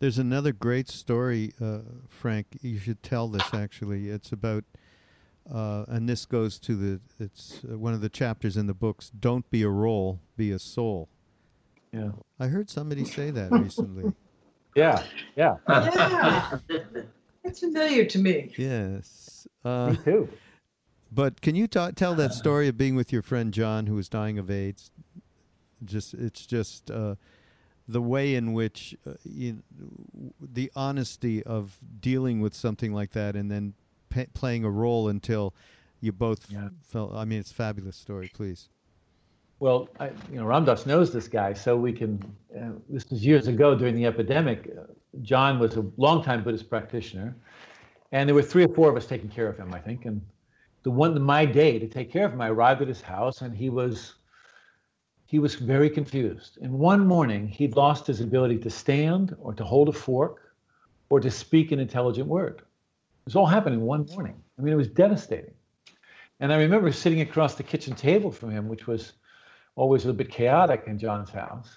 There's 0.00 0.18
another 0.18 0.52
great 0.52 0.88
story, 0.88 1.52
uh, 1.60 1.78
Frank. 2.08 2.58
You 2.60 2.78
should 2.78 3.02
tell 3.02 3.28
this 3.28 3.54
actually. 3.54 4.10
It's 4.10 4.32
about 4.32 4.64
uh, 5.52 5.84
and 5.88 6.08
this 6.08 6.24
goes 6.24 6.58
to 6.58 6.74
the 6.74 7.00
it's 7.22 7.60
uh, 7.70 7.78
one 7.78 7.92
of 7.92 8.00
the 8.00 8.08
chapters 8.08 8.56
in 8.56 8.66
the 8.66 8.74
books 8.74 9.10
don't 9.10 9.48
be 9.50 9.62
a 9.62 9.68
role 9.68 10.20
be 10.36 10.50
a 10.50 10.58
soul 10.58 11.08
yeah 11.92 12.10
i 12.40 12.46
heard 12.46 12.70
somebody 12.70 13.04
say 13.04 13.30
that 13.30 13.50
recently 13.52 14.12
yeah 14.74 15.02
yeah 15.36 15.56
yeah 15.68 16.58
it's 17.44 17.60
familiar 17.60 18.04
to 18.04 18.18
me 18.18 18.52
yes 18.56 19.46
uh, 19.64 19.90
me 19.90 19.98
too 20.04 20.28
but 21.14 21.40
can 21.40 21.54
you 21.54 21.66
ta- 21.66 21.92
tell 21.94 22.14
that 22.14 22.34
story 22.34 22.68
of 22.68 22.76
being 22.76 22.96
with 22.96 23.12
your 23.12 23.22
friend 23.22 23.52
john 23.52 23.86
who 23.86 23.94
was 23.94 24.08
dying 24.08 24.38
of 24.38 24.50
aids 24.50 24.90
just 25.84 26.14
it's 26.14 26.46
just 26.46 26.90
uh, 26.90 27.14
the 27.86 28.00
way 28.00 28.34
in 28.34 28.52
which 28.52 28.96
uh, 29.06 29.12
you, 29.24 29.62
the 30.40 30.70
honesty 30.74 31.42
of 31.42 31.78
dealing 32.00 32.40
with 32.40 32.54
something 32.54 32.92
like 32.92 33.12
that 33.12 33.36
and 33.36 33.50
then 33.50 33.74
playing 34.32 34.64
a 34.64 34.70
role 34.70 35.08
until 35.08 35.54
you 36.00 36.12
both 36.12 36.50
yeah. 36.50 36.68
felt. 36.82 37.14
I 37.14 37.24
mean, 37.24 37.40
it's 37.40 37.50
a 37.50 37.54
fabulous 37.54 37.96
story. 37.96 38.30
Please. 38.32 38.68
Well, 39.60 39.88
I, 39.98 40.08
you 40.30 40.36
know, 40.36 40.44
Ram 40.44 40.64
Dass 40.64 40.84
knows 40.86 41.12
this 41.12 41.28
guy, 41.28 41.52
so 41.52 41.76
we 41.76 41.92
can. 41.92 42.22
Uh, 42.54 42.70
this 42.88 43.08
was 43.10 43.24
years 43.24 43.48
ago 43.48 43.74
during 43.74 43.94
the 43.94 44.04
epidemic. 44.04 44.70
Uh, 44.76 44.82
John 45.22 45.58
was 45.58 45.76
a 45.76 45.84
longtime 45.96 46.42
Buddhist 46.42 46.68
practitioner, 46.68 47.34
and 48.12 48.28
there 48.28 48.34
were 48.34 48.42
three 48.42 48.64
or 48.64 48.74
four 48.74 48.90
of 48.90 48.96
us 48.96 49.06
taking 49.06 49.28
care 49.28 49.46
of 49.46 49.56
him, 49.56 49.72
I 49.72 49.78
think. 49.78 50.04
And 50.04 50.20
the 50.84 50.90
one, 50.90 51.20
my 51.20 51.44
day 51.46 51.78
to 51.78 51.88
take 51.88 52.12
care 52.12 52.26
of 52.26 52.32
him, 52.32 52.40
I 52.40 52.50
arrived 52.50 52.82
at 52.82 52.88
his 52.88 53.00
house, 53.00 53.40
and 53.40 53.56
he 53.56 53.70
was 53.70 54.14
he 55.26 55.38
was 55.38 55.54
very 55.56 55.90
confused. 55.90 56.58
And 56.60 56.72
one 56.72 57.06
morning, 57.06 57.48
he'd 57.48 57.74
lost 57.74 58.06
his 58.06 58.20
ability 58.20 58.58
to 58.58 58.70
stand 58.70 59.34
or 59.40 59.54
to 59.54 59.64
hold 59.64 59.88
a 59.88 59.92
fork 59.92 60.54
or 61.08 61.18
to 61.18 61.30
speak 61.30 61.72
an 61.72 61.80
intelligent 61.80 62.28
word. 62.28 62.62
This 63.24 63.34
all 63.34 63.46
happened 63.46 63.74
in 63.74 63.80
one 63.80 64.06
morning. 64.12 64.40
I 64.58 64.62
mean, 64.62 64.74
it 64.74 64.76
was 64.76 64.88
devastating. 64.88 65.54
And 66.38 66.52
I 66.52 66.58
remember 66.58 66.92
sitting 66.92 67.22
across 67.22 67.54
the 67.54 67.62
kitchen 67.62 67.94
table 67.94 68.30
from 68.30 68.50
him, 68.50 68.68
which 68.68 68.86
was 68.86 69.14
always 69.76 70.04
a 70.04 70.08
little 70.08 70.18
bit 70.18 70.30
chaotic 70.30 70.84
in 70.86 70.98
John's 70.98 71.30
house. 71.30 71.74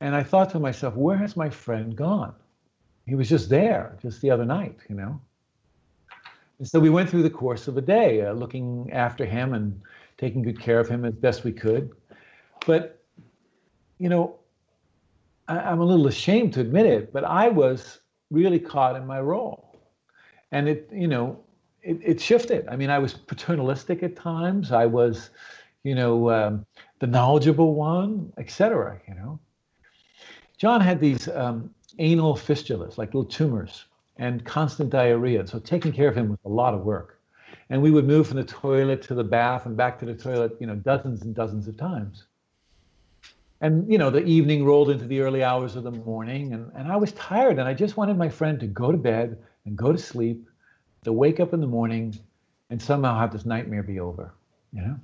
And 0.00 0.14
I 0.14 0.24
thought 0.24 0.50
to 0.50 0.58
myself, 0.58 0.94
where 0.96 1.16
has 1.16 1.36
my 1.36 1.48
friend 1.48 1.96
gone? 1.96 2.34
He 3.06 3.14
was 3.14 3.28
just 3.28 3.48
there 3.48 3.96
just 4.02 4.20
the 4.20 4.30
other 4.30 4.44
night, 4.44 4.80
you 4.88 4.96
know? 4.96 5.20
And 6.58 6.66
so 6.66 6.80
we 6.80 6.90
went 6.90 7.10
through 7.10 7.22
the 7.22 7.30
course 7.30 7.68
of 7.68 7.76
a 7.76 7.82
day 7.82 8.22
uh, 8.22 8.32
looking 8.32 8.90
after 8.92 9.24
him 9.24 9.54
and 9.54 9.80
taking 10.16 10.42
good 10.42 10.60
care 10.60 10.80
of 10.80 10.88
him 10.88 11.04
as 11.04 11.14
best 11.14 11.44
we 11.44 11.52
could. 11.52 11.90
But, 12.66 13.02
you 13.98 14.08
know, 14.08 14.36
I, 15.48 15.58
I'm 15.58 15.80
a 15.80 15.84
little 15.84 16.06
ashamed 16.06 16.54
to 16.54 16.60
admit 16.60 16.86
it, 16.86 17.12
but 17.12 17.24
I 17.24 17.48
was 17.48 18.00
really 18.30 18.58
caught 18.58 18.96
in 18.96 19.06
my 19.06 19.20
role. 19.20 19.78
And 20.52 20.68
it 20.68 20.88
you 20.92 21.08
know 21.08 21.38
it, 21.82 21.98
it 22.02 22.20
shifted. 22.20 22.66
I 22.68 22.76
mean 22.76 22.90
i 22.90 22.98
was 22.98 23.14
paternalistic 23.14 24.02
at 24.02 24.16
times. 24.16 24.72
I 24.72 24.86
was 24.86 25.30
you 25.82 25.94
know 25.94 26.30
um, 26.30 26.66
the 26.98 27.06
knowledgeable 27.06 27.74
one 27.74 28.32
etc 28.38 29.00
you 29.08 29.14
know. 29.14 29.38
John 30.56 30.80
had 30.80 31.00
these 31.00 31.28
um, 31.28 31.70
anal 31.98 32.34
fistulas 32.34 32.96
like 32.96 33.08
little 33.08 33.24
tumors 33.24 33.84
and 34.18 34.44
constant 34.44 34.90
diarrhea 34.90 35.46
so 35.46 35.58
taking 35.58 35.92
care 35.92 36.08
of 36.08 36.16
him 36.16 36.28
was 36.28 36.38
a 36.44 36.48
lot 36.48 36.74
of 36.74 36.80
work 36.80 37.20
and 37.70 37.80
we 37.80 37.90
would 37.90 38.06
move 38.06 38.26
from 38.26 38.36
the 38.36 38.44
toilet 38.44 39.02
to 39.02 39.14
the 39.14 39.24
bath 39.24 39.66
and 39.66 39.76
back 39.76 39.98
to 39.98 40.04
the 40.04 40.14
toilet 40.14 40.56
you 40.60 40.66
know 40.66 40.76
dozens 40.76 41.22
and 41.22 41.34
dozens 41.34 41.68
of 41.68 41.76
times 41.76 42.24
and 43.60 43.90
you 43.90 43.98
know 43.98 44.10
the 44.10 44.24
evening 44.24 44.64
rolled 44.64 44.90
into 44.90 45.06
the 45.06 45.20
early 45.20 45.42
hours 45.42 45.76
of 45.76 45.84
the 45.84 45.90
morning 45.90 46.52
and, 46.52 46.70
and 46.74 46.90
i 46.90 46.96
was 46.96 47.12
tired 47.12 47.58
and 47.58 47.68
i 47.68 47.74
just 47.74 47.96
wanted 47.96 48.16
my 48.16 48.28
friend 48.28 48.60
to 48.60 48.66
go 48.66 48.90
to 48.90 48.98
bed 48.98 49.38
and 49.66 49.76
go 49.76 49.92
to 49.92 49.98
sleep, 49.98 50.48
to 51.04 51.12
wake 51.12 51.40
up 51.40 51.52
in 51.52 51.60
the 51.60 51.66
morning 51.66 52.18
and 52.70 52.80
somehow 52.80 53.18
have 53.18 53.32
this 53.32 53.44
nightmare 53.44 53.82
be 53.82 54.00
over, 54.00 54.32
you 54.72 54.80
know? 54.80 54.96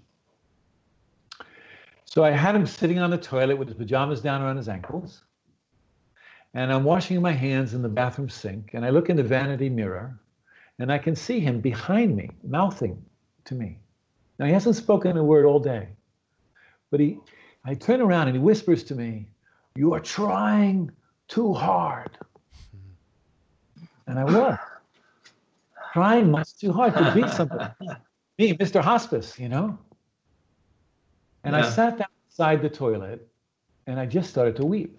So 2.05 2.25
I 2.25 2.31
had 2.31 2.55
him 2.55 2.67
sitting 2.67 2.99
on 2.99 3.11
the 3.11 3.19
toilet 3.19 3.57
with 3.57 3.69
his 3.69 3.77
pajamas 3.77 4.21
down 4.21 4.43
around 4.43 4.57
his 4.57 4.69
ankles. 4.69 5.23
And 6.55 6.73
I'm 6.73 6.85
washing 6.85 7.21
my 7.23 7.33
hands 7.33 7.75
in 7.75 7.83
the 7.83 7.89
bathroom 7.89 8.29
sink. 8.29 8.71
And 8.75 8.85
I 8.85 8.91
look 8.91 9.09
in 9.09 9.17
the 9.17 9.23
vanity 9.23 9.69
mirror 9.69 10.19
and 10.79 10.93
I 10.93 10.99
can 10.99 11.17
see 11.17 11.41
him 11.41 11.61
behind 11.61 12.17
me, 12.17 12.31
mouthing 12.43 13.03
to 13.45 13.55
me. 13.55 13.79
Now, 14.39 14.47
he 14.47 14.53
hasn't 14.53 14.77
spoken 14.77 15.17
a 15.17 15.25
word 15.25 15.45
all 15.45 15.61
day, 15.61 15.89
but 16.91 17.01
he, 17.01 17.19
I 17.65 17.75
turn 17.75 18.01
around 18.01 18.29
and 18.29 18.37
he 18.37 18.43
whispers 18.43 18.83
to 18.85 18.95
me, 18.95 19.29
You 19.77 19.95
are 19.95 20.01
trying 20.01 20.91
too 21.29 21.53
hard. 21.53 22.19
And 24.07 24.19
I 24.19 24.25
was 24.25 24.59
trying 25.93 26.31
much 26.31 26.57
too 26.57 26.73
hard 26.73 26.95
to 26.95 27.13
be 27.15 27.29
something. 27.29 27.61
Me, 28.39 28.55
Mr. 28.55 28.83
Hospice, 28.83 29.39
you 29.39 29.49
know? 29.49 29.79
And 31.45 31.55
yeah. 31.55 31.67
I 31.67 31.71
sat 31.71 31.99
down 31.99 32.09
beside 32.29 32.63
the 32.63 32.71
toilet 32.71 33.29
and 33.87 34.01
I 34.01 34.07
just 34.07 34.31
started 34.31 34.57
to 34.57 34.65
weep. 34.65 34.99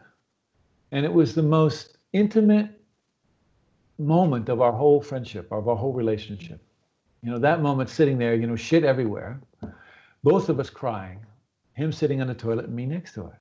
And 0.94 1.04
it 1.06 1.12
was 1.12 1.34
the 1.34 1.42
most 1.42 1.98
intimate 2.14 2.70
moment 3.98 4.48
of 4.48 4.62
our 4.62 4.72
whole 4.72 5.02
friendship, 5.02 5.52
of 5.52 5.68
our 5.68 5.76
whole 5.76 5.92
relationship. 5.92 6.62
You 7.24 7.32
know, 7.32 7.40
that 7.40 7.64
moment 7.64 7.90
sitting 7.90 8.20
there, 8.20 8.36
you 8.36 8.46
know, 8.46 8.56
shit 8.56 8.84
everywhere, 8.84 9.42
both 10.24 10.50
of 10.50 10.60
us 10.60 10.70
crying, 10.70 11.26
him 11.74 11.92
sitting 11.92 12.22
on 12.22 12.28
the 12.28 12.36
toilet 12.36 12.66
and 12.66 12.76
me 12.76 12.86
next 12.86 13.14
to 13.14 13.26
it. 13.26 13.34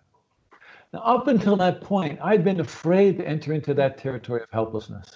Now, 0.95 1.01
up 1.01 1.27
until 1.27 1.57
that 1.57 1.83
point, 1.83 2.19
I'd 2.23 2.43
been 2.43 2.61
afraid 2.61 3.19
to 3.19 3.29
enter 3.29 3.53
into 3.53 3.75
that 3.75 3.99
territory 3.99 4.41
of 4.43 4.49
helplessness. 4.51 5.15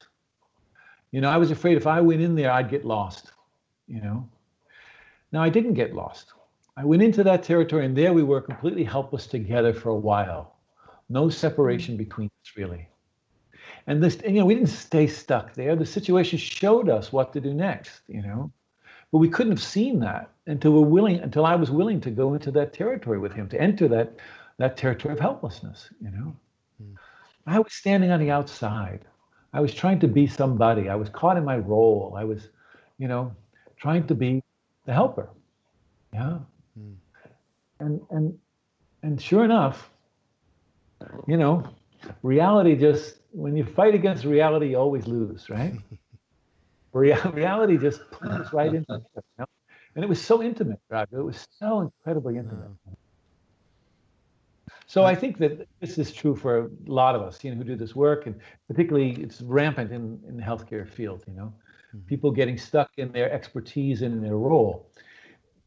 You 1.13 1.23
know, 1.23 1.31
I 1.31 1.39
was 1.39 1.51
afraid 1.51 1.79
if 1.79 1.87
I 1.87 2.03
went 2.03 2.21
in 2.21 2.35
there, 2.35 2.53
I'd 2.53 2.69
get 2.69 2.85
lost, 2.85 3.33
you 3.87 4.03
know. 4.03 4.29
Now, 5.33 5.43
I 5.43 5.49
didn't 5.49 5.73
get 5.73 5.95
lost. 5.95 6.35
I 6.77 6.85
went 6.85 7.03
into 7.03 7.25
that 7.25 7.45
territory, 7.45 7.87
and 7.87 7.97
there 7.97 8.13
we 8.13 8.23
were 8.23 8.43
completely 8.43 8.85
helpless 8.85 9.27
together 9.27 9.73
for 9.73 9.89
a 9.89 9.97
while. 9.97 10.56
No 11.09 11.29
separation 11.29 11.97
between 11.97 12.31
us, 12.43 12.53
really. 12.57 12.89
And 13.87 14.03
this, 14.03 14.19
you 14.25 14.33
know, 14.33 14.47
we 14.47 14.55
didn't 14.55 14.69
stay 14.69 15.07
stuck 15.07 15.55
there. 15.55 15.77
The 15.77 15.87
situation 15.87 16.39
showed 16.39 16.89
us 16.89 17.13
what 17.13 17.33
to 17.33 17.41
do 17.41 17.55
next, 17.55 18.01
you 18.09 18.23
know. 18.23 18.51
But 19.13 19.19
we 19.19 19.29
couldn't 19.29 19.53
have 19.53 19.63
seen 19.63 20.01
that 20.01 20.31
until 20.47 20.73
we're 20.73 20.89
willing, 20.89 21.21
until 21.21 21.47
I 21.47 21.55
was 21.55 21.71
willing 21.71 22.01
to 22.01 22.11
go 22.11 22.35
into 22.35 22.51
that 22.53 22.73
territory 22.73 23.19
with 23.19 23.33
him, 23.33 23.49
to 23.51 23.61
enter 23.61 23.87
that 23.89 24.17
that 24.59 24.77
territory 24.77 25.13
of 25.13 25.21
helplessness, 25.21 25.91
you 26.01 26.11
know. 26.11 26.37
Mm. 26.83 26.97
I 27.47 27.59
was 27.59 27.73
standing 27.73 28.11
on 28.11 28.21
the 28.21 28.31
outside. 28.31 29.05
I 29.53 29.61
was 29.61 29.73
trying 29.73 30.01
to 30.01 30.09
be 30.09 30.27
somebody. 30.27 30.89
I 30.89 30.97
was 30.97 31.09
caught 31.09 31.37
in 31.37 31.45
my 31.45 31.59
role. 31.59 32.15
I 32.17 32.25
was, 32.25 32.49
you 32.99 33.07
know, 33.07 33.35
trying 33.77 34.07
to 34.09 34.15
be 34.15 34.43
the 34.87 34.93
helper. 34.93 35.29
Yeah. 36.13 36.39
Mm. 36.79 36.95
And 37.79 38.01
and 38.11 38.39
and 39.03 39.23
sure 39.23 39.45
enough, 39.45 39.91
you 41.27 41.37
know, 41.37 41.69
reality 42.23 42.77
just 42.77 43.19
when 43.33 43.57
you 43.57 43.65
fight 43.65 43.95
against 43.95 44.25
reality, 44.25 44.71
you 44.71 44.77
always 44.79 45.07
lose, 45.07 45.51
right? 45.51 45.75
reality 46.93 47.77
just 47.77 48.01
pulls 48.11 48.53
right 48.53 48.75
into 48.75 48.95
it. 48.95 49.03
You 49.15 49.23
know? 49.39 49.47
And 49.95 50.05
it 50.05 50.09
was 50.09 50.23
so 50.23 50.43
intimate, 50.43 50.81
Roger. 50.91 51.19
It 51.19 51.25
was 51.25 51.47
so 51.59 51.81
incredibly 51.81 52.37
intimate. 52.37 52.71
So 54.87 55.05
I 55.05 55.15
think 55.15 55.39
that 55.39 55.67
this 55.81 55.99
is 55.99 56.13
true 56.13 56.37
for 56.37 56.59
a 56.59 56.69
lot 56.87 57.15
of 57.17 57.23
us, 57.23 57.43
you 57.43 57.51
know, 57.51 57.57
who 57.57 57.65
do 57.65 57.77
this 57.77 57.97
work, 57.97 58.27
and 58.27 58.37
particularly 58.69 59.13
it's 59.23 59.41
rampant 59.41 59.91
in, 59.91 60.21
in 60.29 60.37
the 60.37 60.43
healthcare 60.43 60.89
field. 60.89 61.25
You 61.27 61.35
know, 61.35 61.53
mm-hmm. 61.95 62.07
people 62.07 62.31
getting 62.31 62.57
stuck 62.57 62.91
in 62.97 63.11
their 63.11 63.31
expertise 63.31 64.03
and 64.03 64.15
in 64.15 64.23
their 64.23 64.37
role. 64.37 64.89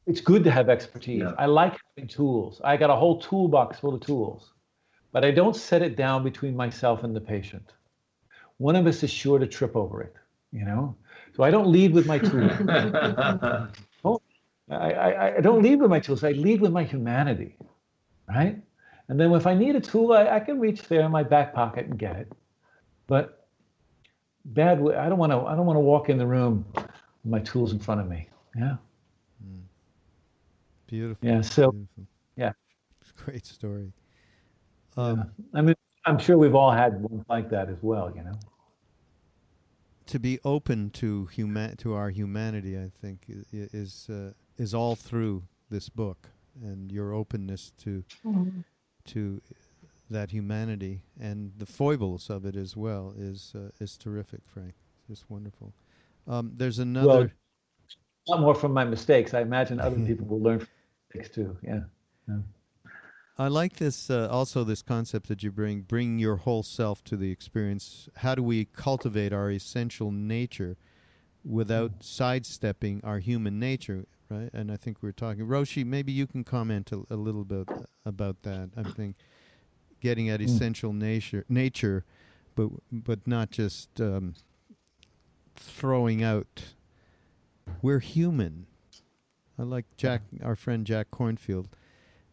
It's 0.08 0.22
good 0.22 0.44
to 0.46 0.52
have 0.52 0.70
expertise. 0.70 1.22
Yeah. 1.22 1.34
I 1.38 1.46
like 1.48 1.78
having 1.96 2.08
tools. 2.08 2.62
I 2.64 2.78
got 2.78 2.90
a 2.90 2.96
whole 2.96 3.20
toolbox 3.20 3.80
full 3.80 3.94
of 3.94 4.02
tools, 4.02 4.54
but 5.12 5.26
I 5.26 5.32
don't 5.32 5.56
set 5.56 5.82
it 5.82 5.96
down 5.96 6.24
between 6.24 6.56
myself 6.56 7.04
and 7.04 7.16
the 7.16 7.22
patient. 7.22 7.74
One 8.58 8.76
of 8.76 8.88
us 8.88 9.04
is 9.04 9.12
sure 9.12 9.40
to 9.40 9.48
trip 9.48 9.76
over 9.76 10.02
it. 10.02 10.16
you 10.52 10.66
know. 10.66 10.96
So 11.36 11.44
I 11.44 11.52
don't 11.52 11.72
lead 11.72 11.94
with 11.94 12.08
my 12.08 12.20
tools. 12.20 12.52
oh, 14.06 14.22
I, 14.70 14.92
I, 14.94 15.38
I 15.38 15.42
don't 15.42 15.62
lead 15.64 15.80
with 15.82 15.90
my 15.90 16.00
tools. 16.00 16.24
I 16.24 16.32
lead 16.32 16.62
with 16.62 16.72
my 16.72 16.84
humanity, 16.84 17.58
right? 18.30 18.62
And 19.10 19.20
then 19.20 19.32
if 19.34 19.48
I 19.48 19.56
need 19.56 19.76
a 19.76 19.82
tool, 19.82 20.14
I, 20.14 20.28
I 20.28 20.40
can 20.40 20.60
reach 20.60 20.84
there 20.88 21.02
in 21.02 21.12
my 21.12 21.24
back 21.24 21.54
pocket 21.54 21.88
and 21.88 21.98
get 22.00 22.16
it. 22.18 22.34
But 23.08 23.48
bad, 24.46 24.80
I 24.80 25.10
don't 25.10 25.20
want 25.20 25.32
to. 25.32 25.42
I 25.42 25.56
don't 25.56 25.66
want 25.66 25.78
to 25.78 25.82
walk 25.82 26.10
in 26.10 26.18
the 26.18 26.28
room 26.28 26.66
with 26.76 27.32
my 27.32 27.40
tools 27.40 27.74
in 27.74 27.80
front 27.80 28.02
of 28.02 28.08
me. 28.10 28.30
Yeah. 28.58 28.78
Mm. 29.46 29.62
Beautiful. 30.88 31.28
Yeah. 31.28 31.42
So. 31.42 31.72
Beautiful. 31.72 32.08
Yeah. 32.36 32.54
Great 33.26 33.46
story. 33.46 33.94
Um, 34.98 35.18
yeah. 35.18 35.60
I 35.60 35.62
mean, 35.62 35.76
I'm 36.06 36.18
sure 36.18 36.38
we've 36.38 36.56
all 36.56 36.72
had 36.72 37.02
ones 37.02 37.26
like 37.30 37.50
that 37.50 37.70
as 37.70 37.78
well. 37.82 38.12
You 38.16 38.24
know. 38.24 38.40
To 40.08 40.20
be 40.20 40.40
open 40.44 40.90
to 40.92 41.28
human 41.28 41.78
to 41.78 41.94
our 41.94 42.10
humanity, 42.10 42.78
I 42.78 42.92
think, 43.02 43.26
is 43.52 44.08
uh, 44.10 44.32
is 44.58 44.74
all 44.74 44.96
through 44.96 45.44
this 45.70 45.90
book, 45.90 46.30
and 46.62 46.92
your 46.92 47.14
openness 47.14 47.72
to 47.84 48.04
mm-hmm. 48.26 48.62
to 49.06 49.42
that 50.10 50.32
humanity 50.32 51.02
and 51.20 51.52
the 51.58 51.66
foibles 51.66 52.30
of 52.30 52.46
it 52.46 52.56
as 52.56 52.76
well 52.76 53.14
is 53.18 53.54
uh, 53.56 53.70
is 53.80 53.98
terrific, 53.98 54.42
Frank. 54.46 54.74
It's 54.98 55.20
just 55.20 55.30
wonderful. 55.30 55.74
Um, 56.28 56.52
there's 56.56 56.80
another. 56.80 57.08
Well, 57.08 57.30
a 58.28 58.32
lot 58.32 58.42
more 58.42 58.56
from 58.56 58.74
my 58.74 58.84
mistakes. 58.84 59.34
I 59.34 59.42
imagine 59.42 59.80
other 59.80 60.00
people 60.00 60.28
will 60.28 60.42
learn 60.42 60.60
from 60.60 60.68
mistakes 61.14 61.34
too. 61.34 61.58
Yeah. 61.64 61.80
yeah. 62.28 62.38
I 63.40 63.48
like 63.48 63.78
this 63.78 64.10
uh, 64.10 64.28
also 64.30 64.66
this 64.66 64.82
concept 64.82 65.30
that 65.30 65.44
you 65.44 65.52
bring 65.52 65.82
bring 65.82 66.20
your 66.20 66.36
whole 66.36 66.62
self 66.62 67.02
to 67.06 67.16
the 67.16 67.32
experience. 67.32 68.10
How 68.18 68.36
do 68.36 68.44
we 68.44 68.66
cultivate 68.66 69.32
our 69.32 69.50
essential 69.50 70.12
nature 70.12 70.76
without 71.46 72.04
sidestepping 72.04 73.00
our 73.06 73.20
human 73.20 73.58
nature? 73.58 74.06
Right, 74.30 74.50
and 74.54 74.70
I 74.70 74.76
think 74.76 74.98
we 75.02 75.08
are 75.08 75.14
talking. 75.14 75.48
Roshi, 75.48 75.86
maybe 75.86 76.12
you 76.12 76.28
can 76.28 76.44
comment 76.44 76.92
a, 76.92 77.02
a 77.10 77.16
little 77.16 77.46
bit 77.46 77.70
about 78.06 78.44
that. 78.44 78.72
I 78.76 78.84
think 78.84 79.16
getting 80.02 80.28
at 80.28 80.42
hmm. 80.42 80.46
essential 80.46 80.92
nature, 80.92 81.46
nature, 81.48 82.04
but 82.56 82.68
but 82.92 83.26
not 83.26 83.52
just 83.52 84.02
um, 84.02 84.36
throwing 85.56 86.22
out. 86.22 86.74
We're 87.82 88.00
human. 88.00 88.66
I 89.58 89.64
like 89.64 89.86
Jack, 89.96 90.24
our 90.44 90.58
friend 90.58 90.86
Jack 90.86 91.08
Kornfield. 91.10 91.68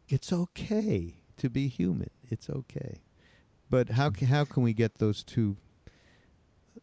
It's 0.09 0.33
okay 0.33 1.15
to 1.37 1.51
be 1.51 1.69
human. 1.69 2.11
It's 2.29 2.49
okay, 2.49 3.01
but 3.69 3.91
how 3.91 4.11
can, 4.11 4.29
how 4.29 4.45
can 4.45 4.63
we 4.63 4.73
get 4.73 4.97
those 4.99 5.23
two 5.23 5.57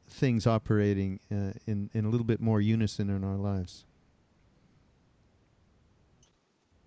things 0.08 0.46
operating 0.46 1.20
uh, 1.32 1.54
in 1.66 1.90
in 1.94 2.06
a 2.06 2.10
little 2.10 2.26
bit 2.26 2.40
more 2.42 2.60
unison 2.62 3.10
in 3.10 3.24
our 3.24 3.38
lives? 3.38 3.86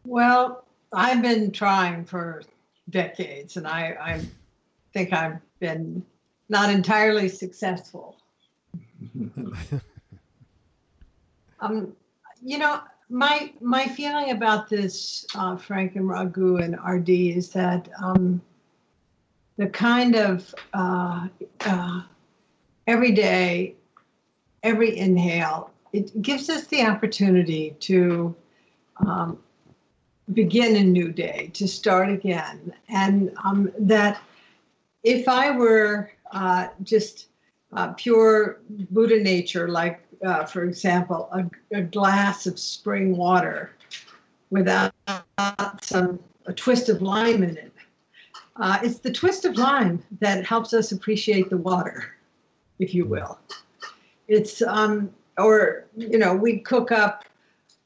Well, 0.04 0.64
I've 0.92 1.22
been 1.22 1.50
trying 1.50 2.04
for 2.04 2.42
decades, 2.90 3.56
and 3.56 3.66
I, 3.66 3.96
I 4.00 4.20
think 4.92 5.12
I've 5.12 5.40
been 5.58 6.04
not 6.48 6.70
entirely 6.70 7.28
successful. 7.28 8.16
um, 11.60 11.92
you 12.42 12.58
know, 12.58 12.80
my 13.08 13.52
my 13.60 13.86
feeling 13.86 14.30
about 14.30 14.68
this, 14.68 15.26
uh, 15.34 15.56
Frank 15.56 15.96
and 15.96 16.08
Raghu 16.08 16.56
and 16.56 16.76
RD, 16.84 17.08
is 17.08 17.50
that 17.50 17.88
um, 18.02 18.40
the 19.56 19.68
kind 19.68 20.16
of 20.16 20.54
uh, 20.74 21.28
uh, 21.60 22.02
every 22.86 23.12
day, 23.12 23.74
every 24.62 24.96
inhale, 24.96 25.70
it 25.92 26.20
gives 26.22 26.50
us 26.50 26.66
the 26.66 26.82
opportunity 26.82 27.76
to 27.80 28.34
um, 28.98 29.38
begin 30.32 30.76
a 30.76 30.84
new 30.84 31.12
day, 31.12 31.50
to 31.54 31.68
start 31.68 32.10
again. 32.10 32.72
And 32.88 33.32
um, 33.44 33.72
that 33.78 34.20
if 35.02 35.28
I 35.28 35.56
were 35.56 36.10
uh, 36.32 36.68
just 36.82 37.28
uh, 37.72 37.92
pure 37.92 38.60
Buddha 38.90 39.20
nature, 39.22 39.68
like, 39.68 40.00
uh, 40.24 40.44
for 40.44 40.64
example, 40.64 41.28
a, 41.32 41.78
a, 41.78 41.82
glass 41.82 42.46
of 42.46 42.58
spring 42.58 43.16
water 43.16 43.72
without 44.50 44.92
some 45.82 46.18
a 46.46 46.52
twist 46.52 46.88
of 46.88 47.02
lime 47.02 47.42
in 47.42 47.56
it, 47.56 47.72
uh, 48.56 48.78
it's 48.82 48.98
the 49.00 49.12
twist 49.12 49.44
of 49.44 49.56
lime 49.56 50.02
that 50.20 50.44
helps 50.46 50.72
us 50.72 50.92
appreciate 50.92 51.50
the 51.50 51.56
water, 51.56 52.14
if 52.78 52.94
you 52.94 53.04
will. 53.04 53.38
It's, 54.28 54.62
um, 54.62 55.10
or, 55.38 55.86
you 55.96 56.18
know, 56.18 56.34
we 56.34 56.60
cook 56.60 56.92
up 56.92 57.24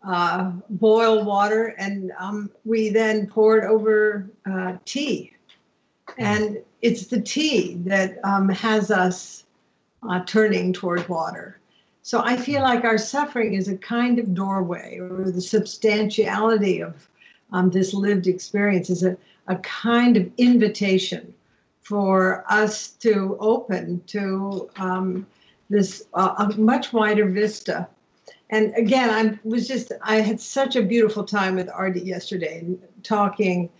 uh, 0.06 0.52
boil 0.70 1.24
water, 1.24 1.74
and 1.78 2.12
um, 2.18 2.50
we 2.64 2.88
then 2.88 3.26
pour 3.26 3.58
it 3.58 3.64
over 3.64 4.30
uh, 4.50 4.76
tea. 4.84 5.32
And 6.18 6.58
it's 6.82 7.06
the 7.06 7.20
tea 7.20 7.74
that 7.84 8.18
um, 8.24 8.48
has 8.48 8.90
us 8.90 9.44
uh, 10.08 10.24
turning 10.24 10.72
toward 10.72 11.06
water. 11.08 11.59
So 12.02 12.22
I 12.24 12.36
feel 12.36 12.62
like 12.62 12.84
our 12.84 12.98
suffering 12.98 13.54
is 13.54 13.68
a 13.68 13.76
kind 13.76 14.18
of 14.18 14.34
doorway, 14.34 14.98
or 14.98 15.30
the 15.30 15.40
substantiality 15.40 16.80
of 16.80 17.08
um, 17.52 17.70
this 17.70 17.92
lived 17.92 18.26
experience 18.26 18.90
is 18.90 19.02
a, 19.02 19.16
a 19.48 19.56
kind 19.56 20.16
of 20.16 20.30
invitation 20.38 21.34
for 21.82 22.44
us 22.48 22.90
to 22.90 23.36
open 23.40 24.02
to 24.06 24.70
um, 24.76 25.26
this 25.68 26.06
uh, 26.14 26.34
a 26.38 26.58
much 26.58 26.92
wider 26.92 27.28
vista. 27.28 27.88
And 28.50 28.74
again, 28.76 29.10
I 29.10 29.38
was 29.48 29.68
just, 29.68 29.92
I 30.02 30.16
had 30.16 30.40
such 30.40 30.76
a 30.76 30.82
beautiful 30.82 31.24
time 31.24 31.54
with 31.54 31.68
RD 31.78 31.98
yesterday, 31.98 32.66
talking 33.02 33.70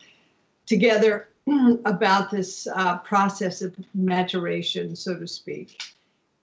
together 0.67 1.29
about 1.85 2.31
this 2.31 2.69
uh, 2.75 2.99
process 2.99 3.63
of 3.63 3.75
maturation, 3.95 4.95
so 4.95 5.19
to 5.19 5.27
speak, 5.27 5.81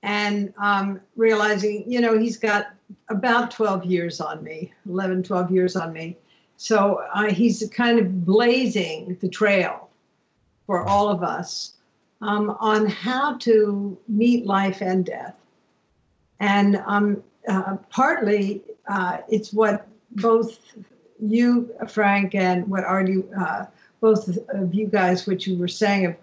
and 0.04 0.54
um, 0.58 1.02
realizing, 1.16 1.84
you 1.90 2.02
know, 2.02 2.18
he's 2.18 2.38
got 2.38 2.68
about 3.10 3.52
12 3.52 3.86
years 3.86 4.22
on 4.22 4.44
me, 4.44 4.74
11, 4.88 5.24
12 5.24 5.52
years 5.52 5.76
on 5.76 5.94
me. 5.94 6.18
So 6.58 7.04
uh, 7.14 7.32
he's 7.32 7.68
kind 7.74 8.00
of 8.00 8.26
blazing 8.26 9.18
the 9.22 9.30
trail 9.30 9.90
for 10.66 10.82
all 10.82 11.10
of 11.10 11.24
us 11.24 11.74
um, 12.22 12.56
on 12.60 12.88
how 12.88 13.38
to 13.38 13.98
meet 14.08 14.46
life 14.46 14.82
and 14.82 15.06
death. 15.06 15.36
And 16.40 16.82
um, 16.86 17.24
uh, 17.48 17.78
partly 17.90 18.62
uh, 18.88 19.20
it's 19.30 19.54
what 19.54 19.88
both 20.12 20.60
you, 21.20 21.74
Frank, 21.88 22.36
and 22.36 22.68
what 22.68 22.82
RD, 22.82 23.24
uh, 23.38 23.66
both 24.02 24.38
of 24.50 24.74
you 24.74 24.88
guys, 24.88 25.28
what 25.28 25.46
you 25.48 25.58
were 25.58 25.68
saying 25.68 26.06
of, 26.06 26.16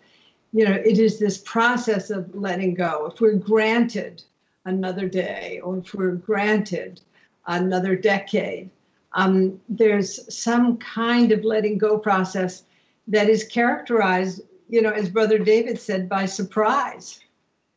you 0.55 0.65
know, 0.65 0.73
it 0.73 0.99
is 0.99 1.19
this 1.19 1.39
process 1.39 2.11
of 2.11 2.33
letting 2.33 2.75
go. 2.75 3.11
If 3.13 3.21
we're 3.21 3.35
granted 3.35 4.23
another 4.65 5.09
day, 5.09 5.61
or 5.65 5.79
if 5.79 5.93
we're 5.93 6.13
granted 6.13 7.01
another 7.49 7.97
decade, 7.97 8.71
um, 9.15 9.61
there's 9.69 10.33
some 10.35 10.79
kind 10.79 11.33
of 11.33 11.45
letting 11.45 11.77
go 11.77 11.99
process 11.99 12.63
that 13.09 13.29
is 13.29 13.43
characterized, 13.45 14.43
you 14.69 14.81
know, 14.81 14.93
as 14.93 15.09
Brother 15.09 15.39
David 15.39 15.79
said, 15.79 16.09
by 16.09 16.25
surprise. 16.25 17.19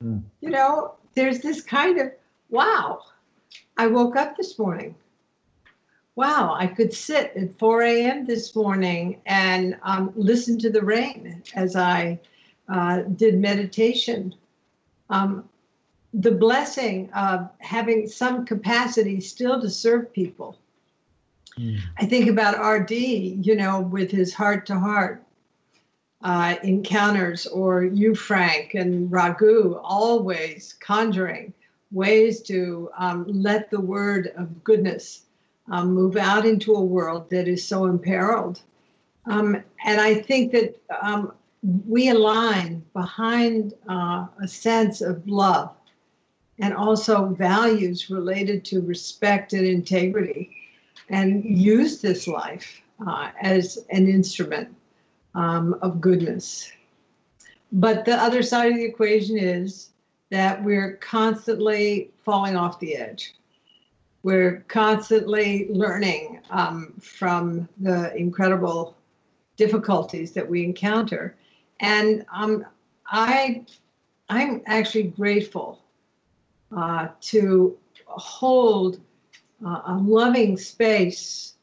Mm. 0.03 0.21
You 0.41 0.51
know, 0.51 0.93
there's 1.15 1.39
this 1.39 1.61
kind 1.61 1.97
of 1.97 2.11
wow 2.51 3.01
I 3.75 3.87
woke 3.87 4.15
up 4.15 4.37
this 4.37 4.57
morning. 4.59 4.93
Wow, 6.15 6.55
I 6.57 6.67
could 6.67 6.93
sit 6.93 7.33
at 7.35 7.57
4 7.57 7.81
a.m. 7.83 8.25
this 8.25 8.55
morning 8.55 9.21
and 9.25 9.77
um, 9.83 10.11
listen 10.15 10.59
to 10.59 10.69
the 10.71 10.81
rain 10.81 11.43
as 11.55 11.75
I 11.75 12.19
uh, 12.69 13.01
did 13.01 13.37
meditation. 13.39 14.33
Um, 15.09 15.47
the 16.13 16.31
blessing 16.31 17.11
of 17.13 17.49
having 17.59 18.07
some 18.07 18.45
capacity 18.45 19.21
still 19.21 19.61
to 19.61 19.69
serve 19.69 20.11
people. 20.13 20.57
Mm. 21.57 21.79
I 21.97 22.05
think 22.05 22.29
about 22.29 22.59
RD, 22.59 22.91
you 22.91 23.55
know, 23.55 23.81
with 23.81 24.11
his 24.11 24.33
heart 24.33 24.65
to 24.67 24.79
heart 24.79 25.23
encounters, 26.63 27.47
or 27.47 27.83
you, 27.83 28.15
Frank, 28.15 28.73
and 28.73 29.11
Raghu, 29.11 29.75
always 29.83 30.73
conjuring 30.79 31.53
ways 31.91 32.41
to 32.43 32.89
um, 32.97 33.25
let 33.27 33.69
the 33.69 33.79
word 33.79 34.33
of 34.37 34.63
goodness 34.63 35.23
um, 35.71 35.93
move 35.93 36.17
out 36.17 36.45
into 36.45 36.73
a 36.73 36.81
world 36.81 37.29
that 37.29 37.47
is 37.47 37.65
so 37.65 37.85
imperiled. 37.85 38.61
Um, 39.25 39.61
and 39.85 39.99
I 40.01 40.15
think 40.15 40.51
that 40.53 40.79
um, 41.01 41.33
we 41.63 42.09
align 42.09 42.83
behind 42.93 43.73
uh, 43.89 44.27
a 44.41 44.47
sense 44.47 45.01
of 45.01 45.27
love 45.27 45.73
and 46.59 46.73
also 46.73 47.27
values 47.27 48.09
related 48.09 48.65
to 48.65 48.81
respect 48.81 49.53
and 49.53 49.65
integrity 49.65 50.55
and 51.09 51.43
use 51.43 52.01
this 52.01 52.27
life 52.27 52.81
uh, 53.05 53.29
as 53.41 53.85
an 53.91 54.07
instrument 54.07 54.75
um, 55.35 55.77
of 55.81 56.01
goodness. 56.01 56.71
But 57.71 58.05
the 58.05 58.15
other 58.15 58.41
side 58.41 58.71
of 58.71 58.77
the 58.77 58.85
equation 58.85 59.37
is 59.37 59.89
that 60.29 60.63
we're 60.63 60.97
constantly 60.97 62.11
falling 62.23 62.55
off 62.55 62.79
the 62.79 62.95
edge. 62.95 63.33
We're 64.23 64.65
constantly 64.67 65.67
learning 65.69 66.41
um, 66.49 66.93
from 66.99 67.69
the 67.79 68.15
incredible 68.15 68.97
difficulties 69.57 70.31
that 70.33 70.47
we 70.47 70.63
encounter. 70.63 71.35
And 71.79 72.25
um, 72.33 72.65
I, 73.05 73.65
I'm 74.29 74.61
actually 74.65 75.03
grateful 75.03 75.79
uh, 76.75 77.09
to 77.21 77.77
hold 78.05 78.99
uh, 79.65 79.81
a 79.85 79.97
loving 79.97 80.57
space 80.57 81.53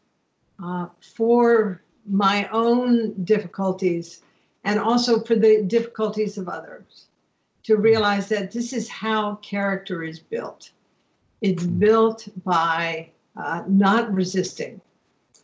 uh, 0.62 0.86
for 1.00 1.82
my 2.06 2.48
own 2.48 3.12
difficulties 3.24 4.22
and 4.64 4.78
also 4.78 5.20
for 5.20 5.36
the 5.36 5.62
difficulties 5.62 6.38
of 6.38 6.48
others 6.48 7.06
to 7.62 7.76
realize 7.76 8.28
that 8.28 8.52
this 8.52 8.72
is 8.72 8.88
how 8.88 9.36
character 9.36 10.02
is 10.02 10.20
built. 10.20 10.70
It's 11.40 11.64
hmm. 11.64 11.78
built 11.78 12.28
by 12.44 13.10
uh, 13.36 13.64
not 13.66 14.12
resisting 14.12 14.80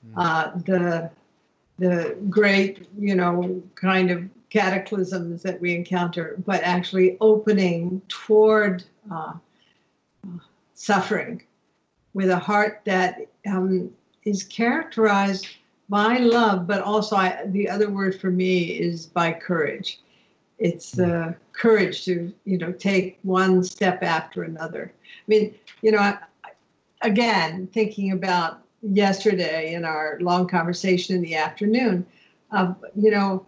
hmm. 0.03 0.19
uh, 0.19 0.51
the 0.65 1.11
the 1.79 2.15
great, 2.29 2.87
you 2.99 3.15
know, 3.15 3.63
kind 3.75 4.11
of 4.11 4.29
cataclysms 4.51 5.43
that 5.43 5.61
we 5.61 5.75
encounter, 5.75 6.37
but 6.45 6.63
actually 6.63 7.17
opening 7.21 8.03
toward 8.09 8.85
uh, 9.11 9.33
suffering 10.75 11.43
with 12.15 12.31
a 12.31 12.39
heart 12.39 12.81
that 12.85 13.21
um, 13.47 13.91
is 14.25 14.45
characterized 14.45 15.47
by 15.89 16.19
love, 16.19 16.67
but 16.67 16.83
also 16.83 17.17
I, 17.17 17.45
the 17.47 17.69
other 17.69 17.91
word 17.91 18.21
for 18.21 18.31
me 18.31 18.63
is 18.65 19.07
by 19.07 19.33
courage. 19.33 20.01
It's 20.59 20.93
the 20.93 21.35
courage 21.53 22.05
to, 22.05 22.33
you 22.45 22.59
know, 22.59 22.71
take 22.73 23.19
one 23.23 23.65
step 23.65 24.03
after 24.03 24.43
another. 24.43 24.93
I 25.05 25.23
mean, 25.27 25.55
you 25.81 25.93
know, 25.93 26.17
again, 27.01 27.67
thinking 27.73 28.13
about 28.13 28.63
yesterday 28.83 29.75
in 29.75 29.85
our 29.85 30.19
long 30.21 30.47
conversation 30.47 31.17
in 31.17 31.23
the 31.23 31.35
afternoon, 31.35 32.07
of 32.53 32.77
you 32.95 33.11
know, 33.11 33.47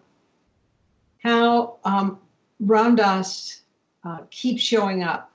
how 1.22 1.78
um, 1.84 2.18
Ram 2.60 2.96
Dass 2.96 3.62
uh, 4.04 4.18
keeps 4.30 4.62
showing 4.62 5.02
up, 5.02 5.30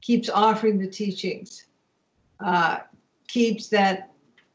keeps 0.00 0.28
offering 0.28 0.78
the 0.78 0.86
teachings, 0.86 1.66
uh, 2.44 2.78
keeps 3.26 3.68
that 3.68 4.12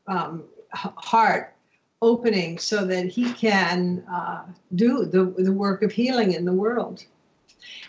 um, 0.08 0.44
heart 0.74 1.54
opening 2.02 2.58
so 2.58 2.86
that 2.86 3.08
he 3.08 3.32
can 3.34 4.04
uh, 4.12 4.44
do 4.76 5.06
the, 5.06 5.34
the 5.38 5.52
work 5.52 5.82
of 5.82 5.92
healing 5.92 6.34
in 6.34 6.46
the 6.46 6.54
world. 6.54 7.04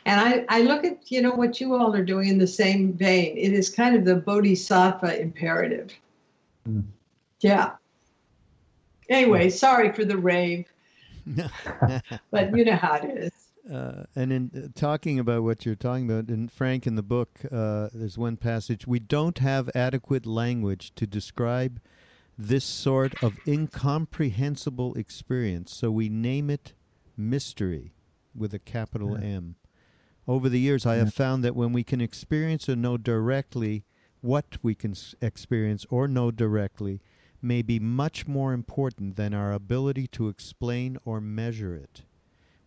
And 0.07 0.21
I, 0.21 0.45
I 0.49 0.63
look 0.63 0.85
at, 0.85 1.11
you 1.11 1.21
know, 1.21 1.33
what 1.33 1.61
you 1.61 1.75
all 1.75 1.95
are 1.95 2.05
doing 2.05 2.29
in 2.29 2.39
the 2.39 2.47
same 2.47 2.93
vein. 2.95 3.37
It 3.37 3.53
is 3.53 3.69
kind 3.69 3.95
of 3.95 4.05
the 4.05 4.17
bodhisattva 4.17 5.21
imperative. 5.21 5.93
Mm. 6.69 6.85
Yeah. 7.41 7.73
Anyway, 9.09 9.51
sorry 9.51 9.93
for 9.93 10.05
the 10.05 10.17
rave. 10.17 10.67
but 12.31 12.57
you 12.57 12.65
know 12.65 12.77
how 12.77 12.95
it 12.95 13.19
is. 13.19 13.33
Uh, 13.73 14.05
and 14.15 14.33
in 14.33 14.51
uh, 14.55 14.69
talking 14.79 15.19
about 15.19 15.43
what 15.43 15.67
you're 15.67 15.75
talking 15.75 16.09
about, 16.09 16.29
and 16.29 16.53
Frank 16.53 16.87
in 16.87 16.95
the 16.95 17.03
book, 17.03 17.41
uh, 17.51 17.89
there's 17.93 18.17
one 18.17 18.37
passage 18.37 18.87
we 18.87 19.01
don't 19.01 19.39
have 19.39 19.69
adequate 19.75 20.25
language 20.25 20.95
to 20.95 21.07
describe 21.07 21.81
this 22.39 22.65
sort 22.65 23.21
of 23.25 23.39
incomprehensible 23.47 24.95
experience, 24.95 25.75
so 25.75 25.91
we 25.91 26.09
name 26.09 26.49
it 26.49 26.75
mystery 27.17 27.93
with 28.35 28.55
a 28.55 28.59
capital 28.59 29.19
yeah. 29.19 29.27
M. 29.27 29.57
Over 30.29 30.49
the 30.49 30.61
years, 30.61 30.85
I 30.87 30.97
have 30.97 31.15
found 31.15 31.43
that 31.45 31.57
when 31.57 31.73
we 31.73 31.83
can 31.83 32.01
experience 32.01 32.69
or 32.69 32.77
know 32.77 32.97
directly 32.97 33.85
what 34.21 34.59
we 34.63 34.75
can 34.75 34.95
experience 35.21 35.87
or 35.89 36.09
know 36.09 36.31
directly, 36.31 37.01
may 37.47 37.63
be 37.63 37.79
much 37.79 38.27
more 38.27 38.53
important 38.53 39.17
than 39.17 39.33
our 39.33 39.53
ability 39.53 40.07
to 40.09 40.29
explain 40.29 40.99
or 41.05 41.21
measure 41.21 41.75
it. 41.75 42.03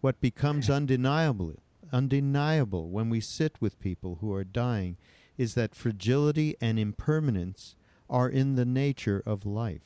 What 0.01 0.21
becomes 0.21 0.69
undeniable, 0.69 1.55
undeniable 1.91 2.89
when 2.89 3.09
we 3.09 3.19
sit 3.19 3.55
with 3.59 3.79
people 3.79 4.17
who 4.21 4.33
are 4.33 4.43
dying 4.43 4.97
is 5.37 5.53
that 5.55 5.75
fragility 5.75 6.55
and 6.61 6.79
impermanence 6.79 7.75
are 8.09 8.29
in 8.29 8.55
the 8.55 8.65
nature 8.65 9.21
of 9.25 9.45
life. 9.45 9.81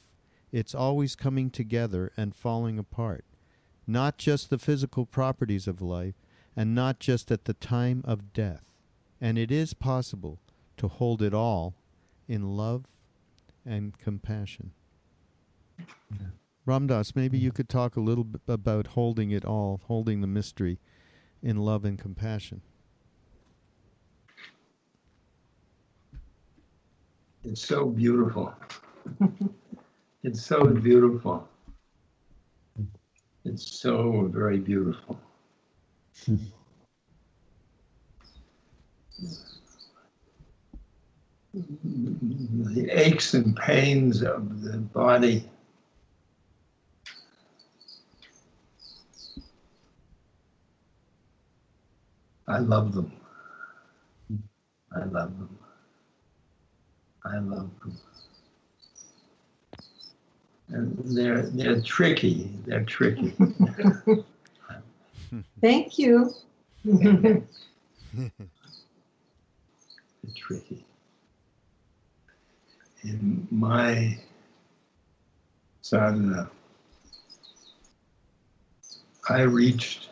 It's 0.51 0.75
always 0.75 1.15
coming 1.15 1.49
together 1.49 2.11
and 2.15 2.35
falling 2.35 2.77
apart, 2.77 3.25
not 3.87 4.17
just 4.17 4.49
the 4.49 4.57
physical 4.57 5.05
properties 5.05 5.67
of 5.67 5.81
life, 5.81 6.15
and 6.55 6.75
not 6.75 6.99
just 6.99 7.31
at 7.31 7.45
the 7.45 7.55
time 7.55 8.03
of 8.05 8.33
death. 8.33 8.63
And 9.19 9.37
it 9.37 9.51
is 9.51 9.73
possible 9.73 10.39
to 10.77 10.87
hold 10.87 11.21
it 11.21 11.33
all 11.33 11.73
in 12.27 12.55
love 12.55 12.85
and 13.65 13.97
compassion. 13.97 14.71
Yeah. 15.79 16.27
Ram 16.65 16.87
Dass, 16.87 17.15
maybe 17.15 17.37
you 17.37 17.51
could 17.51 17.67
talk 17.67 17.95
a 17.95 18.01
little 18.01 18.23
bit 18.23 18.41
about 18.47 18.87
holding 18.87 19.31
it 19.31 19.43
all, 19.43 19.81
holding 19.85 20.21
the 20.21 20.27
mystery 20.27 20.79
in 21.41 21.57
love 21.57 21.83
and 21.83 21.99
compassion. 21.99 22.61
It's 27.43 27.61
so 27.61 27.85
beautiful. 27.87 28.53
it's 30.23 30.41
so 30.41 30.65
beautiful. 30.65 31.47
It's 33.43 33.81
so 33.81 34.29
very 34.31 34.59
beautiful. 34.59 35.19
the 41.53 42.89
aches 42.91 43.33
and 43.33 43.55
pains 43.55 44.23
of 44.23 44.61
the 44.63 44.77
body 44.77 45.49
I 52.47 52.59
love 52.59 52.93
them. 52.93 53.11
I 54.95 55.05
love 55.05 55.37
them. 55.37 55.57
I 57.25 57.39
love 57.39 57.69
them. 57.79 57.97
And 60.69 60.97
they're 61.17 61.43
they're 61.43 61.81
tricky. 61.81 62.51
They're 62.65 62.83
tricky. 62.83 63.33
Thank 65.61 65.97
you. 65.97 66.33
they're 66.83 67.43
tricky. 70.35 70.85
In 73.03 73.47
my 73.51 74.17
sadhana, 75.81 76.49
uh, 79.29 79.33
I 79.33 79.41
reached 79.41 80.09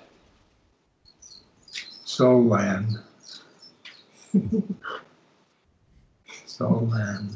soul 2.11 2.45
land. 2.45 2.99
soul 6.45 6.89
land. 6.91 7.31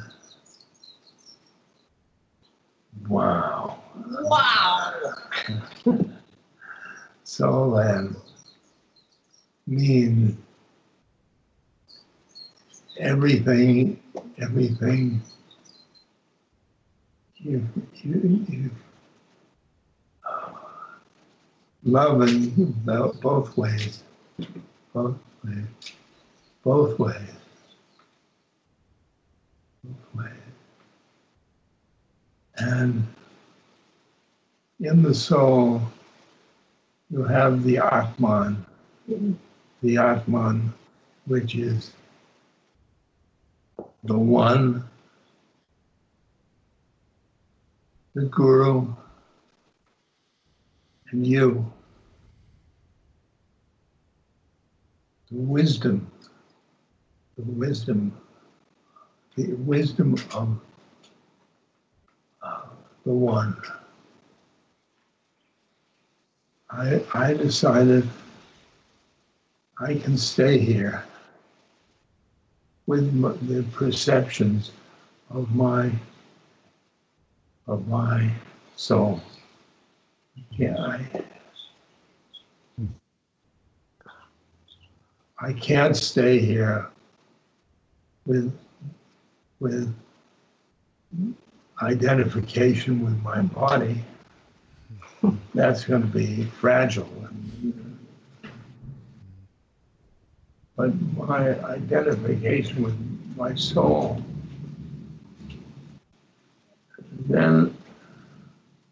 Wow. 3.08 3.82
Wow. 4.22 4.94
soul 7.24 7.70
land 7.70 8.16
mean 9.68 10.38
everything, 13.00 14.00
everything 14.40 15.22
you, 17.38 17.68
you, 18.04 18.46
you 18.50 18.72
uh, 20.28 20.52
love 21.84 22.24
both 23.22 23.58
ways, 23.58 24.04
both 24.94 25.18
ways, 25.44 25.66
both 26.64 27.00
ways, 27.00 27.20
both 29.84 30.16
ways. 30.16 30.32
And 32.58 33.06
in 34.80 35.02
the 35.04 35.14
soul, 35.14 35.82
you 37.10 37.24
have 37.24 37.64
the 37.64 37.78
Atman, 37.78 38.66
the 39.82 39.98
Atman, 39.98 40.74
which 41.26 41.56
is 41.56 41.92
the 44.04 44.18
one 44.18 44.84
the 48.16 48.24
Guru, 48.28 48.88
and 51.12 51.28
you. 51.28 51.72
Wisdom, 55.36 56.10
the 57.38 57.44
wisdom, 57.44 58.16
the 59.36 59.54
wisdom 59.54 60.16
of 60.34 60.58
uh, 62.42 62.62
the 63.06 63.12
one. 63.12 63.58
I, 66.70 67.02
I 67.14 67.34
decided 67.34 68.08
I 69.80 69.96
can 69.96 70.18
stay 70.18 70.58
here 70.58 71.04
with 72.88 73.12
the 73.48 73.64
perceptions 73.74 74.72
of 75.30 75.54
my 75.56 75.92
of 77.68 77.88
my 77.88 78.32
soul. 78.76 79.20
Yeah, 80.52 80.78
I, 80.78 81.24
I 85.40 85.52
can't 85.52 85.98
stay 85.98 86.40
here 86.40 86.88
with 88.26 88.58
with 89.60 89.94
identification 91.82 93.04
with 93.04 93.22
my 93.22 93.42
body. 93.42 94.02
That's 95.54 95.84
going 95.84 96.02
to 96.04 96.08
be 96.08 96.46
fragile. 96.46 97.10
But 100.78 100.94
my 101.18 101.58
identification 101.66 102.84
with 102.84 103.36
my 103.38 103.56
soul, 103.56 104.22
then 107.28 107.76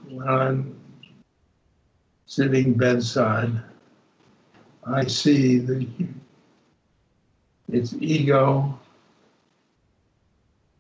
when 0.08 0.28
I'm 0.28 0.80
sitting 2.26 2.74
bedside, 2.74 3.52
I 4.86 5.06
see 5.08 5.60
the 5.60 5.88
its 7.74 7.96
ego 8.00 8.78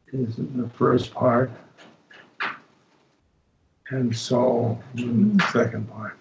is 0.07 0.37
in 0.37 0.61
the 0.61 0.69
first 0.69 1.13
part, 1.13 1.51
and 3.89 4.15
soul 4.15 4.79
in 4.95 5.35
the 5.37 5.43
second 5.51 5.89
part. 5.89 6.17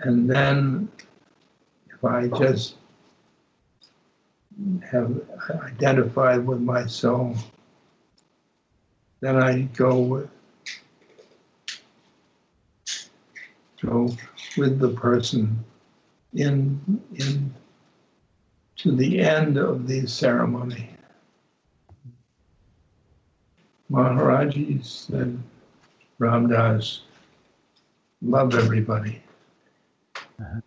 and 0.00 0.30
then 0.30 0.88
if 1.88 2.04
I 2.04 2.26
just 2.28 2.74
have 4.90 5.20
identified 5.50 6.44
with 6.44 6.60
my 6.60 6.86
soul, 6.86 7.36
then 9.20 9.36
I 9.36 9.62
go 9.76 10.00
with 10.00 10.28
go 13.80 14.08
with 14.56 14.78
the 14.78 14.88
person 14.88 15.64
in 16.34 16.80
in 17.14 17.54
to 18.76 18.94
the 18.94 19.20
end 19.20 19.56
of 19.56 19.86
the 19.86 20.06
ceremony. 20.06 20.90
Maharaji 23.90 24.84
said, 24.84 25.38
Ram 26.18 26.48
Dass, 26.48 27.02
love 28.22 28.54
everybody 28.54 29.22
uh-huh. 30.40 30.60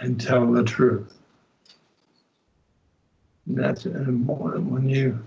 and 0.00 0.20
tell 0.20 0.50
the 0.52 0.62
truth. 0.62 1.18
And 3.46 3.58
that's 3.58 3.86
important 3.86 4.70
when 4.70 4.88
you 4.88 5.18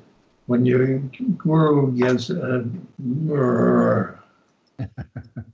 when 0.46 0.66
your 0.66 1.00
guru 1.38 1.92
gets 1.92 2.30
a 2.30 2.66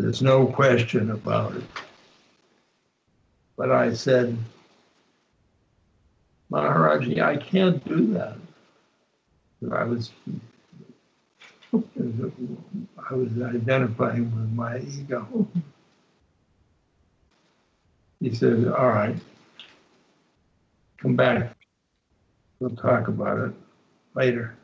there's 0.00 0.22
no 0.22 0.46
question 0.46 1.10
about 1.10 1.54
it. 1.56 1.64
But 3.56 3.70
I 3.70 3.92
said, 3.92 4.36
Maharaji, 6.50 7.20
I 7.22 7.36
can't 7.36 7.86
do 7.86 8.12
that. 8.14 8.36
I 9.70 9.84
was 9.84 10.10
I 11.72 13.14
was 13.14 13.30
identifying 13.42 14.24
with 14.34 14.50
my 14.52 14.78
ego. 14.78 15.46
He 18.20 18.34
said, 18.34 18.66
All 18.68 18.88
right, 18.88 19.16
come 20.96 21.14
back. 21.14 21.56
We'll 22.58 22.70
talk 22.70 23.08
about 23.08 23.38
it 23.38 23.54
later. 24.14 24.56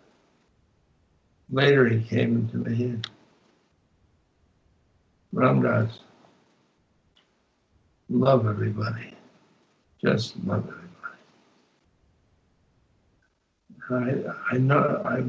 Later, 1.51 1.89
he 1.89 2.03
came 2.03 2.37
into 2.37 2.57
me 2.59 2.99
and 5.33 5.41
Ram 5.41 5.63
Dass, 5.63 5.99
love 8.09 8.47
everybody. 8.47 9.15
Just 10.03 10.37
love 10.45 10.69
everybody. 10.69 10.87
I, 13.89 14.55
I 14.55 14.59
know 14.59 15.03
I 15.05 15.21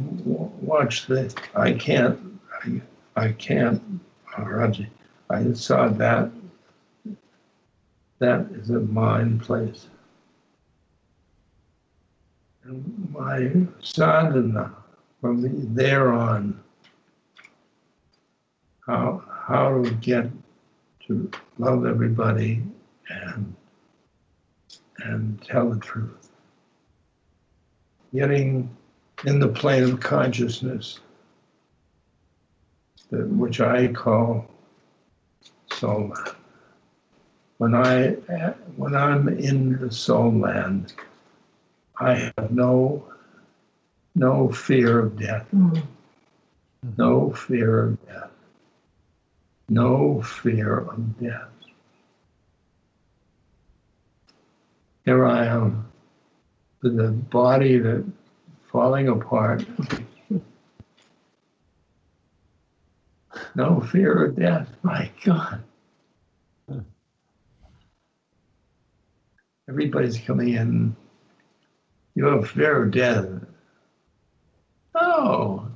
watched 0.61 1.07
the 1.07 1.33
I 1.55 1.73
can't 1.73 2.19
I, 2.63 2.81
I 3.15 3.31
can't 3.33 3.81
uh, 4.37 4.43
Raji. 4.43 4.89
I 5.29 5.53
saw 5.53 5.89
that 5.89 6.31
that 8.19 8.47
is 8.51 8.69
a 8.71 8.79
mind 8.79 9.41
place. 9.41 9.87
And 12.63 13.11
my 13.11 13.51
sadhana 13.81 14.73
from 15.21 15.41
the, 15.41 15.49
there 15.49 16.11
on 16.11 16.59
how 18.85 19.21
how 19.47 19.81
to 19.81 19.91
get 19.91 20.29
to 21.07 21.31
love 21.57 21.85
everybody 21.85 22.61
and 23.09 23.55
and 24.97 25.41
tell 25.41 25.69
the 25.69 25.79
truth 25.79 26.29
getting 28.13 28.69
in 29.25 29.39
the 29.39 29.47
plane 29.47 29.83
of 29.83 29.99
consciousness, 29.99 30.99
that, 33.09 33.27
which 33.27 33.61
I 33.61 33.87
call 33.87 34.49
soul 35.71 36.09
land. 36.09 36.35
When 37.57 37.73
I 37.73 38.09
when 38.75 38.95
I'm 38.95 39.27
in 39.29 39.79
the 39.79 39.91
soul 39.91 40.31
land, 40.31 40.93
I 41.99 42.31
have 42.37 42.51
no 42.51 43.03
no 44.15 44.51
fear 44.51 44.99
of 44.99 45.17
death, 45.17 45.47
mm-hmm. 45.53 45.79
no 46.97 47.31
fear 47.31 47.85
of 47.85 48.05
death, 48.07 48.29
no 49.69 50.21
fear 50.21 50.79
of 50.79 51.19
death. 51.19 51.49
Here 55.05 55.25
I 55.25 55.45
am 55.45 55.89
with 56.81 56.97
the 56.97 57.09
body 57.09 57.79
that 57.79 58.05
falling 58.71 59.07
apart. 59.07 59.65
no 63.55 63.79
fear 63.81 64.25
of 64.25 64.35
death. 64.35 64.69
My 64.83 65.11
God. 65.23 65.63
Everybody's 69.69 70.17
coming 70.17 70.49
in. 70.49 70.95
You 72.15 72.25
have 72.25 72.49
fear 72.49 72.83
of 72.83 72.91
death. 72.91 73.27
Oh. 74.95 75.66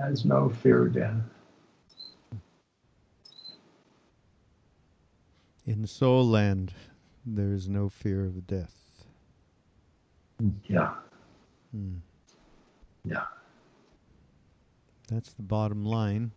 Has 0.00 0.24
no 0.24 0.48
fear 0.48 0.86
of 0.86 0.92
death. 0.94 1.16
In 5.66 5.86
soul 5.86 6.26
land, 6.26 6.74
there 7.24 7.52
is 7.52 7.68
no 7.68 7.88
fear 7.88 8.24
of 8.26 8.46
death. 8.46 8.74
Yeah. 10.66 10.94
Hmm. 11.72 11.94
Yeah. 13.04 13.24
That's 15.08 15.32
the 15.32 15.42
bottom 15.42 15.84
line. 15.84 16.32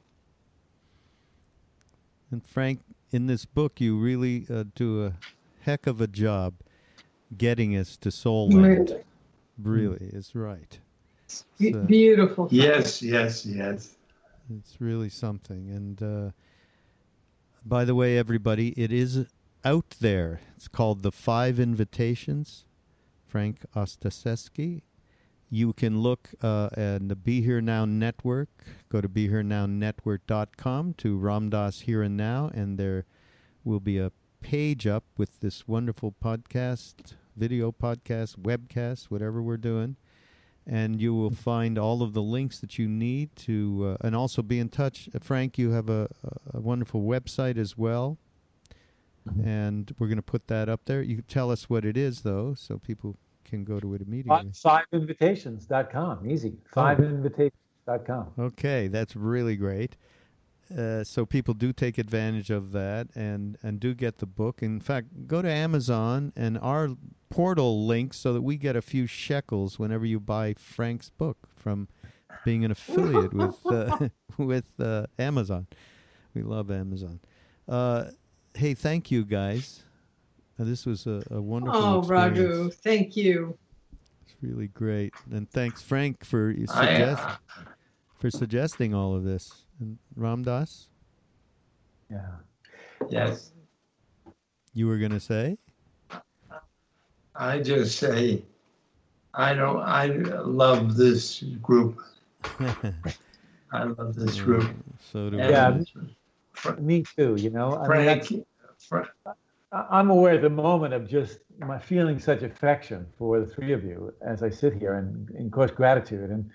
And 2.32 2.45
Frank, 2.45 2.82
in 3.12 3.28
this 3.28 3.45
book, 3.45 3.80
you 3.80 3.97
really 3.97 4.45
uh, 4.49 4.66
do 4.76 5.05
a 5.05 5.14
heck 5.62 5.88
of 5.88 6.01
a 6.01 6.08
job 6.08 6.55
getting 7.38 7.76
us 7.76 7.97
to 7.97 8.12
soul 8.12 8.49
land. 8.49 9.03
Really, 9.62 9.88
really 9.88 10.10
is 10.14 10.36
right. 10.36 10.80
Uh, 11.59 11.80
beautiful. 11.80 12.47
Yes, 12.51 13.01
yes, 13.01 13.45
yes. 13.45 13.95
It's 14.55 14.80
really 14.80 15.09
something. 15.09 15.69
And 15.69 16.01
uh, 16.01 16.32
by 17.65 17.84
the 17.84 17.95
way, 17.95 18.17
everybody, 18.17 18.69
it 18.80 18.91
is 18.91 19.25
out 19.65 19.95
there. 19.99 20.39
It's 20.55 20.67
called 20.67 21.03
The 21.03 21.11
Five 21.11 21.59
Invitations, 21.59 22.65
Frank 23.25 23.65
Ostaseski. 23.75 24.84
You 25.49 25.73
can 25.73 26.01
look 26.01 26.30
uh, 26.41 26.69
at 26.73 27.07
the 27.07 27.15
Be 27.15 27.41
Here 27.41 27.61
Now 27.61 27.86
Network. 27.86 28.49
Go 28.89 29.01
to 29.01 29.09
BeHereNowNetwork.com 29.09 30.93
to 30.95 31.17
Ram 31.17 31.49
Dass 31.49 31.82
Here 31.82 32.03
and 32.03 32.17
Now, 32.17 32.51
and 32.53 32.78
there 32.78 33.05
will 33.63 33.80
be 33.80 33.97
a 33.97 34.11
page 34.41 34.86
up 34.86 35.03
with 35.17 35.39
this 35.39 35.67
wonderful 35.67 36.13
podcast, 36.23 37.15
video 37.36 37.71
podcast, 37.71 38.38
webcast, 38.38 39.05
whatever 39.05 39.41
we're 39.41 39.57
doing 39.57 39.95
and 40.68 41.01
you 41.01 41.13
will 41.13 41.32
find 41.32 41.78
all 41.78 42.03
of 42.03 42.13
the 42.13 42.22
links 42.22 42.59
that 42.59 42.78
you 42.78 42.88
need 42.88 43.34
to, 43.38 43.97
uh, 44.01 44.05
and 44.05 44.15
also 44.15 44.41
be 44.41 44.59
in 44.59 44.68
touch. 44.68 45.09
Uh, 45.15 45.20
Frank, 45.20 45.57
you 45.57 45.72
have 45.72 45.89
a, 45.89 46.09
a 46.53 46.59
wonderful 46.59 47.01
website 47.03 47.57
as 47.57 47.78
well, 47.78 48.18
mm-hmm. 49.28 49.47
and 49.47 49.95
we're 49.97 50.07
going 50.07 50.18
to 50.18 50.22
put 50.22 50.47
that 50.47 50.68
up 50.68 50.82
there. 50.86 51.01
You 51.01 51.22
tell 51.22 51.51
us 51.51 51.70
what 51.70 51.86
it 51.86 51.95
is, 51.95 52.22
though, 52.22 52.53
so 52.53 52.78
people 52.78 53.15
can 53.45 53.63
go 53.63 53.80
to 53.80 53.93
it 53.93 54.01
immediately. 54.01 54.51
Fiveinvitations.com. 54.51 56.30
Easy. 56.30 56.57
Fiveinvitations.com. 56.76 58.32
Okay, 58.38 58.88
that's 58.89 59.15
really 59.15 59.55
great. 59.55 59.95
Uh, 60.76 61.03
so 61.03 61.26
people 61.26 61.53
do 61.53 61.72
take 61.72 61.97
advantage 61.97 62.49
of 62.49 62.72
that 62.74 63.07
and 63.15 63.57
and 63.63 63.80
do 63.80 63.93
get 63.93 64.18
the 64.18 64.26
book. 64.26 64.61
In 64.61 64.80
fact, 64.80 65.28
go 65.28 65.41
to 65.41 65.49
Amazon 65.49 66.34
and 66.36 66.57
our 66.57 66.89
portal 67.30 67.86
links 67.86 68.18
so 68.18 68.34
that 68.34 68.41
we 68.41 68.57
get 68.57 68.76
a 68.76 68.82
few 68.82 69.07
shekels 69.07 69.80
whenever 69.80 70.05
you 70.05 70.20
buy 70.20 70.53
Frank's 70.53 71.09
book 71.09 71.47
from 71.55 71.88
being 72.43 72.65
an 72.65 72.72
affiliate 72.72 73.34
with 73.34 73.65
uh, 73.65 74.09
with 74.38 74.68
uh, 74.80 75.05
Amazon. 75.18 75.68
We 76.34 76.43
love 76.43 76.70
Amazon. 76.70 77.20
Uh, 77.68 78.05
hey, 78.53 78.74
thank 78.74 79.09
you 79.09 79.24
guys. 79.24 79.84
Uh, 80.59 80.63
this 80.63 80.86
was 80.86 81.05
a, 81.07 81.24
a 81.32 81.41
wonderful. 81.41 81.80
Oh, 81.80 81.99
experience. 81.99 82.38
Raghu, 82.39 82.70
thank 82.72 83.15
you. 83.15 83.57
It's 84.26 84.36
really 84.41 84.68
great, 84.68 85.13
and 85.32 85.49
thanks, 85.49 85.82
Frank, 85.82 86.26
for 86.26 86.53
suggest, 86.53 86.76
I, 86.76 87.32
uh, 87.32 87.36
for 88.20 88.30
suggesting 88.30 88.93
all 88.93 89.15
of 89.15 89.24
this. 89.24 89.63
And 89.80 89.97
Ram 90.15 90.43
Dass, 90.43 90.88
Yeah. 92.09 92.19
yes, 93.09 93.51
you 94.73 94.88
were 94.88 94.97
going 94.97 95.11
to 95.11 95.19
say? 95.19 95.57
I 97.36 97.59
just 97.59 97.99
say, 97.99 98.43
I 99.34 99.53
don't. 99.53 99.78
I 99.80 100.07
love 100.07 100.95
this 100.97 101.43
group. 101.61 102.01
I 103.71 103.84
love 103.84 104.15
this 104.15 104.39
group. 104.39 104.71
so 105.11 105.30
do 105.30 105.39
And 105.39 105.80
we. 105.80 105.86
Yeah. 106.65 106.75
Me 106.80 107.03
too, 107.15 107.36
you 107.38 107.51
know. 107.51 107.75
I 107.78 107.88
mean, 108.17 108.45
Frank. 108.80 109.07
I'm 109.71 110.09
aware 110.09 110.34
at 110.36 110.41
the 110.41 110.49
moment 110.49 110.93
of 110.93 111.07
just 111.07 111.39
my 111.59 111.78
feeling 111.78 112.19
such 112.19 112.41
affection 112.41 113.05
for 113.17 113.39
the 113.39 113.45
three 113.45 113.73
of 113.73 113.84
you 113.84 114.13
as 114.21 114.41
I 114.41 114.49
sit 114.49 114.73
here, 114.73 114.93
and, 114.93 115.30
and 115.32 115.47
of 115.47 115.51
course 115.51 115.71
gratitude, 115.71 116.30
and 116.30 116.49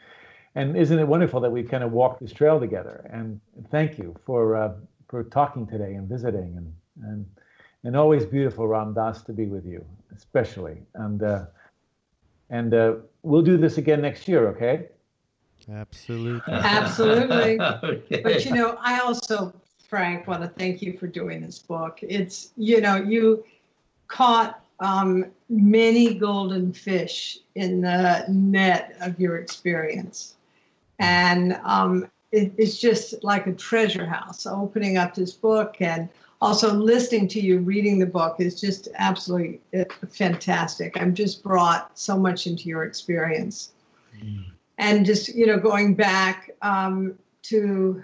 and 0.54 0.76
isn't 0.76 0.98
it 0.98 1.06
wonderful 1.06 1.40
that 1.40 1.50
we've 1.50 1.68
kind 1.68 1.82
of 1.82 1.92
walked 1.92 2.20
this 2.20 2.32
trail 2.32 2.60
together? 2.60 3.08
And 3.12 3.40
thank 3.70 3.98
you 3.98 4.14
for 4.24 4.56
uh, 4.56 4.72
for 5.08 5.24
talking 5.24 5.66
today 5.66 5.94
and 5.94 6.08
visiting, 6.08 6.56
and 6.56 6.74
and 7.04 7.26
and 7.84 7.96
always 7.96 8.24
beautiful, 8.24 8.66
Ram 8.66 8.94
Dass, 8.94 9.22
to 9.22 9.32
be 9.32 9.46
with 9.46 9.66
you, 9.66 9.84
especially, 10.14 10.78
and 10.94 11.22
uh, 11.22 11.46
and 12.50 12.74
uh, 12.74 12.96
we'll 13.22 13.42
do 13.42 13.56
this 13.56 13.78
again 13.78 14.02
next 14.02 14.28
year, 14.28 14.46
okay? 14.48 14.88
Absolutely. 15.70 16.42
Absolutely. 16.52 17.58
Okay. 17.82 18.20
But 18.22 18.44
you 18.44 18.52
know, 18.52 18.76
I 18.80 19.00
also, 19.00 19.54
Frank, 19.88 20.26
want 20.26 20.42
to 20.42 20.48
thank 20.48 20.82
you 20.82 20.96
for 20.98 21.06
doing 21.06 21.40
this 21.40 21.58
book. 21.58 21.98
It's, 22.02 22.52
you 22.56 22.80
know, 22.80 22.96
you 22.96 23.44
caught 24.08 24.62
um, 24.80 25.26
many 25.48 26.14
golden 26.14 26.72
fish 26.72 27.38
in 27.54 27.80
the 27.80 28.24
net 28.28 28.96
of 29.00 29.18
your 29.18 29.38
experience. 29.38 30.36
And 31.02 31.58
um, 31.64 32.06
it, 32.30 32.52
it's 32.56 32.78
just 32.78 33.22
like 33.24 33.46
a 33.46 33.52
treasure 33.52 34.06
house. 34.06 34.46
Opening 34.46 34.96
up 34.96 35.14
this 35.14 35.32
book 35.32 35.76
and 35.80 36.08
also 36.40 36.72
listening 36.72 37.28
to 37.28 37.40
you 37.40 37.58
reading 37.58 37.98
the 37.98 38.06
book 38.06 38.36
is 38.38 38.60
just 38.60 38.88
absolutely 38.94 39.60
uh, 39.78 39.84
fantastic. 40.08 41.00
I'm 41.00 41.14
just 41.14 41.42
brought 41.42 41.98
so 41.98 42.16
much 42.16 42.46
into 42.46 42.68
your 42.68 42.84
experience. 42.84 43.72
And 44.78 45.04
just, 45.04 45.34
you 45.34 45.46
know, 45.46 45.58
going 45.58 45.94
back 45.94 46.50
um, 46.62 47.18
to 47.42 48.02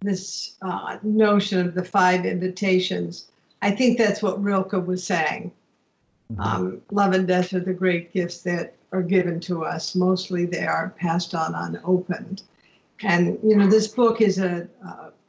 this 0.00 0.56
uh, 0.62 0.98
notion 1.02 1.66
of 1.66 1.74
the 1.74 1.84
five 1.84 2.26
invitations. 2.26 3.26
I 3.62 3.70
think 3.70 3.98
that's 3.98 4.22
what 4.22 4.42
Rilke 4.42 4.86
was 4.86 5.04
saying. 5.04 5.52
Um, 6.38 6.82
love 6.90 7.12
and 7.12 7.26
death 7.26 7.52
are 7.54 7.60
the 7.60 7.72
great 7.72 8.12
gifts 8.12 8.42
that 8.42 8.74
are 8.92 9.02
given 9.02 9.40
to 9.40 9.64
us. 9.64 9.94
Mostly 9.94 10.44
they 10.44 10.66
are 10.66 10.94
passed 10.98 11.34
on 11.34 11.54
unopened. 11.54 12.42
And, 13.02 13.38
you 13.42 13.56
know, 13.56 13.68
this 13.68 13.88
book 13.88 14.20
is 14.20 14.38
a, 14.38 14.68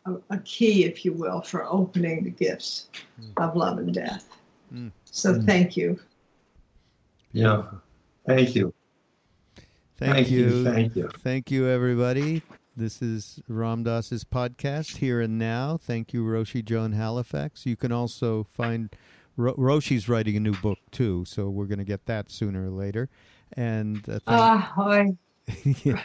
a, 0.05 0.15
a 0.29 0.37
key, 0.39 0.85
if 0.85 1.05
you 1.05 1.13
will, 1.13 1.41
for 1.41 1.65
opening 1.65 2.23
the 2.23 2.29
gifts 2.29 2.87
of 3.37 3.55
love 3.55 3.77
and 3.77 3.93
death. 3.93 4.29
Mm. 4.73 4.91
So 5.05 5.41
thank 5.41 5.77
you. 5.77 5.99
Yeah. 7.31 7.63
Thank 8.25 8.55
you. 8.55 8.73
Thank, 9.97 10.13
Thank 10.13 10.29
you. 10.29 10.45
you, 10.45 10.63
thank 10.63 10.95
you. 10.95 11.09
Thank 11.23 11.51
you, 11.51 11.67
everybody. 11.67 12.43
This 12.75 13.01
is 13.01 13.41
Ram 13.47 13.83
Ramdas's 13.83 14.23
podcast, 14.23 14.97
Here 14.97 15.19
and 15.19 15.39
Now. 15.39 15.77
Thank 15.77 16.13
you, 16.13 16.23
Roshi 16.23 16.63
Joan 16.63 16.91
Halifax. 16.91 17.65
You 17.65 17.75
can 17.75 17.91
also 17.91 18.43
find 18.43 18.95
Ro- 19.37 19.55
Roshi's 19.55 20.09
writing 20.09 20.35
a 20.35 20.39
new 20.39 20.55
book, 20.55 20.79
too, 20.91 21.23
so 21.25 21.49
we're 21.49 21.65
going 21.65 21.79
to 21.79 21.85
get 21.85 22.05
that 22.07 22.29
sooner 22.29 22.65
or 22.65 22.71
later. 22.71 23.09
And 23.53 24.07
uh, 24.09 24.19
thank- 24.25 24.75
boy. 24.75 25.17
yeah. 25.83 26.03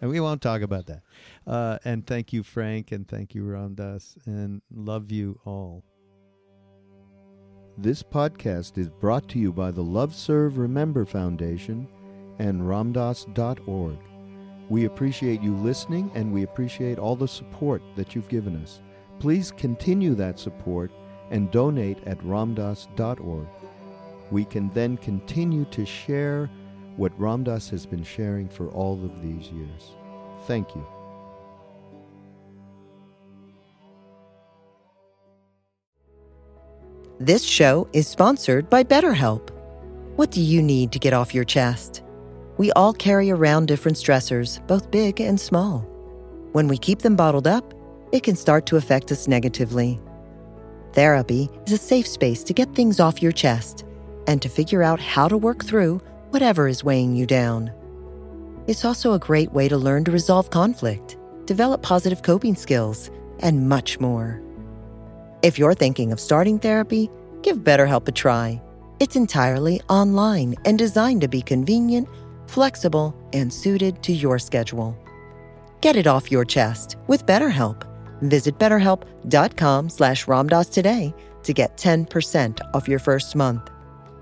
and 0.00 0.10
we 0.10 0.20
won't 0.20 0.40
talk 0.40 0.62
about 0.62 0.86
that. 0.86 1.02
Uh, 1.46 1.78
and 1.84 2.06
thank 2.06 2.32
you, 2.32 2.42
Frank, 2.44 2.92
and 2.92 3.08
thank 3.08 3.34
you, 3.34 3.44
Ram 3.44 3.74
Dass, 3.74 4.16
and 4.26 4.62
love 4.72 5.10
you 5.10 5.40
all. 5.44 5.82
This 7.76 8.02
podcast 8.02 8.78
is 8.78 8.88
brought 8.88 9.28
to 9.30 9.38
you 9.38 9.52
by 9.52 9.70
the 9.70 9.82
Love 9.82 10.14
Serve 10.14 10.58
Remember 10.58 11.04
Foundation 11.04 11.88
and 12.38 12.62
ramdass.org. 12.62 13.96
We 14.68 14.84
appreciate 14.84 15.42
you 15.42 15.54
listening 15.56 16.10
and 16.14 16.32
we 16.32 16.42
appreciate 16.42 16.98
all 16.98 17.16
the 17.16 17.26
support 17.26 17.82
that 17.96 18.14
you've 18.14 18.28
given 18.28 18.54
us. 18.62 18.82
Please 19.18 19.50
continue 19.50 20.14
that 20.14 20.38
support 20.38 20.92
and 21.30 21.50
donate 21.50 21.98
at 22.04 22.18
ramdass.org. 22.20 23.46
We 24.30 24.44
can 24.44 24.70
then 24.70 24.96
continue 24.98 25.64
to 25.66 25.84
share 25.84 26.50
what 26.96 27.18
Ram 27.18 27.44
Dass 27.44 27.68
has 27.70 27.86
been 27.86 28.04
sharing 28.04 28.48
for 28.48 28.68
all 28.68 29.02
of 29.04 29.22
these 29.22 29.48
years. 29.48 29.94
Thank 30.46 30.74
you. 30.74 30.86
This 37.18 37.44
show 37.44 37.86
is 37.92 38.08
sponsored 38.08 38.70
by 38.70 38.82
BetterHelp. 38.82 39.50
What 40.16 40.30
do 40.30 40.40
you 40.40 40.62
need 40.62 40.90
to 40.92 40.98
get 40.98 41.12
off 41.12 41.34
your 41.34 41.44
chest? 41.44 42.02
We 42.56 42.72
all 42.72 42.92
carry 42.92 43.30
around 43.30 43.68
different 43.68 43.96
stressors, 43.96 44.66
both 44.66 44.90
big 44.90 45.20
and 45.20 45.38
small. 45.38 45.80
When 46.52 46.66
we 46.66 46.78
keep 46.78 47.00
them 47.00 47.16
bottled 47.16 47.46
up, 47.46 47.74
it 48.12 48.22
can 48.22 48.36
start 48.36 48.66
to 48.66 48.76
affect 48.76 49.12
us 49.12 49.28
negatively. 49.28 50.00
Therapy 50.92 51.48
is 51.66 51.72
a 51.72 51.78
safe 51.78 52.06
space 52.06 52.42
to 52.44 52.52
get 52.52 52.74
things 52.74 53.00
off 53.00 53.22
your 53.22 53.32
chest 53.32 53.84
and 54.26 54.42
to 54.42 54.48
figure 54.48 54.82
out 54.82 55.00
how 55.00 55.28
to 55.28 55.36
work 55.36 55.64
through 55.64 56.00
whatever 56.30 56.68
is 56.68 56.84
weighing 56.84 57.14
you 57.14 57.26
down. 57.26 57.72
It's 58.66 58.84
also 58.84 59.12
a 59.12 59.18
great 59.18 59.52
way 59.52 59.68
to 59.68 59.76
learn 59.76 60.04
to 60.04 60.10
resolve 60.10 60.50
conflict, 60.50 61.16
develop 61.44 61.82
positive 61.82 62.22
coping 62.22 62.54
skills, 62.54 63.10
and 63.40 63.68
much 63.68 63.98
more. 64.00 64.42
If 65.42 65.58
you're 65.58 65.74
thinking 65.74 66.12
of 66.12 66.20
starting 66.20 66.58
therapy, 66.58 67.10
give 67.42 67.58
BetterHelp 67.58 68.06
a 68.08 68.12
try. 68.12 68.62
It's 69.00 69.16
entirely 69.16 69.80
online 69.88 70.54
and 70.64 70.78
designed 70.78 71.22
to 71.22 71.28
be 71.28 71.40
convenient, 71.40 72.06
flexible, 72.46 73.16
and 73.32 73.52
suited 73.52 74.02
to 74.02 74.12
your 74.12 74.38
schedule. 74.38 74.96
Get 75.80 75.96
it 75.96 76.06
off 76.06 76.30
your 76.30 76.44
chest 76.44 76.96
with 77.06 77.24
BetterHelp. 77.24 77.89
Visit 78.22 78.58
betterhelp.com 78.58 79.88
slash 79.90 80.26
ramdas 80.26 80.70
today 80.72 81.14
to 81.42 81.52
get 81.52 81.76
10% 81.76 82.60
off 82.74 82.88
your 82.88 82.98
first 82.98 83.34
month. 83.34 83.70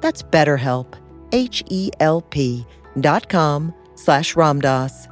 That's 0.00 0.22
betterhelp, 0.22 0.94
H-E-L-P 1.32 2.66
dot 3.00 3.28
com 3.28 3.74
slash 3.96 4.34
ramdas. 4.34 5.08